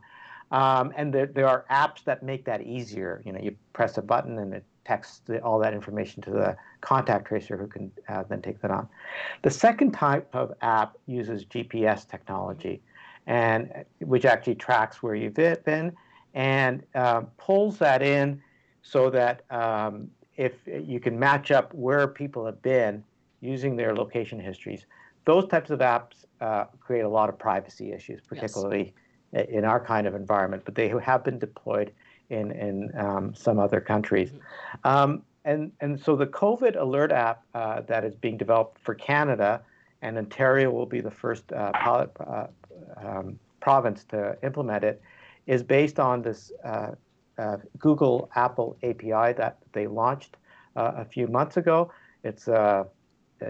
Um, 0.51 0.91
and 0.97 1.13
there, 1.13 1.27
there 1.27 1.47
are 1.47 1.65
apps 1.69 2.03
that 2.05 2.23
make 2.23 2.45
that 2.45 2.61
easier. 2.61 3.21
You 3.25 3.33
know, 3.33 3.39
you 3.39 3.55
press 3.73 3.97
a 3.97 4.01
button 4.01 4.37
and 4.39 4.53
it 4.53 4.65
texts 4.85 5.21
the, 5.25 5.39
all 5.41 5.59
that 5.59 5.73
information 5.73 6.21
to 6.23 6.31
the 6.31 6.55
contact 6.81 7.27
tracer 7.27 7.57
who 7.57 7.67
can 7.67 7.91
uh, 8.09 8.23
then 8.23 8.41
take 8.41 8.61
that 8.61 8.71
on. 8.71 8.87
The 9.43 9.51
second 9.51 9.91
type 9.91 10.27
of 10.33 10.53
app 10.61 10.97
uses 11.05 11.45
GPS 11.45 12.07
technology, 12.07 12.81
and 13.27 13.85
which 13.99 14.25
actually 14.25 14.55
tracks 14.55 15.03
where 15.03 15.15
you've 15.15 15.33
been 15.33 15.95
and 16.33 16.83
uh, 16.95 17.21
pulls 17.37 17.77
that 17.79 18.01
in 18.01 18.41
so 18.81 19.09
that 19.09 19.43
um, 19.51 20.09
if 20.37 20.53
you 20.65 20.99
can 20.99 21.19
match 21.19 21.51
up 21.51 21.73
where 21.73 22.07
people 22.07 22.45
have 22.45 22.61
been 22.61 23.03
using 23.41 23.75
their 23.75 23.93
location 23.93 24.39
histories 24.39 24.85
those 25.25 25.47
types 25.47 25.69
of 25.69 25.79
apps 25.79 26.25
uh, 26.39 26.65
create 26.79 27.01
a 27.01 27.09
lot 27.09 27.29
of 27.29 27.37
privacy 27.37 27.91
issues, 27.91 28.21
particularly 28.21 28.93
yes. 29.31 29.45
in 29.49 29.65
our 29.65 29.79
kind 29.79 30.07
of 30.07 30.15
environment, 30.15 30.63
but 30.65 30.75
they 30.75 30.89
have 31.03 31.23
been 31.23 31.39
deployed 31.39 31.91
in, 32.31 32.51
in 32.51 32.91
um, 32.97 33.35
some 33.35 33.59
other 33.59 33.81
countries. 33.81 34.31
Mm-hmm. 34.31 34.87
Um, 34.87 35.21
and, 35.43 35.71
and 35.81 35.99
so 35.99 36.15
the 36.15 36.27
COVID 36.27 36.79
alert 36.79 37.11
app 37.11 37.43
uh, 37.53 37.81
that 37.81 38.03
is 38.05 38.15
being 38.15 38.37
developed 38.37 38.79
for 38.79 38.95
Canada, 38.95 39.61
and 40.01 40.17
Ontario 40.17 40.71
will 40.71 40.85
be 40.85 41.01
the 41.01 41.11
first 41.11 41.51
uh, 41.51 41.71
pilot 41.73 42.11
uh, 42.19 42.47
um, 42.97 43.39
province 43.59 44.03
to 44.05 44.37
implement 44.43 44.83
it, 44.83 45.01
is 45.47 45.63
based 45.63 45.99
on 45.99 46.21
this 46.21 46.51
uh, 46.63 46.91
uh, 47.37 47.57
Google 47.77 48.29
Apple 48.35 48.77
API 48.83 49.33
that 49.33 49.57
they 49.73 49.87
launched 49.87 50.37
a 50.75 51.03
few 51.03 51.27
months 51.27 51.57
ago. 51.57 51.91
It's 52.23 52.47
a 52.47 52.87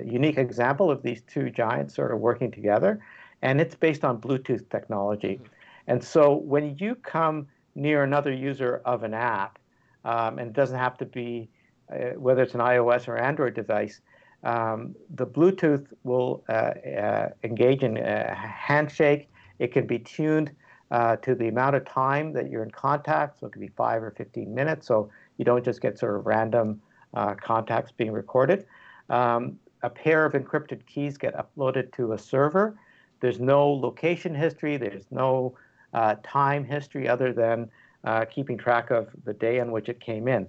unique 0.03 0.38
example 0.38 0.89
of 0.89 1.03
these 1.03 1.21
two 1.21 1.51
giants 1.51 1.93
sort 1.93 2.11
of 2.11 2.19
working 2.19 2.49
together, 2.49 3.03
and 3.41 3.61
it's 3.61 3.75
based 3.75 4.03
on 4.03 4.19
Bluetooth 4.19 4.67
technology. 4.69 5.36
Mm-hmm. 5.36 5.45
And 5.88 6.03
so 6.03 6.34
when 6.34 6.77
you 6.77 6.95
come 6.95 7.47
near 7.76 8.03
another 8.03 8.34
user 8.34 8.82
of 8.86 9.03
an 9.03 9.13
app, 9.13 9.59
um, 10.05 10.39
and 10.39 10.49
it 10.49 10.53
doesn't 10.53 10.78
have 10.78 10.97
to 10.97 11.05
be 11.05 11.49
uh, 11.91 12.11
whether 12.17 12.41
it's 12.41 12.53
an 12.53 12.61
iOS 12.61 13.07
or 13.07 13.17
Android 13.17 13.53
device, 13.53 14.01
um, 14.43 14.95
the 15.15 15.26
Bluetooth 15.26 15.88
will 16.03 16.43
uh, 16.49 16.51
uh, 16.51 17.30
engage 17.43 17.84
in 17.84 17.97
a 17.97 18.34
handshake. 18.34 19.30
It 19.59 19.72
can 19.72 19.86
be 19.86 19.99
tuned 19.99 20.51
uh, 20.89 21.17
to 21.17 21.36
the 21.36 21.47
amount 21.47 21.76
of 21.76 21.86
time 21.86 22.34
that 22.34 22.49
you're 22.49 22.63
in 22.63 22.72
contact, 22.72 23.39
so 23.39 23.47
it 23.47 23.53
could 23.53 23.61
be 23.61 23.69
five 23.69 24.01
or 24.01 24.11
15 24.11 24.53
minutes, 24.53 24.88
so 24.88 25.09
you 25.38 25.45
don't 25.45 25.63
just 25.63 25.82
get 25.82 25.99
sort 25.99 26.15
of 26.15 26.26
random 26.26 26.82
uh, 27.13 27.34
contacts 27.36 27.91
being 27.91 28.11
recorded. 28.11 28.65
Um, 29.09 29.59
a 29.84 29.89
pair 29.89 30.26
of 30.26 30.34
encrypted 30.34 30.86
keys 30.86 31.17
get 31.17 31.36
uploaded 31.36 31.91
to 31.93 32.13
a 32.13 32.17
server. 32.17 32.78
There's 33.19 33.39
no 33.39 33.69
location 33.72 34.34
history, 34.34 34.78
there's 34.78 35.05
no 35.11 35.55
uh, 35.94 36.16
time 36.24 36.64
history 36.64 37.08
other 37.08 37.34
than 37.34 37.70
uh, 38.04 38.26
keeping 38.26 38.58
track 38.58 38.92
of 38.92 39.10
the 39.26 39.34
day 39.34 39.60
on 39.60 39.72
which 39.72 39.89
it 39.89 40.00
came 40.00 40.28
in. 40.28 40.48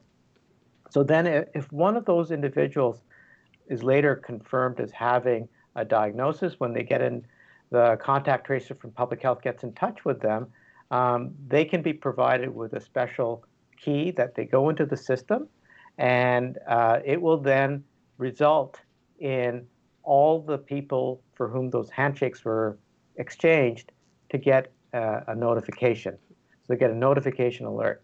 So 0.91 1.03
then, 1.03 1.27
if 1.55 1.71
one 1.73 1.97
of 1.97 2.05
those 2.05 2.31
individuals 2.31 3.03
is 3.67 3.83
later 3.83 4.15
confirmed 4.17 4.81
as 4.81 4.93
having 4.93 5.49
a 5.75 5.85
diagnosis, 5.85 6.61
when 6.61 6.73
they 6.73 6.83
get 6.83 7.01
in, 7.01 7.25
the 7.71 7.97
contact 8.03 8.47
tracer 8.47 8.75
from 8.75 8.91
public 8.91 9.23
health 9.23 9.41
gets 9.41 9.63
in 9.63 9.73
touch 9.73 10.05
with 10.05 10.21
them, 10.21 10.47
um, 10.91 11.33
they 11.49 11.65
can 11.65 11.81
be 11.81 11.95
provided 11.95 12.55
with 12.55 12.75
a 12.75 12.81
special 12.81 13.45
key 13.79 14.11
that 14.11 14.35
they 14.35 14.45
go 14.45 14.69
into 14.69 14.85
the 14.85 14.97
system, 14.97 15.49
and 15.97 16.59
uh, 16.69 16.99
it 17.05 17.21
will 17.21 17.39
then 17.39 17.83
result 18.19 18.79
in 19.19 19.67
all 20.03 20.41
the 20.43 20.59
people 20.59 21.23
for 21.35 21.49
whom 21.49 21.71
those 21.71 21.89
handshakes 21.89 22.45
were 22.45 22.79
exchanged 23.17 23.93
to 24.29 24.37
get 24.37 24.71
uh, 24.93 25.21
a 25.29 25.35
notification. 25.35 26.17
So 26.63 26.75
they 26.75 26.77
get 26.77 26.91
a 26.91 26.95
notification 26.95 27.67
alert. 27.67 28.03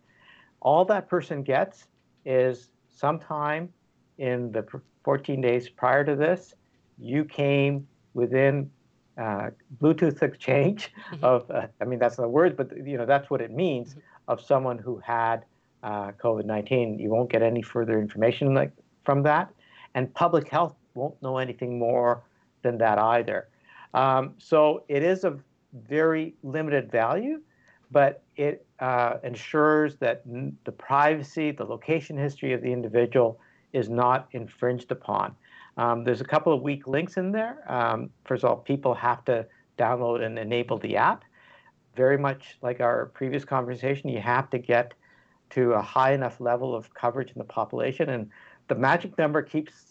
All 0.60 0.84
that 0.86 1.08
person 1.08 1.42
gets 1.42 1.86
is 2.24 2.70
sometime 2.88 3.72
in 4.18 4.50
the 4.52 4.66
14 5.04 5.40
days 5.40 5.68
prior 5.68 6.04
to 6.04 6.16
this, 6.16 6.54
you 6.98 7.24
came 7.24 7.86
within 8.14 8.70
uh, 9.16 9.50
Bluetooth 9.80 10.22
exchange 10.22 10.92
mm-hmm. 11.12 11.24
of, 11.24 11.50
uh, 11.50 11.66
I 11.80 11.84
mean, 11.84 11.98
that's 11.98 12.16
the 12.16 12.28
word, 12.28 12.56
but 12.56 12.70
you 12.86 12.98
know, 12.98 13.06
that's 13.06 13.30
what 13.30 13.40
it 13.40 13.50
means 13.50 13.90
mm-hmm. 13.90 14.00
of 14.28 14.40
someone 14.40 14.78
who 14.78 14.98
had 14.98 15.44
uh, 15.82 16.12
COVID-19. 16.12 17.00
You 17.00 17.10
won't 17.10 17.30
get 17.30 17.42
any 17.42 17.62
further 17.62 18.00
information 18.00 18.54
like 18.54 18.72
from 19.04 19.22
that. 19.22 19.52
And 19.94 20.12
public 20.14 20.48
health 20.48 20.74
won't 20.94 21.20
know 21.22 21.38
anything 21.38 21.78
more 21.78 22.24
than 22.62 22.78
that 22.78 22.98
either. 22.98 23.48
Um, 23.94 24.34
so 24.38 24.84
it 24.88 25.02
is 25.02 25.24
of 25.24 25.42
very 25.72 26.34
limited 26.42 26.90
value, 26.90 27.40
but 27.90 28.22
it 28.36 28.66
uh, 28.80 29.14
ensures 29.22 29.96
that 29.96 30.22
the 30.64 30.72
privacy, 30.72 31.50
the 31.50 31.64
location 31.64 32.16
history 32.16 32.52
of 32.52 32.62
the 32.62 32.72
individual 32.72 33.40
is 33.72 33.88
not 33.88 34.28
infringed 34.32 34.90
upon. 34.90 35.34
Um, 35.76 36.04
there's 36.04 36.20
a 36.20 36.24
couple 36.24 36.52
of 36.52 36.62
weak 36.62 36.86
links 36.86 37.16
in 37.16 37.32
there. 37.32 37.64
Um, 37.72 38.10
first 38.24 38.44
of 38.44 38.50
all, 38.50 38.56
people 38.56 38.94
have 38.94 39.24
to 39.26 39.46
download 39.78 40.24
and 40.24 40.38
enable 40.38 40.78
the 40.78 40.96
app. 40.96 41.24
Very 41.96 42.18
much 42.18 42.58
like 42.62 42.80
our 42.80 43.06
previous 43.06 43.44
conversation, 43.44 44.08
you 44.08 44.20
have 44.20 44.50
to 44.50 44.58
get 44.58 44.94
to 45.50 45.72
a 45.72 45.82
high 45.82 46.12
enough 46.12 46.40
level 46.40 46.74
of 46.74 46.92
coverage 46.94 47.30
in 47.30 47.38
the 47.38 47.44
population. 47.44 48.10
And 48.10 48.30
the 48.68 48.74
magic 48.74 49.16
number 49.18 49.40
keeps 49.40 49.87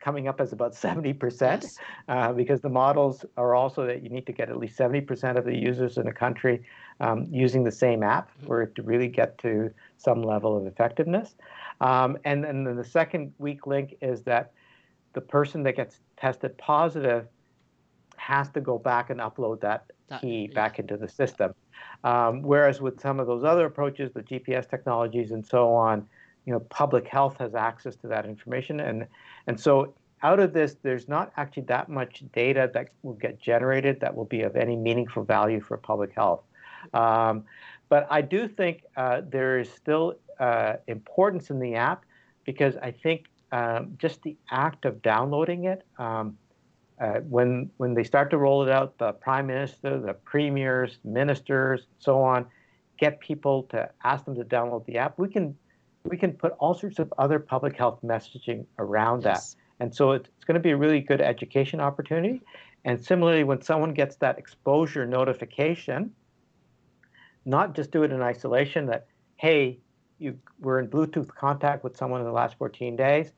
coming 0.00 0.28
up 0.28 0.40
as 0.40 0.52
about 0.52 0.72
70% 0.86 1.40
yes. 1.40 1.76
uh, 2.08 2.32
because 2.32 2.60
the 2.60 2.68
models 2.68 3.24
are 3.36 3.54
also 3.54 3.86
that 3.86 4.02
you 4.02 4.08
need 4.08 4.26
to 4.26 4.32
get 4.32 4.48
at 4.48 4.56
least 4.56 4.78
70% 4.78 5.36
of 5.36 5.44
the 5.44 5.56
users 5.56 5.98
in 5.98 6.06
a 6.06 6.12
country 6.12 6.62
um, 7.00 7.26
using 7.30 7.64
the 7.64 7.72
same 7.72 8.02
app 8.02 8.30
mm-hmm. 8.30 8.46
for 8.46 8.62
it 8.62 8.74
to 8.76 8.82
really 8.82 9.08
get 9.08 9.38
to 9.38 9.70
some 9.96 10.22
level 10.22 10.56
of 10.56 10.66
effectiveness. 10.66 11.36
Um, 11.80 12.18
and, 12.24 12.44
and 12.44 12.66
then 12.66 12.76
the 12.76 12.84
second 12.84 13.32
weak 13.38 13.66
link 13.66 13.96
is 14.00 14.22
that 14.22 14.52
the 15.12 15.20
person 15.20 15.62
that 15.64 15.76
gets 15.76 16.00
tested 16.16 16.56
positive 16.58 17.26
has 18.16 18.48
to 18.50 18.60
go 18.60 18.78
back 18.78 19.10
and 19.10 19.20
upload 19.20 19.60
that, 19.60 19.86
that 20.08 20.20
key 20.20 20.48
yeah. 20.48 20.54
back 20.54 20.78
into 20.78 20.96
the 20.96 21.08
system. 21.08 21.54
Um, 22.04 22.42
whereas 22.42 22.80
with 22.80 23.00
some 23.00 23.20
of 23.20 23.26
those 23.26 23.44
other 23.44 23.66
approaches, 23.66 24.12
the 24.12 24.22
GPS 24.22 24.68
technologies 24.68 25.30
and 25.30 25.44
so 25.44 25.72
on, 25.72 26.06
you 26.48 26.54
know, 26.54 26.60
public 26.60 27.06
health 27.06 27.36
has 27.40 27.54
access 27.54 27.94
to 27.96 28.06
that 28.08 28.24
information, 28.24 28.80
and 28.80 29.06
and 29.46 29.60
so 29.60 29.92
out 30.22 30.40
of 30.40 30.54
this, 30.54 30.76
there's 30.82 31.06
not 31.06 31.30
actually 31.36 31.64
that 31.64 31.90
much 31.90 32.24
data 32.32 32.70
that 32.72 32.88
will 33.02 33.12
get 33.26 33.38
generated 33.38 34.00
that 34.00 34.14
will 34.16 34.24
be 34.24 34.40
of 34.40 34.56
any 34.56 34.74
meaningful 34.74 35.24
value 35.24 35.60
for 35.60 35.76
public 35.76 36.10
health. 36.14 36.40
Um, 36.94 37.44
but 37.90 38.06
I 38.10 38.22
do 38.22 38.48
think 38.48 38.84
uh, 38.96 39.20
there 39.28 39.58
is 39.58 39.70
still 39.70 40.14
uh, 40.40 40.76
importance 40.86 41.50
in 41.50 41.60
the 41.60 41.74
app 41.74 42.06
because 42.46 42.78
I 42.78 42.92
think 42.92 43.26
um, 43.52 43.92
just 43.98 44.22
the 44.22 44.34
act 44.50 44.86
of 44.86 45.02
downloading 45.02 45.64
it, 45.64 45.82
um, 45.98 46.38
uh, 46.98 47.20
when 47.28 47.70
when 47.76 47.92
they 47.92 48.04
start 48.04 48.30
to 48.30 48.38
roll 48.38 48.62
it 48.62 48.70
out, 48.70 48.96
the 48.96 49.12
prime 49.12 49.48
minister, 49.48 50.00
the 50.00 50.14
premiers, 50.14 50.98
ministers, 51.04 51.88
so 51.98 52.22
on, 52.22 52.46
get 52.98 53.20
people 53.20 53.64
to 53.64 53.90
ask 54.02 54.24
them 54.24 54.34
to 54.34 54.44
download 54.44 54.86
the 54.86 54.96
app. 54.96 55.18
We 55.18 55.28
can 55.28 55.54
we 56.08 56.16
can 56.16 56.32
put 56.32 56.52
all 56.58 56.74
sorts 56.74 56.98
of 56.98 57.12
other 57.18 57.38
public 57.38 57.76
health 57.76 58.00
messaging 58.04 58.64
around 58.78 59.22
yes. 59.24 59.54
that, 59.54 59.84
and 59.84 59.94
so 59.94 60.12
it's, 60.12 60.28
going 60.46 60.54
to 60.54 60.60
be 60.60 60.70
a 60.70 60.76
really 60.76 61.00
good 61.00 61.20
education 61.20 61.78
opportunity. 61.78 62.40
And 62.86 62.98
similarly, 63.04 63.44
when 63.44 63.60
someone 63.60 63.92
gets 63.92 64.16
that 64.16 64.38
exposure 64.38 65.06
notification, 65.06 66.10
not 67.44 67.74
just 67.74 67.90
do 67.90 68.02
it 68.02 68.12
in 68.12 68.22
isolation. 68.22 68.86
That 68.86 69.08
hey, 69.36 69.78
you 70.18 70.38
were 70.60 70.78
in 70.78 70.88
Bluetooth 70.88 71.28
contact 71.28 71.84
with 71.84 71.96
someone 71.96 72.20
in 72.20 72.26
the 72.26 72.32
last 72.32 72.56
14 72.56 72.96
days 72.96 73.32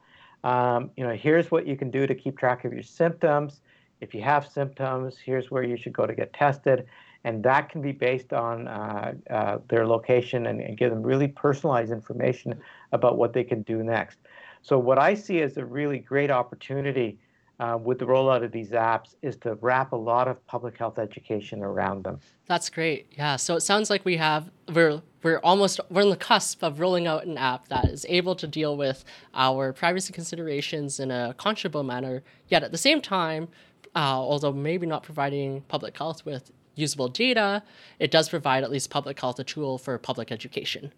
um, 0.45 0.91
you 0.97 1.05
know, 1.05 1.14
here's 1.14 1.51
what 1.51 1.66
you 1.66 1.77
can 1.77 1.91
do 1.91 2.07
to 2.07 2.14
keep 2.14 2.39
track 2.39 2.64
of 2.64 2.73
your 2.73 2.83
symptoms. 2.83 3.61
If 4.01 4.14
you 4.14 4.23
have 4.23 4.49
symptoms, 4.49 5.18
here's 5.18 5.51
where 5.51 5.62
you 5.62 5.77
should 5.77 5.93
go 5.93 6.07
to 6.07 6.14
get 6.14 6.33
tested. 6.33 6.87
And 7.25 7.43
that 7.43 7.68
can 7.68 7.83
be 7.83 7.93
based 7.93 8.33
on 8.33 8.66
uh, 8.66 9.12
uh, 9.29 9.59
their 9.68 9.87
location 9.87 10.47
and, 10.47 10.61
and, 10.61 10.79
give 10.79 10.91
them 10.91 11.03
really 11.03 11.29
personalized 11.29 11.93
information 11.93 12.59
about 12.93 13.18
what 13.18 13.35
they 13.35 13.45
can 13.45 13.61
do 13.62 13.83
next. 13.83 14.18
So, 14.62 14.79
what 14.79 14.99
I 14.99 15.12
see 15.12 15.43
as 15.43 15.59
a 15.59 15.64
really 15.64 15.99
great 15.99 16.31
opportunity 16.31 17.18
uh, 17.61 17.77
with 17.77 17.99
the 17.99 18.07
rollout 18.07 18.43
of 18.43 18.51
these 18.51 18.71
apps 18.71 19.14
is 19.21 19.37
to 19.37 19.55
wrap 19.57 19.93
a 19.93 19.97
lot 19.97 20.27
of 20.27 20.45
public 20.47 20.79
health 20.79 20.99
education 20.99 21.62
around 21.62 22.03
them. 22.03 22.18
That's 22.47 22.71
great. 22.71 23.12
Yeah. 23.16 23.37
So 23.37 23.55
it 23.55 23.61
sounds 23.61 23.91
like 23.91 24.05
we 24.05 24.16
have 24.16 24.51
we're 24.73 25.03
we're 25.23 25.41
almost 25.41 25.79
we're 25.91 26.03
on 26.03 26.09
the 26.09 26.16
cusp 26.16 26.62
of 26.62 26.81
rolling 26.81 27.07
out 27.07 27.27
an 27.27 27.37
app 27.37 27.68
that 27.68 27.85
is 27.85 28.07
able 28.09 28.35
to 28.37 28.47
deal 28.47 28.79
with 28.79 29.05
our 29.35 29.75
privacy 29.75 30.12
considerations 30.12 30.99
in 30.99 31.11
a 31.11 31.35
conscionable 31.39 31.85
manner. 31.85 32.23
Yet 32.49 32.64
at 32.64 32.73
the 32.73 32.79
same 32.79 33.03
time, 33.03 33.49
uh, 33.95 33.99
although 33.99 34.53
maybe 34.53 34.87
not 34.87 35.03
providing 35.03 35.61
public 35.62 35.99
health 35.99 36.25
with 36.25 36.51
usable 36.75 37.09
data, 37.09 37.62
it 37.99 38.11
does 38.11 38.29
provide 38.29 38.64
at 38.64 38.71
least 38.71 38.91
public 38.91 39.21
health 39.21 39.39
a 39.39 39.45
tool 39.45 39.79
for 39.79 39.97
public 39.99 40.31
education 40.33 40.93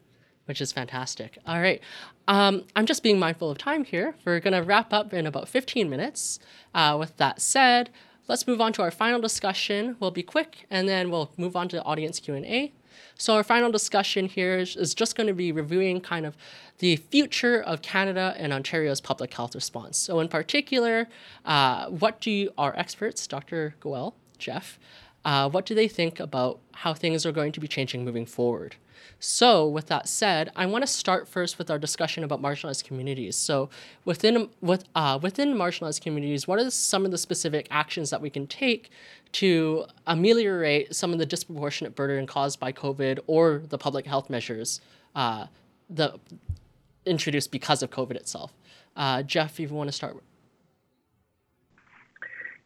which 0.46 0.60
is 0.60 0.72
fantastic. 0.72 1.38
All 1.46 1.60
right. 1.60 1.80
Um, 2.28 2.64
I'm 2.74 2.86
just 2.86 3.02
being 3.02 3.18
mindful 3.18 3.50
of 3.50 3.58
time 3.58 3.84
here. 3.84 4.14
We're 4.24 4.40
going 4.40 4.54
to 4.54 4.62
wrap 4.62 4.92
up 4.92 5.12
in 5.12 5.26
about 5.26 5.48
15 5.48 5.88
minutes. 5.88 6.38
Uh, 6.74 6.96
with 6.98 7.16
that 7.18 7.40
said, 7.40 7.90
let's 8.28 8.46
move 8.46 8.60
on 8.60 8.72
to 8.74 8.82
our 8.82 8.90
final 8.90 9.20
discussion. 9.20 9.96
We'll 10.00 10.10
be 10.10 10.22
quick, 10.22 10.66
and 10.70 10.88
then 10.88 11.10
we'll 11.10 11.30
move 11.36 11.56
on 11.56 11.68
to 11.68 11.82
audience 11.84 12.18
Q&A. 12.18 12.72
So 13.16 13.34
our 13.34 13.44
final 13.44 13.70
discussion 13.70 14.26
here 14.26 14.58
is, 14.58 14.76
is 14.76 14.94
just 14.94 15.16
going 15.16 15.26
to 15.26 15.34
be 15.34 15.52
reviewing 15.52 16.00
kind 16.00 16.26
of 16.26 16.36
the 16.78 16.96
future 16.96 17.60
of 17.60 17.82
Canada 17.82 18.34
and 18.36 18.52
Ontario's 18.52 19.00
public 19.00 19.32
health 19.32 19.54
response. 19.54 19.98
So 19.98 20.18
in 20.18 20.28
particular, 20.28 21.08
uh, 21.44 21.86
what 21.86 22.20
do 22.20 22.50
our 22.58 22.76
experts, 22.76 23.26
Dr. 23.26 23.74
Goel, 23.80 24.16
Jeff, 24.38 24.78
uh, 25.24 25.48
what 25.48 25.66
do 25.66 25.74
they 25.74 25.88
think 25.88 26.18
about 26.20 26.58
how 26.72 26.94
things 26.94 27.24
are 27.24 27.32
going 27.32 27.52
to 27.52 27.60
be 27.60 27.68
changing 27.68 28.04
moving 28.04 28.26
forward? 28.26 28.76
So, 29.18 29.68
with 29.68 29.86
that 29.86 30.08
said, 30.08 30.50
I 30.56 30.66
want 30.66 30.82
to 30.82 30.86
start 30.86 31.28
first 31.28 31.58
with 31.58 31.70
our 31.70 31.78
discussion 31.78 32.24
about 32.24 32.42
marginalized 32.42 32.84
communities. 32.84 33.36
So, 33.36 33.70
within 34.04 34.48
with 34.60 34.84
uh, 34.94 35.18
within 35.22 35.54
marginalized 35.54 36.00
communities, 36.00 36.48
what 36.48 36.58
are 36.58 36.70
some 36.70 37.04
of 37.04 37.12
the 37.12 37.18
specific 37.18 37.68
actions 37.70 38.10
that 38.10 38.20
we 38.20 38.30
can 38.30 38.46
take 38.46 38.90
to 39.32 39.86
ameliorate 40.06 40.94
some 40.94 41.12
of 41.12 41.18
the 41.18 41.26
disproportionate 41.26 41.94
burden 41.94 42.26
caused 42.26 42.58
by 42.58 42.72
COVID 42.72 43.20
or 43.26 43.62
the 43.68 43.78
public 43.78 44.06
health 44.06 44.28
measures 44.28 44.80
uh, 45.14 45.46
the 45.88 46.18
introduced 47.06 47.50
because 47.50 47.82
of 47.82 47.90
COVID 47.90 48.16
itself? 48.16 48.52
Uh, 48.96 49.22
Jeff, 49.22 49.60
if 49.60 49.70
you 49.70 49.76
want 49.76 49.88
to 49.88 49.92
start. 49.92 50.16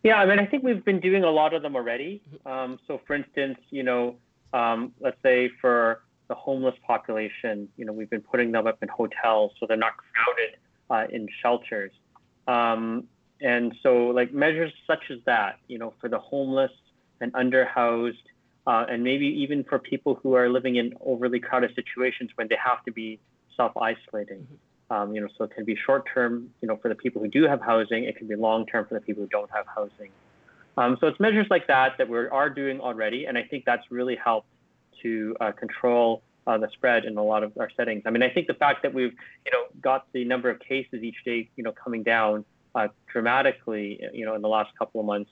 Yeah, 0.06 0.18
I 0.18 0.26
mean, 0.26 0.38
I 0.38 0.46
think 0.46 0.62
we've 0.62 0.84
been 0.84 1.00
doing 1.00 1.24
a 1.24 1.30
lot 1.30 1.52
of 1.52 1.62
them 1.62 1.74
already. 1.74 2.22
Mm-hmm. 2.32 2.48
Um, 2.48 2.78
so, 2.86 3.00
for 3.08 3.14
instance, 3.16 3.58
you 3.70 3.82
know, 3.82 4.14
um, 4.52 4.92
let's 5.00 5.20
say 5.20 5.50
for 5.60 6.02
the 6.28 6.34
homeless 6.36 6.76
population, 6.86 7.68
you 7.76 7.84
know, 7.84 7.92
we've 7.92 8.08
been 8.08 8.20
putting 8.20 8.52
them 8.52 8.68
up 8.68 8.80
in 8.82 8.88
hotels 8.88 9.50
so 9.58 9.66
they're 9.66 9.76
not 9.76 9.94
crowded 9.96 10.52
uh, 10.90 11.12
in 11.12 11.26
shelters. 11.42 11.90
Um, 12.46 13.08
and 13.40 13.74
so, 13.82 14.06
like 14.18 14.32
measures 14.32 14.72
such 14.86 15.10
as 15.10 15.18
that, 15.26 15.58
you 15.66 15.76
know, 15.76 15.92
for 16.00 16.08
the 16.08 16.20
homeless 16.20 16.70
and 17.20 17.32
underhoused, 17.32 18.26
uh, 18.68 18.86
and 18.88 19.02
maybe 19.02 19.26
even 19.26 19.64
for 19.64 19.80
people 19.80 20.20
who 20.22 20.34
are 20.34 20.48
living 20.48 20.76
in 20.76 20.94
overly 21.04 21.40
crowded 21.40 21.74
situations 21.74 22.30
when 22.36 22.46
they 22.46 22.58
have 22.64 22.84
to 22.84 22.92
be 22.92 23.18
self-isolating. 23.56 24.38
Mm-hmm. 24.38 24.54
Um, 24.88 25.14
you 25.14 25.20
know, 25.20 25.28
so 25.36 25.42
it 25.42 25.50
can 25.50 25.64
be 25.64 25.74
short-term, 25.74 26.50
you 26.60 26.68
know, 26.68 26.76
for 26.76 26.88
the 26.88 26.94
people 26.94 27.20
who 27.20 27.26
do 27.28 27.42
have 27.44 27.60
housing. 27.60 28.04
It 28.04 28.16
can 28.16 28.28
be 28.28 28.36
long-term 28.36 28.86
for 28.86 28.94
the 28.94 29.00
people 29.00 29.24
who 29.24 29.28
don't 29.28 29.50
have 29.50 29.66
housing. 29.66 30.10
Um, 30.76 30.96
so 31.00 31.08
it's 31.08 31.18
measures 31.18 31.48
like 31.50 31.66
that 31.66 31.98
that 31.98 32.08
we 32.08 32.18
are 32.18 32.50
doing 32.50 32.80
already, 32.80 33.24
and 33.26 33.36
I 33.36 33.42
think 33.42 33.64
that's 33.64 33.90
really 33.90 34.14
helped 34.14 34.48
to 35.02 35.36
uh, 35.40 35.52
control 35.52 36.22
uh, 36.46 36.58
the 36.58 36.68
spread 36.72 37.04
in 37.04 37.16
a 37.16 37.22
lot 37.22 37.42
of 37.42 37.52
our 37.58 37.70
settings. 37.76 38.02
I 38.06 38.10
mean, 38.10 38.22
I 38.22 38.30
think 38.30 38.46
the 38.46 38.54
fact 38.54 38.82
that 38.84 38.94
we've, 38.94 39.14
you 39.44 39.52
know, 39.52 39.64
got 39.80 40.06
the 40.12 40.24
number 40.24 40.50
of 40.50 40.60
cases 40.60 41.02
each 41.02 41.16
day, 41.24 41.48
you 41.56 41.64
know, 41.64 41.72
coming 41.72 42.02
down 42.02 42.44
uh, 42.76 42.88
dramatically, 43.12 44.00
you 44.12 44.24
know, 44.24 44.34
in 44.34 44.42
the 44.42 44.48
last 44.48 44.70
couple 44.78 45.00
of 45.00 45.06
months, 45.06 45.30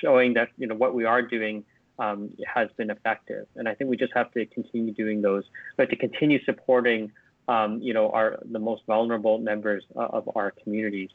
showing 0.00 0.34
that, 0.34 0.48
you 0.56 0.66
know, 0.66 0.74
what 0.74 0.94
we 0.94 1.04
are 1.04 1.22
doing 1.22 1.64
um, 1.98 2.30
has 2.52 2.68
been 2.76 2.90
effective. 2.90 3.46
And 3.56 3.68
I 3.68 3.74
think 3.74 3.90
we 3.90 3.96
just 3.96 4.14
have 4.14 4.32
to 4.32 4.46
continue 4.46 4.92
doing 4.92 5.22
those, 5.22 5.44
but 5.76 5.90
to 5.90 5.96
continue 5.96 6.42
supporting, 6.44 7.12
um, 7.48 7.80
you 7.80 7.94
know, 7.94 8.10
are 8.10 8.38
the 8.50 8.58
most 8.58 8.82
vulnerable 8.86 9.38
members 9.38 9.84
of 9.96 10.28
our 10.36 10.52
communities. 10.62 11.10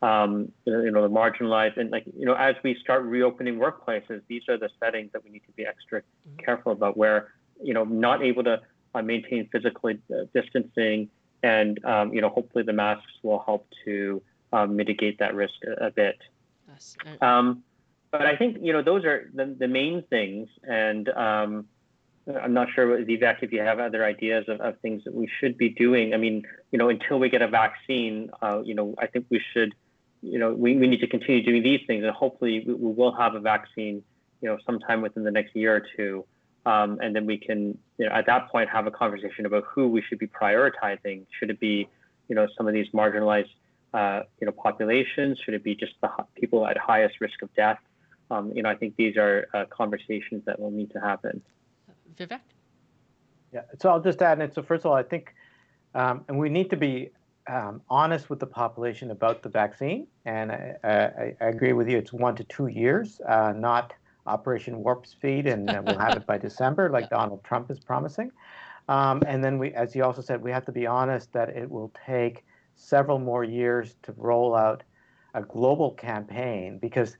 Um, 0.00 0.50
you 0.64 0.90
know, 0.90 1.02
the 1.02 1.14
marginalized, 1.14 1.76
and 1.76 1.90
like, 1.90 2.04
you 2.18 2.26
know, 2.26 2.34
as 2.34 2.56
we 2.64 2.76
start 2.80 3.04
reopening 3.04 3.56
workplaces, 3.58 4.20
these 4.26 4.42
are 4.48 4.58
the 4.58 4.68
settings 4.80 5.12
that 5.12 5.22
we 5.22 5.30
need 5.30 5.44
to 5.46 5.52
be 5.52 5.64
extra 5.64 6.00
mm-hmm. 6.00 6.44
careful 6.44 6.72
about 6.72 6.96
where 6.96 7.28
you 7.62 7.74
know, 7.74 7.84
not 7.84 8.22
able 8.22 8.44
to 8.44 8.60
uh, 8.94 9.02
maintain 9.02 9.48
physical 9.50 9.90
uh, 9.90 10.14
distancing, 10.34 11.08
and 11.42 11.82
um, 11.84 12.12
you 12.12 12.20
know, 12.20 12.28
hopefully 12.28 12.64
the 12.64 12.72
masks 12.72 13.12
will 13.22 13.40
help 13.40 13.66
to 13.84 14.22
um, 14.52 14.76
mitigate 14.76 15.18
that 15.18 15.34
risk 15.34 15.54
a, 15.66 15.86
a 15.86 15.90
bit. 15.90 16.18
Um, 17.20 17.62
but 18.10 18.26
I 18.26 18.36
think 18.36 18.58
you 18.60 18.72
know 18.72 18.82
those 18.82 19.04
are 19.04 19.30
the, 19.32 19.54
the 19.58 19.68
main 19.68 20.02
things, 20.10 20.48
and 20.62 21.08
um, 21.10 21.66
I'm 22.42 22.54
not 22.54 22.68
sure, 22.72 22.86
Vivek, 22.86 23.42
if 23.42 23.52
you 23.52 23.60
have 23.60 23.80
other 23.80 24.04
ideas 24.04 24.44
of, 24.48 24.60
of 24.60 24.78
things 24.80 25.02
that 25.04 25.14
we 25.14 25.28
should 25.40 25.58
be 25.58 25.70
doing. 25.70 26.14
I 26.14 26.18
mean, 26.18 26.44
you 26.70 26.78
know, 26.78 26.88
until 26.88 27.18
we 27.18 27.28
get 27.28 27.42
a 27.42 27.48
vaccine, 27.48 28.30
uh, 28.40 28.62
you 28.64 28.74
know, 28.74 28.94
I 28.98 29.06
think 29.06 29.26
we 29.28 29.42
should, 29.52 29.74
you 30.22 30.38
know, 30.38 30.52
we, 30.52 30.76
we 30.76 30.86
need 30.86 31.00
to 31.00 31.08
continue 31.08 31.42
doing 31.42 31.62
these 31.62 31.80
things, 31.86 32.04
and 32.04 32.12
hopefully 32.12 32.64
we, 32.66 32.74
we 32.74 32.92
will 32.92 33.12
have 33.12 33.34
a 33.34 33.40
vaccine, 33.40 34.04
you 34.40 34.48
know, 34.48 34.58
sometime 34.64 35.02
within 35.02 35.24
the 35.24 35.32
next 35.32 35.56
year 35.56 35.74
or 35.74 35.82
two. 35.96 36.24
Um, 36.64 37.00
and 37.02 37.14
then 37.14 37.26
we 37.26 37.38
can, 37.38 37.76
you 37.98 38.06
know, 38.06 38.12
at 38.12 38.26
that 38.26 38.48
point, 38.48 38.70
have 38.70 38.86
a 38.86 38.92
conversation 38.92 39.46
about 39.46 39.64
who 39.64 39.88
we 39.88 40.00
should 40.00 40.20
be 40.20 40.28
prioritizing. 40.28 41.26
Should 41.38 41.50
it 41.50 41.58
be, 41.58 41.88
you 42.28 42.36
know, 42.36 42.46
some 42.56 42.68
of 42.68 42.72
these 42.72 42.86
marginalized, 42.94 43.50
uh, 43.92 44.22
you 44.40 44.46
know, 44.46 44.52
populations? 44.52 45.40
Should 45.44 45.54
it 45.54 45.64
be 45.64 45.74
just 45.74 45.94
the 46.00 46.08
people 46.36 46.64
at 46.68 46.78
highest 46.78 47.20
risk 47.20 47.42
of 47.42 47.52
death? 47.54 47.80
Um, 48.30 48.52
you 48.54 48.62
know, 48.62 48.70
I 48.70 48.76
think 48.76 48.94
these 48.94 49.16
are 49.16 49.48
uh, 49.52 49.64
conversations 49.70 50.44
that 50.46 50.60
will 50.60 50.70
need 50.70 50.92
to 50.92 51.00
happen. 51.00 51.42
Vivek. 52.16 52.40
Yeah. 53.52 53.62
So 53.80 53.90
I'll 53.90 54.00
just 54.00 54.22
add, 54.22 54.40
and 54.40 54.52
so 54.52 54.62
first 54.62 54.84
of 54.84 54.90
all, 54.90 54.96
I 54.96 55.02
think, 55.02 55.34
um, 55.94 56.24
and 56.28 56.38
we 56.38 56.48
need 56.48 56.70
to 56.70 56.76
be 56.76 57.10
um, 57.48 57.82
honest 57.90 58.30
with 58.30 58.40
the 58.40 58.46
population 58.46 59.10
about 59.10 59.42
the 59.42 59.48
vaccine. 59.48 60.06
And 60.24 60.52
I, 60.52 60.76
I, 60.84 61.34
I, 61.40 61.48
agree 61.48 61.72
with 61.72 61.88
you, 61.88 61.98
it's 61.98 62.12
one 62.12 62.36
to 62.36 62.44
two 62.44 62.68
years, 62.68 63.20
uh, 63.28 63.52
not 63.54 63.92
Operation 64.26 64.82
Warp 64.82 65.06
Speed, 65.06 65.46
and 65.46 65.66
we'll 65.84 65.98
have 65.98 66.16
it 66.16 66.26
by 66.26 66.38
December, 66.48 66.88
like 66.88 67.10
Donald 67.10 67.42
Trump 67.44 67.70
is 67.70 67.80
promising. 67.80 68.30
Um, 68.88 69.22
and 69.26 69.42
then 69.42 69.58
we, 69.58 69.72
as 69.74 69.94
you 69.94 70.04
also 70.04 70.22
said, 70.22 70.42
we 70.42 70.50
have 70.50 70.64
to 70.66 70.72
be 70.72 70.86
honest 70.86 71.32
that 71.32 71.48
it 71.50 71.70
will 71.70 71.92
take 72.06 72.44
several 72.76 73.18
more 73.18 73.44
years 73.44 73.96
to 74.02 74.12
roll 74.16 74.54
out 74.54 74.82
a 75.34 75.42
global 75.42 75.92
campaign 75.92 76.78
because 76.78 77.16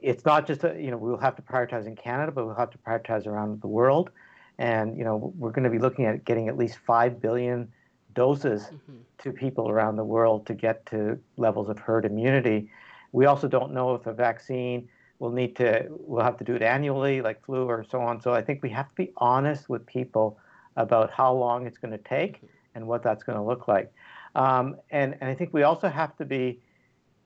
it's 0.00 0.24
not 0.24 0.46
just 0.46 0.64
a, 0.64 0.74
you 0.80 0.90
know 0.90 0.96
we'll 0.96 1.18
have 1.18 1.36
to 1.36 1.42
prioritize 1.42 1.86
in 1.86 1.96
Canada, 1.96 2.32
but 2.32 2.46
we'll 2.46 2.54
have 2.54 2.70
to 2.70 2.78
prioritize 2.78 3.26
around 3.26 3.60
the 3.60 3.68
world. 3.68 4.10
And 4.58 4.96
you 4.96 5.04
know 5.04 5.32
we're 5.36 5.50
going 5.50 5.64
to 5.64 5.70
be 5.70 5.78
looking 5.78 6.04
at 6.04 6.24
getting 6.24 6.48
at 6.48 6.56
least 6.56 6.78
five 6.86 7.20
billion 7.20 7.68
doses 8.14 8.64
mm-hmm. 8.64 8.98
to 9.18 9.32
people 9.32 9.68
around 9.68 9.96
the 9.96 10.04
world 10.04 10.46
to 10.46 10.54
get 10.54 10.84
to 10.86 11.18
levels 11.36 11.68
of 11.68 11.78
herd 11.78 12.04
immunity. 12.04 12.70
We 13.12 13.26
also 13.26 13.48
don't 13.48 13.72
know 13.72 13.94
if 13.94 14.06
a 14.06 14.12
vaccine 14.12 14.88
will 15.18 15.30
need 15.30 15.56
to 15.56 15.86
we'll 15.88 16.24
have 16.24 16.36
to 16.38 16.44
do 16.44 16.54
it 16.54 16.62
annually 16.62 17.22
like 17.22 17.44
flu 17.44 17.64
or 17.64 17.84
so 17.88 18.00
on. 18.00 18.20
So 18.20 18.32
I 18.32 18.42
think 18.42 18.62
we 18.62 18.70
have 18.70 18.88
to 18.88 18.94
be 18.94 19.12
honest 19.16 19.68
with 19.68 19.86
people 19.86 20.38
about 20.76 21.10
how 21.10 21.32
long 21.32 21.66
it's 21.66 21.78
going 21.78 21.92
to 21.92 21.98
take 21.98 22.36
mm-hmm. 22.36 22.46
and 22.74 22.86
what 22.86 23.02
that's 23.02 23.22
going 23.22 23.38
to 23.38 23.44
look 23.44 23.68
like. 23.68 23.92
Um, 24.34 24.76
and, 24.90 25.16
and 25.20 25.28
I 25.30 25.34
think 25.34 25.52
we 25.52 25.62
also 25.62 25.88
have 25.88 26.16
to 26.16 26.24
be 26.24 26.60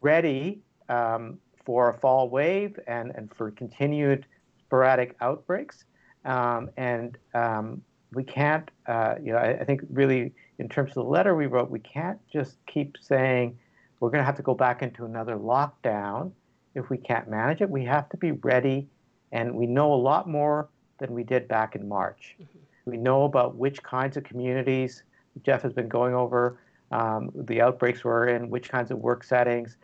ready 0.01 0.61
um, 0.89 1.39
for 1.65 1.91
a 1.91 1.95
fall 1.95 2.29
wave 2.29 2.79
and, 2.87 3.13
and 3.15 3.33
for 3.35 3.51
continued 3.51 4.27
sporadic 4.59 5.17
outbreaks. 5.21 5.85
Um, 6.27 6.71
and 6.77 7.17
um, 7.35 7.83
we 8.13 8.25
can't, 8.25 8.69
uh, 8.87 9.15
you 9.23 9.33
know, 9.33 9.39
I, 9.39 9.61
I, 9.61 9.65
think 9.65 9.83
really 9.91 10.33
in 10.59 10.69
terms 10.69 10.91
of 10.91 10.95
the 10.95 11.05
letter 11.05 11.37
we 11.37 11.47
wrote, 11.47 11.71
we 11.71 11.79
can't 11.79 12.19
just 12.33 12.57
keep 12.67 12.97
saying 13.01 13.57
we're 14.01 14.11
going 14.11 14.21
to 14.21 14.25
have 14.25 14.37
to 14.37 14.43
go 14.43 14.55
back 14.55 14.83
into 14.83 15.05
another 15.05 15.37
lockdown 15.37 16.33
if 16.75 16.91
we 16.91 16.99
can't 16.99 17.29
manage 17.31 17.61
it. 17.61 17.71
We 17.71 17.85
have 17.85 18.09
to 18.09 18.17
be 18.17 18.33
ready, 18.33 18.89
and 19.31 19.55
we 19.55 19.67
know 19.67 19.95
a 19.95 19.97
lot 19.97 20.29
more 20.29 20.69
than 20.99 21.13
we 21.13 21.23
did 21.23 21.47
back 21.47 21.77
in 21.77 21.89
March. 21.89 22.35
Mm-hmm. 22.41 22.91
We 22.91 22.97
know 22.97 23.23
about 23.25 23.55
which 23.55 23.83
kinds 23.83 24.17
of 24.17 24.25
communities 24.25 25.05
Jeff 25.45 25.63
has 25.63 25.73
been 25.73 25.89
going 25.89 26.15
over, 26.15 26.59
um, 26.91 27.31
the 27.35 27.61
outbreaks 27.61 28.05
we're 28.05 28.29
in, 28.29 28.51
which 28.51 28.69
kinds 28.69 28.91
of 28.91 28.99
work 28.99 29.25
settings. 29.25 29.77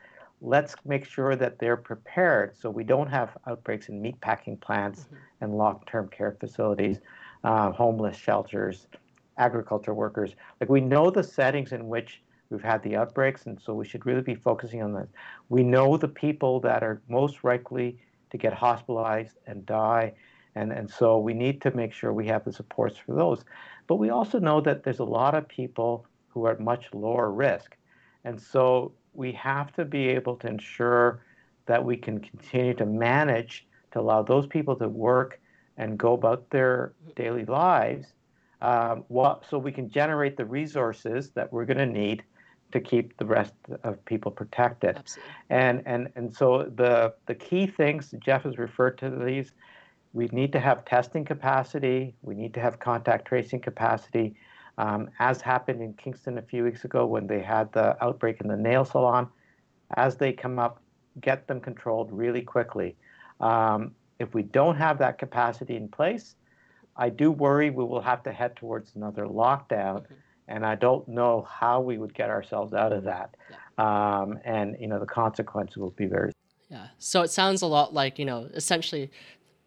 Let's 0.45 0.74
make 0.84 1.05
sure 1.05 1.36
that 1.36 1.61
they're 1.61 1.76
prepared 1.76 2.57
so 2.57 2.68
we 2.68 2.82
don't 2.82 3.07
have 3.07 3.36
outbreaks 3.47 3.88
in 3.88 4.03
meatpacking 4.03 4.61
plants 4.61 5.05
mm-hmm. 5.05 5.14
and 5.40 5.55
long 5.55 5.80
term 5.86 6.09
care 6.09 6.36
facilities, 6.38 6.99
uh, 7.45 7.70
homeless 7.70 8.16
shelters, 8.16 8.88
agriculture 9.38 9.95
workers. 9.95 10.34
Like 10.61 10.68
we 10.68 10.80
know 10.80 11.11
the 11.11 11.22
settings 11.22 11.70
in 11.70 11.88
which 11.88 12.22
we've 12.51 12.61
had 12.61 12.82
the 12.82 12.97
outbreaks, 12.97 13.47
and 13.47 13.61
so 13.61 13.72
we 13.72 13.86
should 13.86 14.05
really 14.05 14.20
be 14.20 14.34
focusing 14.34 14.82
on 14.82 14.93
that. 14.95 15.09
We 15.49 15.62
know 15.62 15.97
the 15.97 16.09
people 16.09 16.59
that 16.61 16.82
are 16.82 17.01
most 17.09 17.45
likely 17.45 17.99
to 18.30 18.36
get 18.36 18.53
hospitalized 18.53 19.36
and 19.47 19.64
die, 19.64 20.12
and, 20.57 20.72
and 20.72 20.90
so 20.90 21.18
we 21.18 21.34
need 21.34 21.62
to 21.62 21.70
make 21.74 21.93
sure 21.93 22.12
we 22.12 22.26
have 22.26 22.45
the 22.45 22.53
supports 22.53 22.99
for 22.99 23.14
those. 23.14 23.45
But 23.86 23.97
we 23.97 24.11
also 24.11 24.38
know 24.38 24.61
that 24.61 24.82
there's 24.82 24.99
a 24.99 25.05
lot 25.05 25.34
of 25.34 25.47
people 25.47 26.05
who 26.28 26.47
are 26.47 26.53
at 26.53 26.61
much 26.61 26.88
lower 26.93 27.30
risk, 27.30 27.76
and 28.24 28.40
so 28.40 28.93
we 29.14 29.32
have 29.32 29.72
to 29.74 29.84
be 29.84 30.08
able 30.08 30.36
to 30.36 30.48
ensure 30.48 31.22
that 31.66 31.84
we 31.84 31.96
can 31.96 32.18
continue 32.18 32.74
to 32.74 32.86
manage 32.86 33.66
to 33.92 34.00
allow 34.00 34.22
those 34.22 34.46
people 34.46 34.74
to 34.76 34.88
work 34.88 35.40
and 35.76 35.98
go 35.98 36.14
about 36.14 36.48
their 36.50 36.92
daily 37.14 37.44
lives 37.44 38.06
um, 38.62 39.04
what, 39.08 39.44
so 39.48 39.58
we 39.58 39.72
can 39.72 39.90
generate 39.90 40.36
the 40.36 40.44
resources 40.44 41.30
that 41.30 41.52
we're 41.52 41.64
going 41.64 41.78
to 41.78 41.86
need 41.86 42.22
to 42.70 42.80
keep 42.80 43.16
the 43.18 43.24
rest 43.24 43.54
of 43.82 44.02
people 44.04 44.30
protected. 44.30 44.96
Absolutely. 44.96 45.32
And 45.50 45.82
and 45.84 46.08
and 46.16 46.34
so 46.34 46.70
the 46.74 47.12
the 47.26 47.34
key 47.34 47.66
things 47.66 48.14
Jeff 48.20 48.44
has 48.44 48.56
referred 48.56 48.96
to 48.98 49.10
these. 49.10 49.52
We 50.14 50.28
need 50.28 50.52
to 50.52 50.60
have 50.60 50.84
testing 50.84 51.24
capacity. 51.24 52.14
We 52.22 52.34
need 52.34 52.54
to 52.54 52.60
have 52.60 52.78
contact 52.78 53.26
tracing 53.26 53.60
capacity. 53.60 54.36
Um, 54.78 55.10
as 55.18 55.40
happened 55.40 55.82
in 55.82 55.92
Kingston 55.94 56.38
a 56.38 56.42
few 56.42 56.64
weeks 56.64 56.84
ago 56.84 57.06
when 57.06 57.26
they 57.26 57.40
had 57.40 57.72
the 57.72 58.02
outbreak 58.02 58.40
in 58.40 58.48
the 58.48 58.56
nail 58.56 58.84
salon, 58.84 59.28
as 59.96 60.16
they 60.16 60.32
come 60.32 60.58
up, 60.58 60.80
get 61.20 61.46
them 61.46 61.60
controlled 61.60 62.10
really 62.10 62.40
quickly. 62.40 62.96
Um, 63.40 63.94
if 64.18 64.34
we 64.34 64.42
don't 64.42 64.76
have 64.76 64.98
that 64.98 65.18
capacity 65.18 65.76
in 65.76 65.88
place, 65.88 66.36
I 66.96 67.08
do 67.08 67.30
worry 67.30 67.70
we 67.70 67.84
will 67.84 68.00
have 68.00 68.22
to 68.24 68.32
head 68.32 68.56
towards 68.56 68.94
another 68.94 69.26
lockdown, 69.26 70.02
mm-hmm. 70.02 70.14
and 70.48 70.64
I 70.64 70.74
don't 70.74 71.06
know 71.08 71.46
how 71.50 71.80
we 71.80 71.98
would 71.98 72.14
get 72.14 72.30
ourselves 72.30 72.72
out 72.72 72.92
of 72.92 73.04
that. 73.04 73.34
Yeah. 73.50 73.56
Um, 73.78 74.38
and 74.44 74.76
you 74.78 74.86
know 74.86 74.98
the 74.98 75.06
consequences 75.06 75.76
will 75.76 75.90
be 75.90 76.06
very. 76.06 76.32
Yeah. 76.68 76.88
So 76.98 77.22
it 77.22 77.30
sounds 77.30 77.62
a 77.62 77.66
lot 77.66 77.92
like 77.92 78.18
you 78.18 78.24
know 78.24 78.48
essentially 78.54 79.10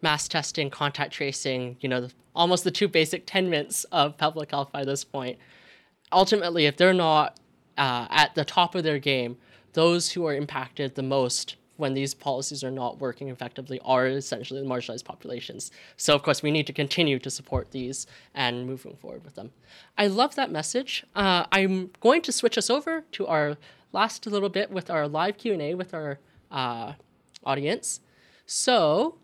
mass 0.06 0.28
testing, 0.28 0.70
contact 0.70 1.14
tracing. 1.14 1.78
You 1.82 1.89
know, 1.89 2.01
the, 2.01 2.14
almost 2.36 2.64
the 2.64 2.70
two 2.70 2.88
basic 2.88 3.26
tenets 3.26 3.86
of 3.86 4.18
public 4.18 4.51
health 4.51 4.72
by 4.72 4.86
this 4.86 5.03
point. 5.03 5.39
Ultimately, 6.12 6.68
if 6.68 6.78
they're 6.78 6.93
not 6.93 7.39
uh, 7.76 8.06
at 8.12 8.36
the 8.36 8.45
top 8.45 8.76
of 8.76 8.84
their 8.84 8.99
game, 8.99 9.38
those 9.74 10.12
who 10.12 10.24
are 10.28 10.36
impacted 10.36 10.93
the 10.93 11.01
most 11.01 11.56
when 11.78 11.95
these 11.95 12.14
policies 12.14 12.64
are 12.64 12.72
not 12.72 12.99
working 12.99 13.30
effectively 13.30 13.82
are 13.84 14.08
essentially 14.08 14.62
the 14.62 14.68
marginalized 14.68 15.03
populations. 15.03 15.72
So, 15.97 16.14
of 16.14 16.22
course, 16.22 16.43
we 16.43 16.51
need 16.51 16.68
to 16.68 16.74
continue 16.74 17.18
to 17.20 17.30
support 17.32 17.72
these 17.72 18.06
and 18.36 18.68
moving 18.68 18.95
forward 18.95 19.26
with 19.26 19.34
them. 19.36 19.51
I 19.97 20.06
love 20.08 20.36
that 20.36 20.51
message. 20.51 21.03
Uh, 21.16 21.45
I'm 21.51 21.89
going 21.99 22.22
to 22.22 22.32
switch 22.32 22.58
us 22.60 22.70
over 22.70 23.03
to 23.14 23.28
our 23.28 23.58
last 23.91 24.28
little 24.28 24.49
bit 24.49 24.70
with 24.70 24.89
our 24.91 25.08
live 25.08 25.38
Q&A 25.38 25.74
with 25.74 25.93
our 25.93 26.20
uh, 26.51 26.93
audience. 27.43 27.99
So, 28.45 29.18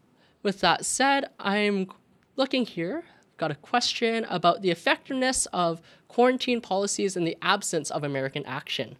with 0.43 0.61
that 0.61 0.85
said, 0.85 1.29
I'm 1.39 1.89
looking 2.35 2.65
here. 2.65 3.03
Got 3.37 3.51
a 3.51 3.55
question 3.55 4.25
about 4.29 4.61
the 4.61 4.71
effectiveness 4.71 5.47
of 5.47 5.81
quarantine 6.07 6.61
policies 6.61 7.15
in 7.15 7.23
the 7.23 7.37
absence 7.41 7.89
of 7.89 8.03
American 8.03 8.45
action. 8.45 8.97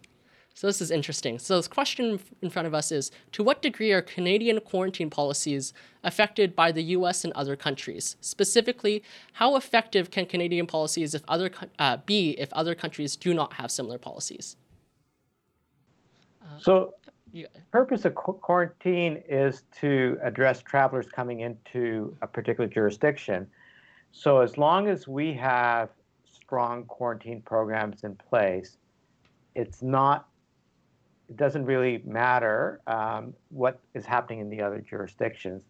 So 0.54 0.66
this 0.66 0.80
is 0.80 0.90
interesting. 0.90 1.38
So 1.38 1.56
this 1.56 1.68
question 1.68 2.20
in 2.42 2.50
front 2.50 2.66
of 2.66 2.74
us 2.74 2.92
is, 2.92 3.10
to 3.32 3.42
what 3.42 3.62
degree 3.62 3.92
are 3.92 4.02
Canadian 4.02 4.60
quarantine 4.60 5.10
policies 5.10 5.72
affected 6.04 6.54
by 6.54 6.72
the 6.72 6.82
U.S. 6.96 7.24
and 7.24 7.32
other 7.32 7.56
countries? 7.56 8.16
Specifically, 8.20 9.02
how 9.32 9.56
effective 9.56 10.10
can 10.10 10.26
Canadian 10.26 10.66
policies 10.66 11.14
if 11.14 11.22
other 11.26 11.50
uh, 11.78 11.96
be 11.98 12.32
if 12.32 12.52
other 12.52 12.74
countries 12.74 13.16
do 13.16 13.32
not 13.32 13.54
have 13.54 13.70
similar 13.70 13.98
policies? 13.98 14.56
Uh, 16.42 16.58
so, 16.58 16.94
yeah. 17.32 17.46
purpose 17.70 18.04
of 18.04 18.14
qu- 18.14 18.34
quarantine 18.34 19.22
is 19.28 19.64
to 19.80 20.18
address 20.22 20.62
travelers 20.62 21.06
coming 21.06 21.40
into 21.40 22.16
a 22.22 22.26
particular 22.26 22.68
jurisdiction. 22.68 23.46
So 24.12 24.40
as 24.40 24.58
long 24.58 24.88
as 24.88 25.08
we 25.08 25.32
have 25.34 25.90
strong 26.30 26.84
quarantine 26.84 27.40
programs 27.40 28.04
in 28.04 28.14
place, 28.16 28.76
it's 29.54 29.82
not 29.82 30.28
it 31.28 31.36
doesn't 31.36 31.64
really 31.64 32.02
matter 32.04 32.80
um, 32.86 33.32
what 33.48 33.80
is 33.94 34.04
happening 34.04 34.40
in 34.40 34.50
the 34.50 34.60
other 34.60 34.80
jurisdictions. 34.80 35.62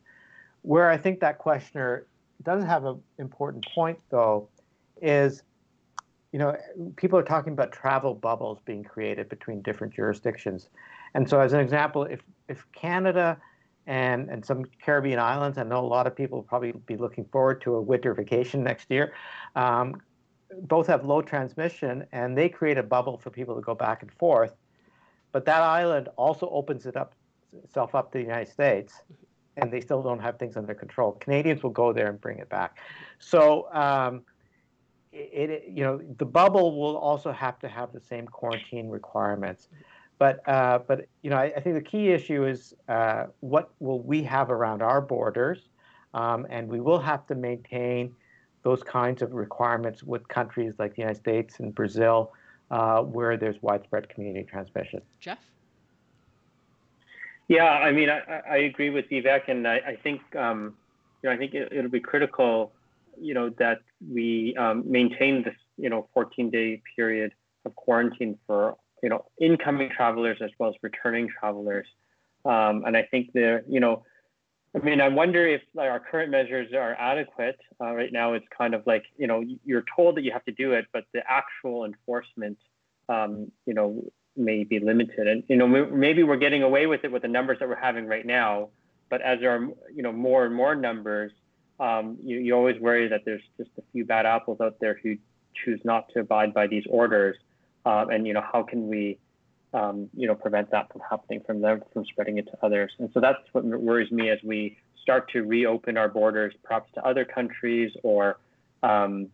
Where 0.62 0.90
I 0.90 0.96
think 0.96 1.20
that 1.20 1.38
questioner 1.38 2.06
doesn't 2.42 2.68
have 2.68 2.84
an 2.84 3.00
important 3.18 3.64
point, 3.72 3.98
though, 4.10 4.48
is 5.00 5.44
you 6.32 6.38
know, 6.38 6.56
people 6.96 7.18
are 7.18 7.22
talking 7.22 7.52
about 7.52 7.72
travel 7.72 8.14
bubbles 8.14 8.58
being 8.64 8.82
created 8.82 9.28
between 9.28 9.60
different 9.60 9.92
jurisdictions. 9.94 10.70
And 11.14 11.28
so, 11.28 11.40
as 11.40 11.52
an 11.52 11.60
example, 11.60 12.04
if, 12.04 12.20
if 12.48 12.66
Canada 12.72 13.38
and, 13.86 14.28
and 14.30 14.44
some 14.44 14.64
Caribbean 14.82 15.18
islands, 15.18 15.58
I 15.58 15.64
know 15.64 15.80
a 15.80 15.86
lot 15.86 16.06
of 16.06 16.16
people 16.16 16.38
will 16.38 16.44
probably 16.44 16.72
be 16.72 16.96
looking 16.96 17.24
forward 17.26 17.60
to 17.62 17.74
a 17.74 17.82
winter 17.82 18.14
vacation 18.14 18.62
next 18.70 18.90
year, 18.90 19.12
um, 19.56 20.00
both 20.62 20.86
have 20.86 21.04
low 21.04 21.22
transmission 21.22 22.04
and 22.12 22.36
they 22.36 22.48
create 22.48 22.76
a 22.76 22.82
bubble 22.82 23.16
for 23.16 23.30
people 23.30 23.54
to 23.54 23.62
go 23.62 23.74
back 23.74 24.02
and 24.02 24.12
forth. 24.12 24.54
But 25.32 25.46
that 25.46 25.62
island 25.62 26.08
also 26.16 26.48
opens 26.50 26.84
it 26.84 26.96
up 26.96 27.14
itself 27.64 27.94
up 27.94 28.12
to 28.12 28.18
the 28.18 28.24
United 28.24 28.50
States, 28.50 29.02
and 29.56 29.72
they 29.72 29.80
still 29.80 30.02
don't 30.02 30.20
have 30.20 30.38
things 30.38 30.56
under 30.56 30.74
control. 30.74 31.12
Canadians 31.12 31.62
will 31.62 31.70
go 31.70 31.92
there 31.92 32.08
and 32.08 32.20
bring 32.20 32.38
it 32.38 32.48
back. 32.48 32.78
So 33.18 33.72
um, 33.72 34.22
it, 35.12 35.50
it, 35.50 35.64
you 35.68 35.84
know 35.84 36.00
the 36.18 36.24
bubble 36.24 36.78
will 36.78 36.96
also 36.96 37.32
have 37.32 37.58
to 37.60 37.68
have 37.68 37.92
the 37.92 38.00
same 38.00 38.26
quarantine 38.26 38.88
requirements. 38.88 39.68
But 40.22 40.48
uh, 40.48 40.78
but 40.86 41.08
you 41.22 41.30
know 41.30 41.36
I, 41.36 41.52
I, 41.56 41.60
think 41.60 41.74
the 41.74 41.90
key 41.90 42.10
issue 42.10 42.46
is 42.46 42.74
uh, 42.88 43.24
what 43.40 43.70
will 43.80 43.98
we 43.98 44.22
have 44.22 44.52
around 44.52 44.80
our 44.80 45.00
borders, 45.00 45.58
um, 46.14 46.46
and 46.48 46.68
we 46.68 46.80
will 46.80 47.00
have 47.00 47.26
to 47.26 47.34
maintain 47.34 48.14
those 48.62 48.84
kinds 48.84 49.20
of 49.22 49.32
requirements 49.32 50.04
with 50.04 50.28
countries 50.28 50.74
like 50.78 50.94
the 50.94 51.00
United 51.00 51.18
States 51.18 51.58
and 51.58 51.74
Brazil 51.74 52.30
uh, 52.70 53.02
where 53.02 53.36
there's 53.36 53.60
widespread 53.62 54.08
community 54.10 54.46
transmission. 54.48 55.02
Jeff? 55.18 55.40
Yeah, 57.48 57.64
I 57.64 57.90
mean, 57.90 58.08
I, 58.08 58.42
I 58.48 58.56
agree 58.58 58.90
with 58.90 59.10
Vivek, 59.10 59.48
and 59.48 59.66
I, 59.66 59.78
I 59.78 59.96
think 60.04 60.20
um, 60.36 60.76
you 61.24 61.30
know 61.30 61.34
I 61.34 61.36
think 61.36 61.52
it, 61.52 61.72
will 61.72 61.88
be 61.88 61.98
critical, 61.98 62.70
you 63.20 63.34
know, 63.34 63.48
that 63.58 63.80
we 64.08 64.54
um, 64.56 64.84
maintain 64.86 65.42
this 65.42 65.56
you 65.78 65.90
know 65.90 66.06
14 66.14 66.48
day 66.48 66.80
period 66.94 67.32
of 67.64 67.74
quarantine 67.74 68.38
for 68.46 68.76
you 69.02 69.08
know, 69.08 69.24
incoming 69.40 69.90
travelers 69.90 70.38
as 70.40 70.50
well 70.58 70.70
as 70.70 70.76
returning 70.82 71.28
travelers. 71.28 71.86
Um, 72.44 72.84
and 72.86 72.96
I 72.96 73.02
think 73.10 73.32
the, 73.32 73.62
you 73.68 73.80
know, 73.80 74.04
I 74.74 74.78
mean, 74.78 75.00
I 75.00 75.08
wonder 75.08 75.46
if 75.46 75.60
like, 75.74 75.90
our 75.90 76.00
current 76.00 76.30
measures 76.30 76.72
are 76.72 76.94
adequate. 76.94 77.58
Uh, 77.80 77.92
right 77.92 78.12
now, 78.12 78.32
it's 78.32 78.46
kind 78.56 78.74
of 78.74 78.82
like, 78.86 79.04
you 79.18 79.26
know, 79.26 79.44
you're 79.64 79.84
told 79.94 80.16
that 80.16 80.22
you 80.22 80.32
have 80.32 80.44
to 80.46 80.52
do 80.52 80.72
it, 80.72 80.86
but 80.92 81.04
the 81.12 81.22
actual 81.28 81.84
enforcement, 81.84 82.58
um, 83.08 83.52
you 83.66 83.74
know, 83.74 84.02
may 84.34 84.64
be 84.64 84.78
limited. 84.78 85.26
And, 85.28 85.42
you 85.48 85.56
know, 85.56 85.66
maybe 85.66 86.22
we're 86.22 86.38
getting 86.38 86.62
away 86.62 86.86
with 86.86 87.04
it 87.04 87.12
with 87.12 87.22
the 87.22 87.28
numbers 87.28 87.58
that 87.58 87.68
we're 87.68 87.76
having 87.76 88.06
right 88.06 88.24
now. 88.24 88.70
But 89.10 89.20
as 89.20 89.40
there 89.40 89.54
are, 89.54 89.68
you 89.94 90.02
know, 90.02 90.12
more 90.12 90.46
and 90.46 90.54
more 90.54 90.74
numbers, 90.74 91.32
um, 91.78 92.16
you, 92.24 92.38
you 92.38 92.54
always 92.54 92.80
worry 92.80 93.08
that 93.08 93.22
there's 93.26 93.42
just 93.58 93.70
a 93.78 93.82
few 93.92 94.06
bad 94.06 94.24
apples 94.24 94.58
out 94.60 94.76
there 94.80 94.98
who 95.02 95.16
choose 95.54 95.80
not 95.84 96.08
to 96.14 96.20
abide 96.20 96.54
by 96.54 96.66
these 96.66 96.84
orders. 96.88 97.36
Uh, 97.84 98.06
and, 98.10 98.26
you 98.26 98.32
know, 98.32 98.44
how 98.52 98.62
can 98.62 98.88
we, 98.88 99.18
um, 99.74 100.08
you 100.14 100.26
know, 100.26 100.34
prevent 100.34 100.70
that 100.70 100.92
from 100.92 101.00
happening 101.08 101.40
from 101.46 101.60
them, 101.60 101.82
from 101.92 102.04
spreading 102.04 102.38
it 102.38 102.46
to 102.46 102.56
others. 102.62 102.92
And 102.98 103.10
so 103.12 103.20
that's 103.20 103.38
what 103.52 103.64
worries 103.64 104.10
me 104.12 104.30
as 104.30 104.38
we 104.44 104.76
start 105.00 105.30
to 105.32 105.42
reopen 105.42 105.96
our 105.96 106.08
borders, 106.08 106.54
perhaps 106.62 106.90
to 106.94 107.04
other 107.04 107.24
countries, 107.24 107.90
or, 108.02 108.38
um, 108.82 109.28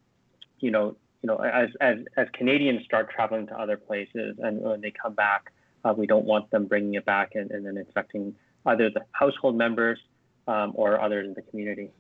you 0.61 0.71
know, 0.71 0.97
you 1.23 1.27
know, 1.27 1.37
as, 1.37 1.69
as, 1.81 1.99
as 2.17 2.29
Canadians 2.33 2.85
start 2.85 3.11
traveling 3.11 3.47
to 3.49 3.61
other 3.61 3.77
places 3.77 4.37
and 4.39 4.61
when 4.61 4.81
they 4.81 4.93
come 4.93 5.15
back, 5.15 5.53
uh, 5.85 5.93
we 5.97 6.07
don't 6.07 6.25
want 6.25 6.51
them 6.51 6.67
bringing 6.67 6.95
it 6.95 7.05
back 7.05 7.33
and, 7.35 7.51
and 7.51 7.67
then 7.67 7.77
infecting 7.77 8.35
either 8.67 8.89
the 8.91 9.03
household 9.13 9.57
members 9.57 9.99
um, 10.47 10.73
or 10.75 11.01
others 11.01 11.27
in 11.27 11.35
the 11.35 11.43
community. 11.43 11.91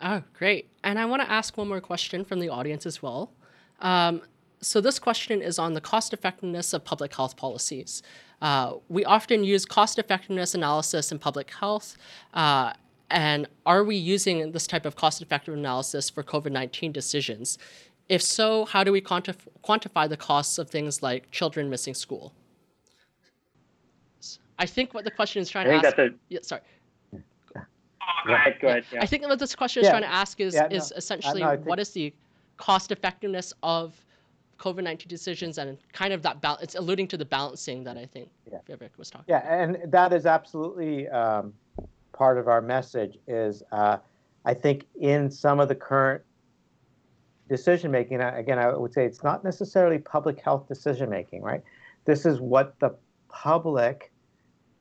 Oh, 0.00 0.22
great. 0.32 0.70
And 0.84 0.98
I 0.98 1.06
want 1.06 1.22
to 1.22 1.30
ask 1.30 1.56
one 1.56 1.68
more 1.68 1.80
question 1.80 2.24
from 2.24 2.40
the 2.40 2.48
audience 2.48 2.86
as 2.86 3.02
well. 3.02 3.32
Um, 3.80 4.22
so 4.60 4.80
this 4.80 4.98
question 4.98 5.42
is 5.42 5.58
on 5.58 5.74
the 5.74 5.80
cost 5.80 6.12
effectiveness 6.12 6.72
of 6.72 6.84
public 6.84 7.14
health 7.14 7.36
policies. 7.36 8.02
Uh, 8.42 8.74
we 8.88 9.04
often 9.04 9.44
use 9.44 9.64
cost 9.64 9.98
effectiveness 9.98 10.54
analysis 10.54 11.12
in 11.12 11.18
public 11.18 11.50
health. 11.52 11.96
Uh, 12.34 12.72
and 13.10 13.46
are 13.64 13.84
we 13.84 13.96
using 13.96 14.52
this 14.52 14.66
type 14.66 14.84
of 14.84 14.96
cost 14.96 15.22
effective 15.22 15.54
analysis 15.54 16.10
for 16.10 16.22
COVID 16.22 16.52
19 16.52 16.92
decisions? 16.92 17.58
If 18.08 18.22
so, 18.22 18.64
how 18.64 18.84
do 18.84 18.92
we 18.92 19.00
quantif- 19.00 19.48
quantify 19.64 20.08
the 20.08 20.16
costs 20.16 20.58
of 20.58 20.70
things 20.70 21.02
like 21.02 21.30
children 21.30 21.70
missing 21.70 21.94
school? 21.94 22.32
I 24.58 24.66
think 24.66 24.94
what 24.94 25.04
the 25.04 25.10
question 25.10 25.42
is 25.42 25.50
trying 25.50 25.66
to 25.66 25.86
ask. 25.86 25.98
A... 25.98 26.10
Yeah, 26.28 26.38
sorry. 26.42 26.62
Go 28.26 28.34
ahead, 28.34 28.56
go 28.60 28.68
ahead. 28.68 28.84
Yeah. 28.92 29.00
I 29.02 29.06
think 29.06 29.22
what 29.24 29.38
this 29.38 29.54
question 29.54 29.82
is 29.82 29.86
yeah. 29.86 29.90
trying 29.90 30.02
to 30.02 30.12
ask 30.12 30.40
is, 30.40 30.54
yeah, 30.54 30.66
no, 30.68 30.76
is 30.76 30.92
essentially 30.96 31.42
no, 31.42 31.50
think... 31.50 31.66
what 31.66 31.78
is 31.78 31.90
the 31.90 32.12
cost 32.56 32.90
effectiveness 32.90 33.52
of 33.62 33.94
COVID 34.58 34.82
19 34.82 35.08
decisions 35.08 35.58
and 35.58 35.78
kind 35.92 36.12
of 36.12 36.22
that 36.22 36.40
balance. 36.40 36.62
It's 36.62 36.74
alluding 36.74 37.08
to 37.08 37.16
the 37.16 37.24
balancing 37.24 37.84
that 37.84 37.96
I 37.96 38.06
think 38.06 38.30
yeah. 38.50 38.58
Vivek 38.68 38.96
was 38.96 39.10
talking 39.10 39.26
Yeah, 39.28 39.42
and 39.52 39.90
that 39.90 40.12
is 40.12 40.26
absolutely 40.26 41.08
um, 41.08 41.52
part 42.12 42.38
of 42.38 42.48
our 42.48 42.60
message 42.60 43.18
is 43.26 43.62
uh, 43.72 43.98
I 44.44 44.54
think 44.54 44.86
in 45.00 45.30
some 45.30 45.60
of 45.60 45.68
the 45.68 45.74
current 45.74 46.22
decision 47.48 47.90
making, 47.90 48.20
again, 48.20 48.58
I 48.58 48.74
would 48.74 48.92
say 48.92 49.04
it's 49.04 49.22
not 49.22 49.44
necessarily 49.44 49.98
public 49.98 50.40
health 50.40 50.66
decision 50.68 51.10
making, 51.10 51.42
right? 51.42 51.62
This 52.04 52.26
is 52.26 52.40
what 52.40 52.78
the 52.80 52.94
public 53.28 54.12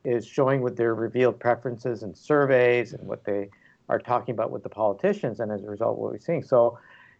is 0.03 0.25
showing 0.25 0.61
with 0.61 0.77
their 0.77 0.93
revealed 0.93 1.39
preferences 1.39 2.03
and 2.03 2.15
surveys 2.15 2.93
and 2.93 3.07
what 3.07 3.23
they 3.25 3.49
are 3.89 3.99
talking 3.99 4.33
about 4.33 4.51
with 4.51 4.63
the 4.63 4.69
politicians, 4.69 5.39
and 5.39 5.51
as 5.51 5.63
a 5.63 5.67
result, 5.67 5.97
what 5.97 6.11
we're 6.11 6.19
seeing. 6.19 6.43
So, 6.43 6.77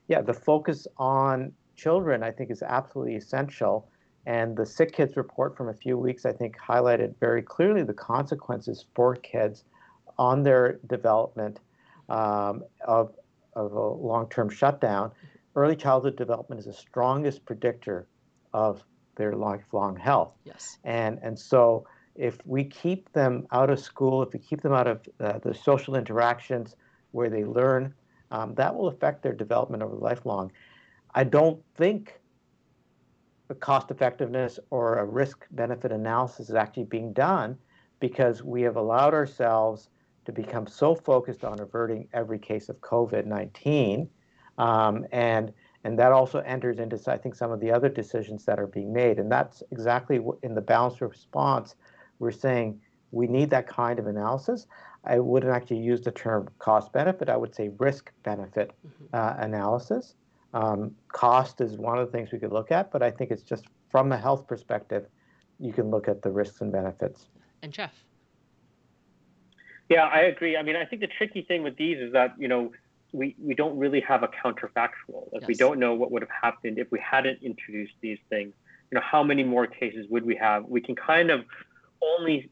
yeah, 0.08 0.22
the 0.22 0.34
focus 0.34 0.88
on 0.98 1.52
children, 1.76 2.24
I 2.24 2.32
think, 2.32 2.52
is 2.52 2.62
absolutely 2.62 3.16
essential. 3.16 3.90
And 4.26 4.58
the 4.58 4.66
Sick 4.66 4.94
Kids 4.94 5.16
report 5.18 5.56
from 5.56 5.70
a 5.70 5.74
few 5.74 5.98
weeks, 5.98 6.26
I 6.26 6.34
think, 6.34 6.58
highlighted 6.58 7.16
very 7.20 7.44
clearly 7.44 7.84
the 7.84 7.94
consequences 7.94 8.86
for 8.96 9.16
kids 9.16 9.64
on 10.18 10.44
their 10.44 10.80
development 10.88 11.60
um, 12.10 12.64
of, 12.86 13.14
of 13.54 13.74
a 13.74 13.88
long 13.88 14.30
term 14.30 14.50
shutdown. 14.50 15.12
Early 15.56 15.76
childhood 15.76 16.16
development 16.16 16.60
is 16.60 16.66
the 16.66 16.74
strongest 16.74 17.46
predictor 17.46 18.08
of 18.54 18.84
their 19.16 19.34
lifelong 19.34 19.96
health. 19.96 20.34
Yes. 20.44 20.78
And, 20.84 21.20
and 21.22 21.38
so 21.38 21.86
if 22.16 22.38
we 22.46 22.64
keep 22.64 23.12
them 23.14 23.48
out 23.52 23.70
of 23.70 23.80
school, 23.80 24.24
if 24.24 24.34
we 24.34 24.40
keep 24.40 24.62
them 24.62 24.74
out 24.74 24.88
of 24.88 25.02
uh, 25.20 25.40
the 25.40 25.54
social 25.54 25.96
interactions 25.96 26.76
where 27.12 27.30
they 27.30 27.46
learn, 27.46 27.94
um, 28.32 28.56
that 28.56 28.76
will 28.76 28.88
affect 28.88 29.24
their 29.24 29.34
development 29.34 29.84
over 29.84 29.96
lifelong. 29.96 30.52
I 31.16 31.24
don't 31.24 31.64
think 31.76 32.20
a 33.50 33.56
cost 33.56 33.90
effectiveness 33.90 34.60
or 34.70 35.00
a 35.00 35.06
risk 35.06 35.46
benefit 35.52 35.92
analysis 35.94 36.50
is 36.50 36.56
actually 36.56 36.84
being 36.84 37.14
done 37.14 37.58
because 38.02 38.44
we 38.44 38.62
have 38.64 38.76
allowed 38.76 39.14
ourselves 39.14 39.90
to 40.26 40.34
become 40.34 40.68
so 40.68 40.94
focused 40.94 41.46
on 41.46 41.60
averting 41.62 42.10
every 42.14 42.38
case 42.38 42.68
of 42.68 42.82
COVID 42.82 43.26
19. 43.26 44.10
Um, 44.58 45.06
and 45.12 45.54
and 45.86 46.00
that 46.00 46.12
also 46.12 46.40
enters 46.40 46.80
into, 46.80 47.00
I 47.08 47.18
think, 47.18 47.36
some 47.36 47.52
of 47.52 47.60
the 47.60 47.72
other 47.72 47.90
decisions 47.90 48.44
that 48.46 48.60
are 48.60 48.68
being 48.68 48.92
made. 48.92 49.20
And 49.20 49.32
that's 49.32 49.62
exactly 49.72 50.20
in 50.42 50.56
the 50.56 50.62
balanced 50.62 51.00
response. 51.00 51.76
We're 52.18 52.32
saying 52.32 52.82
we 53.12 53.28
need 53.28 53.52
that 53.52 53.68
kind 53.68 54.00
of 54.00 54.08
analysis. 54.08 54.66
I 55.04 55.20
wouldn't 55.20 55.54
actually 55.54 55.80
use 55.80 56.02
the 56.02 56.12
term 56.12 56.50
cost 56.58 56.92
benefit, 56.92 57.30
I 57.30 57.38
would 57.38 57.54
say 57.54 57.70
risk 57.78 58.12
benefit 58.24 58.72
mm-hmm. 58.86 59.06
uh, 59.14 59.36
analysis. 59.38 60.16
Um, 60.56 60.96
cost 61.10 61.60
is 61.60 61.78
one 61.78 62.00
of 62.00 62.10
the 62.10 62.12
things 62.14 62.32
we 62.32 62.40
could 62.40 62.54
look 62.54 62.72
at, 62.72 62.90
but 62.90 63.04
I 63.04 63.12
think 63.12 63.30
it's 63.30 63.44
just 63.44 63.66
from 63.92 64.14
a 64.14 64.18
health 64.18 64.48
perspective, 64.48 65.06
you 65.60 65.74
can 65.74 65.92
look 65.92 66.08
at 66.08 66.22
the 66.22 66.32
risks 66.32 66.62
and 66.62 66.72
benefits. 66.72 67.28
And 67.62 67.74
Jeff. 67.74 67.94
Yeah, 69.90 70.06
I 70.06 70.22
agree. 70.22 70.56
I 70.56 70.64
mean, 70.64 70.78
I 70.78 70.86
think 70.86 71.02
the 71.02 71.10
tricky 71.18 71.42
thing 71.42 71.62
with 71.62 71.76
these 71.76 71.98
is 72.00 72.14
that, 72.14 72.36
you 72.40 72.48
know, 72.48 72.72
we, 73.12 73.36
we 73.38 73.54
don't 73.54 73.78
really 73.78 74.00
have 74.02 74.24
a 74.24 74.30
counterfactual. 74.30 75.32
Like 75.34 75.42
yes. 75.42 75.48
we 75.48 75.56
don't 75.56 75.78
know 75.78 75.94
what 75.94 76.12
would 76.12 76.22
have 76.22 76.32
happened 76.42 76.80
if 76.80 76.90
we 76.90 77.00
hadn't 77.00 77.44
introduced 77.44 77.94
these 78.00 78.20
things. 78.30 78.54
You 78.92 78.96
know, 78.96 79.04
how 79.06 79.24
many 79.24 79.44
more 79.44 79.68
cases 79.68 80.08
would 80.10 80.26
we 80.26 80.38
have? 80.38 80.66
We 80.66 80.80
can 80.80 80.96
kind 80.96 81.32
of 81.32 81.44
only 82.02 82.50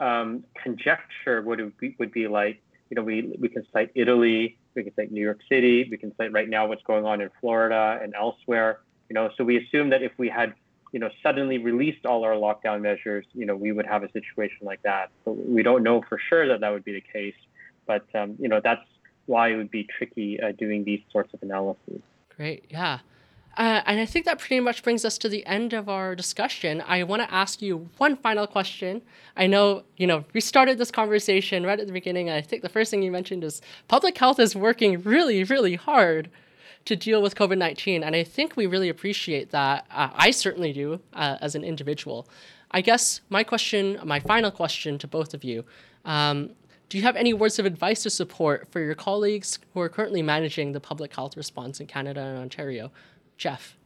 um, 0.00 0.44
conjecture 0.62 1.42
what 1.42 1.60
it 1.60 1.64
would 1.64 1.78
be, 1.78 1.94
would 1.98 2.12
be 2.12 2.26
like. 2.26 2.62
You 2.90 2.96
know, 2.96 3.02
we, 3.02 3.36
we 3.38 3.48
can 3.48 3.66
cite 3.72 3.90
Italy, 3.94 4.56
we 4.74 4.84
can 4.84 4.94
cite 4.94 5.12
New 5.12 5.20
York 5.22 5.40
City. 5.48 5.88
We 5.90 5.96
can 5.96 6.14
cite 6.16 6.32
right 6.32 6.48
now 6.48 6.66
what's 6.66 6.82
going 6.82 7.04
on 7.04 7.20
in 7.20 7.30
Florida 7.40 7.98
and 8.02 8.14
elsewhere. 8.14 8.80
You 9.08 9.14
know, 9.14 9.30
so 9.36 9.44
we 9.44 9.56
assume 9.56 9.90
that 9.90 10.02
if 10.02 10.12
we 10.18 10.28
had, 10.28 10.54
you 10.92 11.00
know, 11.00 11.10
suddenly 11.22 11.58
released 11.58 12.06
all 12.06 12.24
our 12.24 12.32
lockdown 12.32 12.80
measures, 12.80 13.24
you 13.34 13.46
know, 13.46 13.56
we 13.56 13.72
would 13.72 13.86
have 13.86 14.02
a 14.02 14.12
situation 14.12 14.58
like 14.62 14.82
that. 14.82 15.10
But 15.24 15.32
we 15.32 15.62
don't 15.62 15.82
know 15.82 16.02
for 16.08 16.18
sure 16.28 16.46
that 16.48 16.60
that 16.60 16.70
would 16.70 16.84
be 16.84 16.92
the 16.92 17.00
case. 17.00 17.34
But 17.86 18.04
um, 18.14 18.36
you 18.38 18.48
know, 18.48 18.60
that's 18.62 18.84
why 19.26 19.48
it 19.48 19.56
would 19.56 19.70
be 19.70 19.84
tricky 19.84 20.40
uh, 20.40 20.52
doing 20.52 20.84
these 20.84 21.00
sorts 21.10 21.32
of 21.34 21.42
analyses. 21.42 22.00
Great. 22.36 22.64
Yeah. 22.68 23.00
Uh, 23.58 23.82
and 23.86 23.98
I 23.98 24.06
think 24.06 24.24
that 24.24 24.38
pretty 24.38 24.60
much 24.60 24.84
brings 24.84 25.04
us 25.04 25.18
to 25.18 25.28
the 25.28 25.44
end 25.44 25.72
of 25.72 25.88
our 25.88 26.14
discussion. 26.14 26.80
I 26.86 27.02
want 27.02 27.22
to 27.22 27.34
ask 27.34 27.60
you 27.60 27.90
one 27.96 28.16
final 28.16 28.46
question. 28.46 29.02
I 29.36 29.48
know, 29.48 29.82
you 29.96 30.06
know, 30.06 30.24
we 30.32 30.40
started 30.40 30.78
this 30.78 30.92
conversation 30.92 31.66
right 31.66 31.80
at 31.80 31.88
the 31.88 31.92
beginning, 31.92 32.28
and 32.28 32.38
I 32.38 32.40
think 32.40 32.62
the 32.62 32.68
first 32.68 32.88
thing 32.92 33.02
you 33.02 33.10
mentioned 33.10 33.42
is 33.42 33.60
public 33.88 34.16
health 34.16 34.38
is 34.38 34.54
working 34.54 35.02
really, 35.02 35.42
really 35.42 35.74
hard 35.74 36.30
to 36.84 36.94
deal 36.94 37.20
with 37.20 37.34
COVID 37.34 37.58
19. 37.58 38.04
And 38.04 38.14
I 38.14 38.22
think 38.22 38.56
we 38.56 38.66
really 38.66 38.88
appreciate 38.88 39.50
that. 39.50 39.86
Uh, 39.90 40.10
I 40.14 40.30
certainly 40.30 40.72
do 40.72 41.00
uh, 41.12 41.38
as 41.40 41.56
an 41.56 41.64
individual. 41.64 42.28
I 42.70 42.80
guess 42.80 43.22
my 43.28 43.42
question, 43.42 43.98
my 44.04 44.20
final 44.20 44.52
question 44.52 44.98
to 44.98 45.08
both 45.08 45.34
of 45.34 45.42
you 45.42 45.64
um, 46.04 46.50
do 46.88 46.96
you 46.96 47.04
have 47.04 47.16
any 47.16 47.34
words 47.34 47.58
of 47.58 47.66
advice 47.66 48.06
or 48.06 48.10
support 48.10 48.66
for 48.70 48.80
your 48.80 48.94
colleagues 48.94 49.58
who 49.74 49.80
are 49.80 49.90
currently 49.90 50.22
managing 50.22 50.72
the 50.72 50.80
public 50.80 51.14
health 51.14 51.36
response 51.36 51.80
in 51.80 51.86
Canada 51.86 52.20
and 52.20 52.38
Ontario? 52.38 52.90
Jeff? 53.38 53.76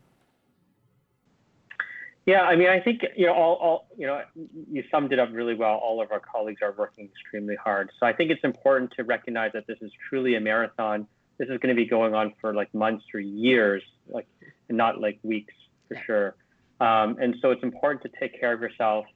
Yeah, 2.24 2.42
I 2.42 2.57
mean, 2.57 2.68
I 2.68 2.80
think 2.80 3.03
you 3.16 3.26
know, 3.26 3.34
all, 3.34 3.55
all 3.55 3.86
you 3.96 4.07
know, 4.07 4.22
you 4.70 4.84
summed 4.90 5.12
it 5.12 5.18
up 5.18 5.30
really 5.32 5.55
well. 5.55 5.74
All 5.74 6.00
of 6.00 6.12
our 6.12 6.20
colleagues 6.20 6.62
are 6.62 6.72
working 6.76 7.07
extremely 7.07 7.57
hard. 7.57 7.90
So 7.98 8.07
I 8.07 8.12
think 8.12 8.30
it's 8.30 8.44
important 8.44 8.92
to 8.96 9.05
recognize 9.05 9.53
that 9.55 9.66
this 9.66 9.78
is 9.80 9.90
truly 10.09 10.36
a 10.36 10.40
marathon. 10.40 11.07
This 11.38 11.48
is 11.48 11.59
going 11.59 11.74
to 11.74 11.80
be 11.80 11.86
going 11.86 12.14
on 12.14 12.32
for 12.40 12.55
like 12.55 12.72
months 12.74 13.05
or 13.12 13.20
years, 13.20 13.82
like 14.09 14.26
and 14.68 14.78
not 14.78 15.00
like 15.00 15.18
weeks 15.22 15.55
for 15.88 15.96
sure. 16.07 16.36
Um, 16.80 17.16
and 17.20 17.36
so 17.42 17.50
it's 17.50 17.62
important 17.62 18.03
to 18.03 18.20
take 18.20 18.38
care 18.38 18.53
of 18.53 18.61
yourself 18.61 19.07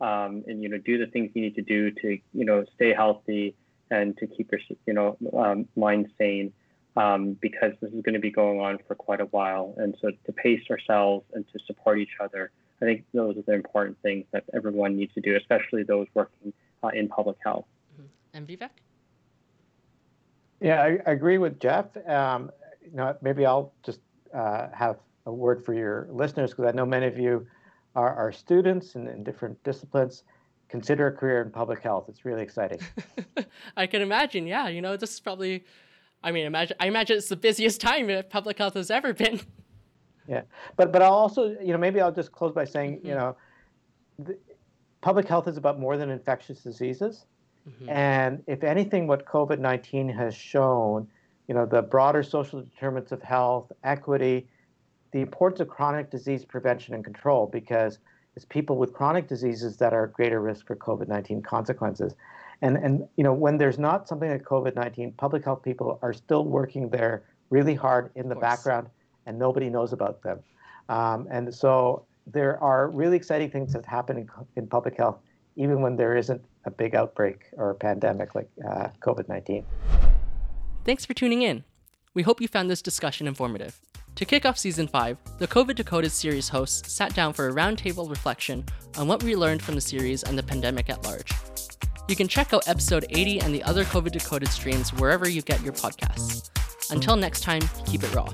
um, 0.00 0.44
and 0.46 0.62
you 0.62 0.68
know 0.68 0.78
do 0.78 0.98
the 0.98 1.06
things 1.06 1.30
you 1.34 1.42
need 1.42 1.54
to 1.54 1.62
do 1.62 1.90
to 1.90 2.18
you 2.32 2.44
know 2.44 2.64
stay 2.74 2.92
healthy 2.92 3.54
and 3.90 4.16
to 4.18 4.26
keep 4.26 4.50
your 4.52 4.60
you 4.86 4.92
know 4.92 5.16
um, 5.36 5.66
mind 5.76 6.08
sane 6.18 6.52
um, 6.96 7.36
because 7.40 7.72
this 7.80 7.92
is 7.92 8.02
going 8.02 8.14
to 8.14 8.20
be 8.20 8.30
going 8.30 8.60
on 8.60 8.78
for 8.86 8.94
quite 8.94 9.20
a 9.20 9.26
while. 9.26 9.74
And 9.76 9.96
so 10.00 10.10
to 10.24 10.32
pace 10.32 10.62
ourselves 10.70 11.26
and 11.34 11.44
to 11.52 11.58
support 11.66 11.98
each 11.98 12.16
other, 12.20 12.50
I 12.80 12.84
think 12.84 13.04
those 13.12 13.36
are 13.36 13.42
the 13.42 13.52
important 13.52 13.98
things 14.02 14.26
that 14.32 14.44
everyone 14.54 14.96
needs 14.96 15.14
to 15.14 15.20
do, 15.20 15.36
especially 15.36 15.82
those 15.82 16.06
working 16.14 16.52
uh, 16.82 16.88
in 16.88 17.08
public 17.08 17.36
health. 17.44 17.66
Mm-hmm. 17.94 18.36
And 18.36 18.48
Vivek? 18.48 18.70
Yeah, 20.60 20.82
I, 20.82 20.98
I 21.06 21.12
agree 21.12 21.38
with 21.38 21.60
Jeff. 21.60 21.86
Um, 22.06 22.50
you 22.82 22.96
know, 22.96 23.16
maybe 23.20 23.44
I'll 23.44 23.72
just 23.84 24.00
uh, 24.34 24.68
have 24.72 24.96
a 25.26 25.32
word 25.32 25.64
for 25.64 25.74
your 25.74 26.08
listeners 26.10 26.50
because 26.50 26.66
I 26.66 26.72
know 26.72 26.86
many 26.86 27.06
of 27.06 27.18
you 27.18 27.46
are, 27.94 28.14
our 28.14 28.32
students 28.32 28.94
in, 28.94 29.06
in 29.08 29.24
different 29.24 29.62
disciplines 29.64 30.22
consider 30.68 31.08
a 31.08 31.12
career 31.12 31.42
in 31.42 31.50
public 31.50 31.82
health. 31.82 32.06
It's 32.08 32.24
really 32.24 32.42
exciting. 32.42 32.80
I 33.76 33.86
can 33.86 34.02
imagine. 34.02 34.46
Yeah, 34.46 34.68
you 34.68 34.80
know, 34.80 34.96
this 34.96 35.12
is 35.14 35.20
probably. 35.20 35.64
I 36.22 36.32
mean, 36.32 36.46
imagine. 36.46 36.76
I 36.80 36.86
imagine 36.86 37.16
it's 37.16 37.28
the 37.28 37.36
busiest 37.36 37.80
time 37.80 38.10
public 38.30 38.58
health 38.58 38.74
has 38.74 38.90
ever 38.90 39.12
been. 39.12 39.40
Yeah, 40.28 40.42
but 40.76 40.92
but 40.92 41.02
I'll 41.02 41.12
also, 41.12 41.56
you 41.60 41.72
know, 41.72 41.78
maybe 41.78 42.00
I'll 42.00 42.12
just 42.12 42.32
close 42.32 42.52
by 42.52 42.64
saying, 42.64 42.96
mm-hmm. 42.96 43.06
you 43.06 43.14
know, 43.14 43.36
the, 44.18 44.36
public 45.00 45.28
health 45.28 45.46
is 45.46 45.56
about 45.56 45.78
more 45.78 45.96
than 45.96 46.10
infectious 46.10 46.62
diseases, 46.62 47.26
mm-hmm. 47.68 47.88
and 47.88 48.42
if 48.48 48.64
anything, 48.64 49.06
what 49.06 49.24
COVID 49.24 49.60
nineteen 49.60 50.08
has 50.08 50.34
shown, 50.34 51.06
you 51.46 51.54
know, 51.54 51.64
the 51.64 51.82
broader 51.82 52.24
social 52.24 52.60
determinants 52.60 53.12
of 53.12 53.22
health, 53.22 53.70
equity, 53.84 54.48
the 55.12 55.20
importance 55.20 55.60
of 55.60 55.68
chronic 55.68 56.10
disease 56.10 56.44
prevention 56.44 56.94
and 56.94 57.04
control, 57.04 57.46
because 57.46 58.00
it's 58.34 58.44
people 58.44 58.76
with 58.76 58.92
chronic 58.92 59.28
diseases 59.28 59.76
that 59.76 59.94
are 59.94 60.06
at 60.06 60.12
greater 60.12 60.40
risk 60.40 60.66
for 60.66 60.76
COVID-19 60.76 61.44
consequences. 61.44 62.16
And, 62.62 62.76
and 62.76 63.08
you 63.16 63.24
know, 63.24 63.32
when 63.32 63.58
there's 63.58 63.78
not 63.78 64.08
something 64.08 64.30
like 64.30 64.42
COVID-19, 64.42 65.16
public 65.16 65.44
health 65.44 65.62
people 65.62 65.98
are 66.02 66.12
still 66.12 66.44
working 66.44 66.88
there 66.88 67.24
really 67.50 67.74
hard 67.74 68.10
in 68.14 68.28
the 68.28 68.34
background 68.34 68.88
and 69.26 69.38
nobody 69.38 69.68
knows 69.68 69.92
about 69.92 70.22
them. 70.22 70.40
Um, 70.88 71.26
and 71.30 71.54
so 71.54 72.04
there 72.26 72.62
are 72.62 72.88
really 72.88 73.16
exciting 73.16 73.50
things 73.50 73.72
that 73.72 73.84
happen 73.84 74.18
in, 74.18 74.28
in 74.56 74.66
public 74.66 74.96
health, 74.96 75.18
even 75.56 75.80
when 75.80 75.96
there 75.96 76.16
isn't 76.16 76.42
a 76.64 76.70
big 76.70 76.94
outbreak 76.94 77.46
or 77.52 77.70
a 77.70 77.74
pandemic 77.74 78.34
like 78.34 78.48
uh, 78.68 78.88
COVID 79.00 79.28
19. 79.28 79.64
Thanks 80.84 81.04
for 81.04 81.14
tuning 81.14 81.42
in. 81.42 81.64
We 82.14 82.22
hope 82.22 82.40
you 82.40 82.48
found 82.48 82.70
this 82.70 82.82
discussion 82.82 83.26
informative. 83.26 83.78
To 84.14 84.24
kick 84.24 84.46
off 84.46 84.56
season 84.56 84.88
5, 84.88 85.18
the 85.38 85.46
COVID 85.46 85.74
Decoded 85.74 86.10
series 86.10 86.48
hosts 86.48 86.90
sat 86.90 87.14
down 87.14 87.34
for 87.34 87.48
a 87.48 87.52
roundtable 87.52 88.08
reflection 88.08 88.64
on 88.96 89.08
what 89.08 89.22
we 89.22 89.36
learned 89.36 89.60
from 89.60 89.74
the 89.74 89.80
series 89.80 90.22
and 90.22 90.38
the 90.38 90.42
pandemic 90.42 90.88
at 90.88 91.04
large. 91.04 91.30
You 92.08 92.14
can 92.14 92.28
check 92.28 92.52
out 92.52 92.68
episode 92.68 93.04
80 93.10 93.40
and 93.40 93.52
the 93.52 93.62
other 93.64 93.84
COVID 93.84 94.12
Decoded 94.12 94.48
streams 94.48 94.92
wherever 94.92 95.28
you 95.28 95.42
get 95.42 95.60
your 95.62 95.72
podcasts. 95.72 96.50
Until 96.90 97.16
next 97.16 97.40
time, 97.40 97.62
keep 97.84 98.04
it 98.04 98.14
raw. 98.14 98.28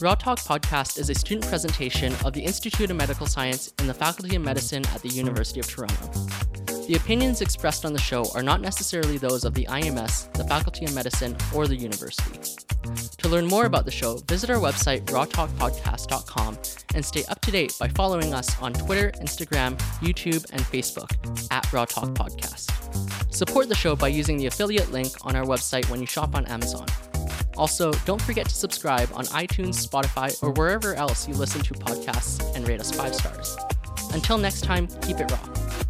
Raw 0.00 0.16
Talk 0.16 0.40
Podcast 0.40 0.98
is 0.98 1.08
a 1.08 1.14
student 1.14 1.46
presentation 1.46 2.12
of 2.24 2.32
the 2.32 2.42
Institute 2.42 2.90
of 2.90 2.96
Medical 2.96 3.26
Science 3.26 3.72
and 3.78 3.88
the 3.88 3.94
Faculty 3.94 4.34
of 4.34 4.42
Medicine 4.42 4.84
at 4.88 5.02
the 5.02 5.08
University 5.08 5.60
of 5.60 5.68
Toronto. 5.68 6.63
The 6.86 6.96
opinions 6.96 7.40
expressed 7.40 7.86
on 7.86 7.94
the 7.94 7.98
show 7.98 8.26
are 8.34 8.42
not 8.42 8.60
necessarily 8.60 9.16
those 9.16 9.44
of 9.44 9.54
the 9.54 9.64
IMS, 9.64 10.30
the 10.34 10.44
Faculty 10.44 10.84
of 10.84 10.94
Medicine, 10.94 11.34
or 11.54 11.66
the 11.66 11.74
university. 11.74 12.38
To 13.18 13.28
learn 13.28 13.46
more 13.46 13.64
about 13.64 13.86
the 13.86 13.90
show, 13.90 14.18
visit 14.28 14.50
our 14.50 14.58
website, 14.58 15.06
rawtalkpodcast.com, 15.06 16.58
and 16.94 17.02
stay 17.02 17.24
up 17.24 17.40
to 17.40 17.50
date 17.50 17.74
by 17.80 17.88
following 17.88 18.34
us 18.34 18.60
on 18.60 18.74
Twitter, 18.74 19.12
Instagram, 19.12 19.78
YouTube, 20.02 20.44
and 20.52 20.60
Facebook 20.60 21.10
at 21.50 21.72
Raw 21.72 21.86
Talk 21.86 22.10
Podcast. 22.10 22.70
Support 23.34 23.70
the 23.70 23.74
show 23.74 23.96
by 23.96 24.08
using 24.08 24.36
the 24.36 24.46
affiliate 24.46 24.92
link 24.92 25.08
on 25.22 25.34
our 25.36 25.44
website 25.44 25.88
when 25.88 26.00
you 26.00 26.06
shop 26.06 26.34
on 26.34 26.44
Amazon. 26.46 26.86
Also, 27.56 27.92
don't 28.04 28.20
forget 28.20 28.46
to 28.46 28.54
subscribe 28.54 29.08
on 29.14 29.24
iTunes, 29.26 29.88
Spotify, 29.88 30.36
or 30.42 30.50
wherever 30.50 30.94
else 30.94 31.26
you 31.26 31.32
listen 31.32 31.62
to 31.62 31.72
podcasts 31.72 32.54
and 32.54 32.68
rate 32.68 32.80
us 32.80 32.90
five 32.90 33.14
stars. 33.14 33.56
Until 34.12 34.36
next 34.36 34.64
time, 34.64 34.86
keep 35.00 35.18
it 35.18 35.30
raw. 35.30 35.83